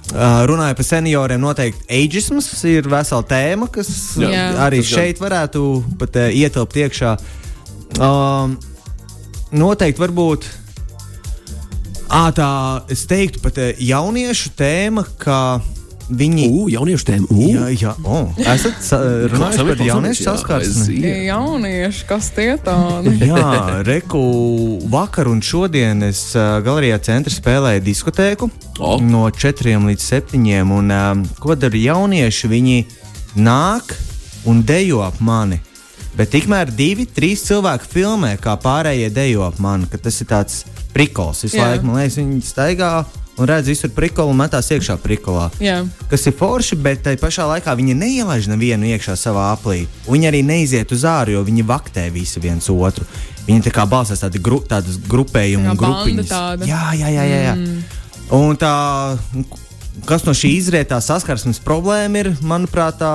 Uh, 0.06 0.44
runāju 0.46 0.76
par 0.78 0.86
senioriem, 0.86 1.40
noteikti 1.42 1.82
ageisms 1.90 2.46
ir 2.70 2.86
vesela 2.86 3.24
tēma, 3.26 3.66
kas 3.74 3.88
Jā, 4.22 4.52
arī 4.62 4.78
šeit 4.86 5.18
varētu 5.18 5.62
pat 5.98 6.18
uh, 6.20 6.28
ietilpt 6.30 6.78
iekšā. 6.78 7.16
Um, 7.98 8.54
noteikti 9.50 10.04
varbūt 10.04 10.46
ā, 12.06 12.22
tā, 12.38 12.50
es 12.94 13.02
teiktu, 13.10 13.42
pat 13.42 13.58
uh, 13.58 13.72
jauniešu 13.82 14.54
tēma, 14.54 15.02
ka 15.18 15.40
viņi. 16.10 16.46
Ugh, 16.50 16.68
jauniešu 16.70 17.06
tēma. 17.08 17.26
Ugh. 17.30 17.50
Jā, 17.50 17.66
jā, 17.74 17.92
oh, 18.04 18.28
esat 18.38 18.82
sa- 18.84 19.00
runājuši 19.32 19.66
par 19.68 19.82
jauniešu 19.88 20.26
saskarsmi. 20.26 21.00
Tie 21.02 21.14
jaunieši, 21.26 22.04
kas 22.08 22.30
tie 22.36 22.56
tādi. 22.62 23.16
Jā, 23.30 23.82
reku 23.86 24.22
vakar 24.92 25.28
un 25.28 25.40
šodien 25.42 26.02
es 26.06 26.20
uh, 26.38 26.60
galerijā 26.64 26.98
centrā 27.02 27.34
spēlēju 27.34 27.82
diskotēku 27.86 28.50
O. 28.78 28.96
no 29.02 29.26
4 29.30 29.76
līdz 29.88 30.06
7. 30.06 30.42
Un, 30.62 30.90
um, 30.94 31.24
ko 31.42 31.54
dara 31.58 31.76
jaunieši? 31.76 32.52
Viņi 32.54 32.78
nāk 33.36 33.96
un 34.46 34.62
dejo 34.62 35.02
ap 35.04 35.18
mani. 35.20 35.60
Bet 36.16 36.30
tikmēr 36.32 36.70
divi, 36.72 37.04
trīs 37.04 37.42
cilvēki 37.44 37.90
filmē, 37.92 38.36
kā 38.40 38.54
pārējie 38.56 39.10
dejo 39.12 39.42
ap 39.44 39.58
mani. 39.60 39.84
ka 39.90 39.98
Tas 40.00 40.20
ir 40.22 40.30
tāds 40.30 40.62
prikols. 40.94 41.42
Visu 41.44 41.58
Jā. 41.58 41.72
laiku 41.74 41.84
man 41.90 41.98
liekas, 42.00 42.16
viņi 42.22 42.40
staigā 42.46 42.90
un 43.38 43.48
redz 43.48 43.68
visur 43.68 43.90
prikolu 43.92 44.32
un 44.32 44.38
metās 44.40 44.70
iekšā 44.72 44.96
prikolā 45.02 45.50
Jā. 45.60 45.82
kas 46.10 46.26
ir 46.26 46.34
forši, 46.38 46.78
bet 46.80 47.02
tai 47.04 47.16
pašā 47.20 47.44
laikā 47.50 47.74
viņi 47.76 47.94
neielaiž 48.00 48.48
nevienu 48.48 48.88
iekšā 48.94 49.16
savā 49.20 49.50
aplī. 49.52 49.84
Viņi 50.08 50.30
arī 50.30 50.40
neiziet 50.46 50.92
uz 50.96 51.04
āru, 51.04 51.36
jo 51.36 51.44
viņi 51.44 51.66
vaktē 51.68 52.06
visu 52.14 52.40
viens 52.40 52.70
otru. 52.72 53.04
Viņi 53.46 53.62
tā 53.68 53.70
kā 53.76 53.84
balstās 53.86 54.24
tādi 54.24 54.40
gru, 54.42 54.58
tādas 54.66 54.96
grupējumi, 55.06 55.68
Tā 55.68 55.70
un 55.70 55.78
kā 55.78 55.84
banda 55.86 56.02
grupiņas. 56.02 56.30
tāda. 56.32 56.66
Jā, 56.66 56.84
jā, 56.98 57.12
jā. 57.14 57.24
jā, 57.30 57.40
jā. 57.44 57.54
Mm. 57.54 57.82
Un 58.34 58.56
tā, 58.58 58.72
kas 60.08 60.24
no 60.26 60.32
šī 60.34 60.50
izrietā 60.56 60.98
saskarsmes 61.04 61.60
problēma 61.62 62.24
ir, 62.24 62.32
manuprāt, 62.42 62.98
tā 62.98 63.12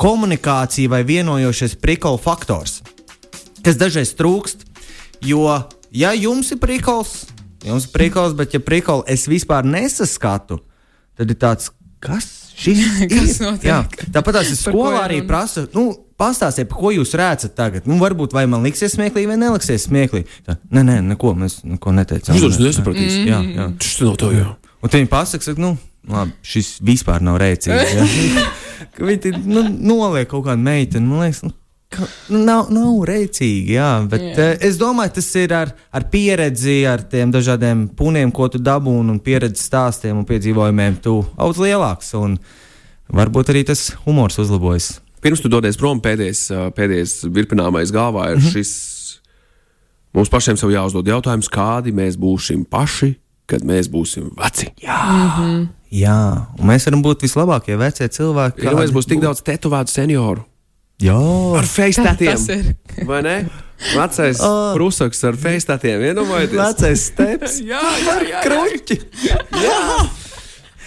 komunikācija 0.00 0.88
vai 0.92 1.02
vienojošais 1.04 1.76
prikola 1.80 2.18
faktors, 2.20 2.80
kas 3.64 3.76
dažreiz 3.80 4.14
trūkst. 4.16 4.64
Jo, 5.24 5.44
ja 5.92 6.12
jums 6.16 6.50
ir 6.52 6.58
prikols, 6.60 7.26
jums 7.64 7.86
ir 7.88 7.92
prikols, 7.94 8.34
bet 8.36 8.54
ja 8.56 8.60
prikols 8.60 9.06
es 9.12 9.26
vispār 9.30 9.66
nesaskatu, 9.66 10.60
tad 11.16 11.30
ir 11.32 11.38
tāds, 11.40 11.70
kas 12.02 12.28
šis 12.56 12.82
Kas 13.12 13.38
ir? 13.38 13.46
notiek? 13.46 13.68
Jā, 13.68 14.10
tāpat 14.12 14.40
tās 14.40 14.52
skolā 14.60 15.04
arī 15.04 15.20
runa? 15.20 15.28
prasa, 15.30 15.66
nu, 15.76 15.88
pastāstiet, 16.20 16.72
ko 16.72 16.92
jūs 16.94 17.12
rēcat 17.18 17.56
tagad. 17.56 17.88
Nu, 17.88 17.98
varbūt 18.00 18.36
vai 18.36 18.46
man 18.50 18.64
liksies 18.66 18.96
smieklīgi 18.96 19.28
vai 19.30 19.36
neliksies 19.40 19.88
smieklīgi. 19.90 20.40
Tā, 20.46 20.56
nē, 20.72 20.84
nē, 20.88 21.00
neko 21.12 21.34
mēs 21.36 21.60
neko 21.68 21.92
neteicām. 21.96 22.38
Jūs 22.38 22.56
to 22.56 22.64
nesapratīs. 22.64 23.20
Jā, 23.28 23.42
jā. 23.44 23.68
Tas 23.82 23.98
no 24.04 24.16
to 24.20 24.32
jau. 24.34 24.54
Un 24.84 24.92
viņi 24.92 25.10
pasakā, 25.12 25.52
ka 25.52 25.60
nu, 25.60 25.74
labi, 26.08 26.36
šis 26.46 26.76
vispār 26.84 27.24
nav 27.24 27.40
rēcīgs. 27.42 27.96
Viņi 28.96 29.32
nu, 29.48 29.62
noliek 29.88 30.28
kaut 30.28 30.44
kādu 30.46 30.62
meiteni. 30.62 31.08
Man 31.08 31.24
liekas, 31.24 31.40
ka, 31.42 31.48
nu, 31.50 31.56
nav, 32.32 32.68
nav 32.74 32.92
rēcīgi. 33.08 33.76
Jā, 33.76 33.90
bet 34.10 34.22
Jā. 34.22 34.34
yeah. 34.34 34.60
es 34.68 34.78
domāju, 34.80 35.14
tas 35.18 35.30
ir 35.38 35.54
ar, 35.56 35.72
ar 35.94 36.06
pieredzi, 36.12 36.80
ar 36.88 37.04
tiem 37.10 37.32
dažādiem 37.34 37.86
puniem, 37.96 38.32
ko 38.34 38.48
tu 38.52 38.60
dabūji, 38.62 39.06
un 39.14 39.20
pieredzes 39.22 39.68
stāstiem 39.70 40.18
un 40.18 40.28
piedzīvojumiem. 40.28 41.00
Tu 41.04 41.16
audz 41.36 41.62
lielāks. 41.62 42.12
Un, 42.18 42.38
varbūt 43.12 43.52
arī 43.54 43.64
tas 43.68 43.88
humors 44.06 44.38
uzlabojas. 44.42 44.96
Pirms 45.24 45.42
tu 45.42 45.50
dodies 45.50 45.78
prom, 45.80 46.00
pēdējais, 46.02 46.42
ā, 46.54 46.66
pēdējais 46.76 47.20
virpināmais 47.34 47.92
galvā 47.94 48.32
ir 48.34 48.42
šis. 48.44 48.74
Mums 50.16 50.30
pašiem 50.32 50.56
sev 50.56 50.70
jāuzdod 50.72 51.08
jautājums, 51.10 51.48
kādi 51.52 51.92
mēs 51.92 52.14
būsim 52.20 52.62
paši, 52.68 53.14
kad 53.50 53.64
mēs 53.66 53.90
būsim 53.92 54.30
veci. 54.38 54.70
Jā, 54.82 55.00
Jā, 55.96 56.20
un 56.58 56.66
mēs 56.66 56.88
varam 56.88 57.02
būt 57.04 57.22
vislabākie 57.24 57.76
vecie 57.78 58.08
cilvēki. 58.10 58.64
Iedomājieties, 58.64 58.94
būs 58.96 59.06
tik 59.08 59.20
daudz 59.22 59.42
tetovētu 59.46 59.92
senioru. 59.92 60.42
Jā, 61.02 61.16
Ar 61.58 61.66
ir. 62.48 62.74
Vai 63.04 63.22
ne? 63.22 63.36
Vecais 63.92 64.38
Oh. 64.40 64.72
prusaks 64.74 65.18
ar 65.28 65.36
facetatiem. 65.36 66.00
Iedomājieties. 66.08 66.56
vecais 66.56 67.02
steps. 67.10 67.58
Jā, 67.72 67.82
jā, 68.06 68.14
jā. 68.30 68.40
Kruķi. 68.46 68.96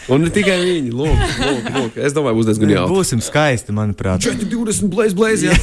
Un 0.10 0.24
ne 0.26 0.32
tikai 0.34 0.56
viņi. 0.66 0.90
Lūk, 0.98 1.20
lūk, 1.38 1.68
lūk. 1.76 1.98
Es 2.02 2.16
domāju, 2.18 2.40
būs 2.40 2.48
diezgan 2.50 2.72
jautri. 2.74 2.96
Būsim 2.96 3.22
skaisti, 3.22 3.70
manuprāt. 3.78 4.26
20, 4.26 4.90
blēz, 4.90 5.14
blēz. 5.14 5.44
Jā, 5.46 5.54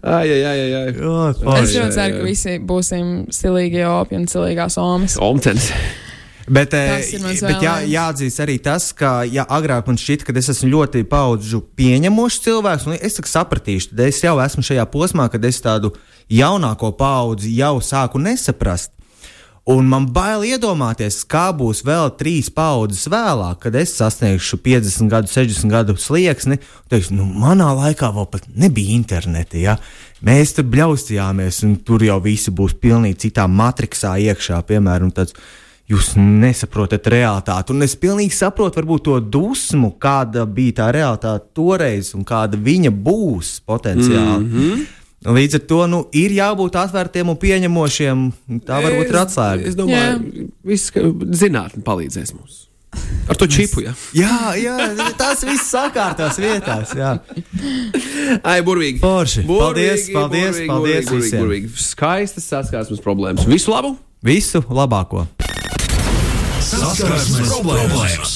ai, 0.00 0.26
ai, 0.32 0.40
ai, 0.48 0.60
ai. 0.78 0.94
Jā, 0.96 1.58
Es 1.60 1.74
ļoti 1.76 1.92
ceru, 1.98 2.16
ka 2.16 2.24
visi 2.24 2.56
būsim 2.72 3.12
stilīgie 3.32 3.84
opi 3.88 4.16
un 4.16 4.24
stilīgās 4.30 4.78
omas. 4.80 5.18
Omtens. 5.20 5.68
Bet, 6.52 6.74
eh, 6.76 7.00
bet 7.40 7.62
jā, 7.64 7.74
jāatzīst 7.88 8.40
arī 8.44 8.58
tas, 8.60 8.90
ka 8.92 9.22
ja 9.24 9.46
agrāk 9.48 9.86
man 9.88 9.96
šķita, 9.96 10.26
ka 10.28 10.34
es 10.36 10.50
esmu 10.52 10.68
ļoti 10.74 11.04
paudžu 11.08 11.62
pieņemošs 11.78 12.42
cilvēks, 12.44 12.88
un 12.90 12.98
es 12.98 13.16
sapratīšu, 13.16 13.94
tad 13.94 14.02
es 14.10 14.20
jau 14.20 14.34
esmu 14.42 14.64
šajā 14.68 14.84
posmā, 14.92 15.30
kad 15.32 15.44
es 15.48 15.62
tādu 15.64 15.94
jaunāko 16.28 16.92
paudzi 16.98 17.54
jau 17.56 17.78
sāku 17.80 18.20
nesaprast. 18.20 18.92
Un 19.62 19.86
man 19.86 20.08
bail 20.10 20.42
iedomāties, 20.42 21.20
kā 21.30 21.52
būs 21.54 21.84
vēl 21.86 22.10
trīs 22.18 22.48
paudzes 22.50 23.06
vēlāk, 23.06 23.60
kad 23.62 23.76
es 23.78 23.92
sasniegšu 23.94 24.58
50 24.58 25.06
gadu, 25.08 25.30
60 25.30 25.70
gadu 25.70 25.94
slieksni. 25.94 26.58
Teiks, 26.90 27.12
nu, 27.14 27.22
manā 27.22 27.68
laikā 27.78 28.10
vēl 28.10 28.26
pat 28.32 28.48
nebija 28.50 28.96
interneta. 28.96 29.60
Ja? 29.62 29.76
Mēs 30.18 30.56
tur 30.56 30.66
bļaustījāmies, 30.66 31.62
un 31.68 31.76
tur 31.86 32.02
jau 32.02 32.18
visi 32.24 32.50
būs 32.50 32.74
pilnīgi 32.82 33.28
citā 33.28 33.46
matricā 33.46 34.16
iekšā, 34.26 34.58
piemēram. 34.66 35.14
Tāds, 35.14 35.38
Jūs 35.92 36.14
nesaprotat 36.16 37.06
realitāti, 37.12 37.74
un 37.74 37.84
es 37.84 37.92
pilnīgi 38.00 38.32
saprotu, 38.32 38.80
varbūt 38.80 39.04
to 39.08 39.18
dusmu, 39.34 39.92
kāda 40.00 40.46
bija 40.48 40.78
tā 40.80 40.88
realitāte 40.94 41.50
toreiz, 41.58 42.14
un 42.16 42.24
kāda 42.24 42.56
viņa 42.56 42.92
būs 43.04 43.58
potenciāli. 43.68 44.40
Mm 44.40 44.50
-hmm. 44.52 44.90
Līdz 45.22 45.54
ar 45.54 45.60
to 45.70 45.86
nu, 45.86 45.98
ir 46.18 46.32
jābūt 46.34 46.76
atvērtiem 46.80 47.28
un 47.28 47.36
pieņemošiem. 47.38 48.24
Tā 48.66 48.80
varbūt 48.82 49.12
ir 49.12 49.18
atslēga. 49.20 49.62
Es, 49.62 49.68
es 49.68 49.76
domāju, 49.78 50.48
viss, 50.66 50.90
ka 50.90 51.00
zinātnē 51.42 51.82
palīdzēs 51.86 52.34
mums. 52.34 52.66
Ar 53.28 53.36
to 53.36 53.46
čipu, 53.46 53.80
jā. 53.80 53.94
Jā, 54.12 54.54
jā, 54.58 54.76
tas 55.16 55.44
viss 55.44 55.70
sakārtās 55.70 56.38
vietās. 56.42 56.90
Jā. 56.98 57.18
Ai, 58.42 58.60
burvīgi. 58.66 58.98
Paldies, 59.00 59.46
Burvīgi, 59.46 60.12
paldies, 60.12 60.50
burvīgi, 60.50 60.66
paldies 60.66 61.06
burvīgi, 61.06 61.22
visiem. 61.22 61.40
burvīgi. 61.44 61.72
Skaistas 61.76 62.44
saskarsmes 62.50 63.00
problēmas. 63.00 63.46
Visu 63.46 63.70
labu! 63.70 63.96
Visu 64.22 64.62
labāko! 64.68 65.26
Saskarsmes 66.82 67.46
problēmas! 67.46 68.32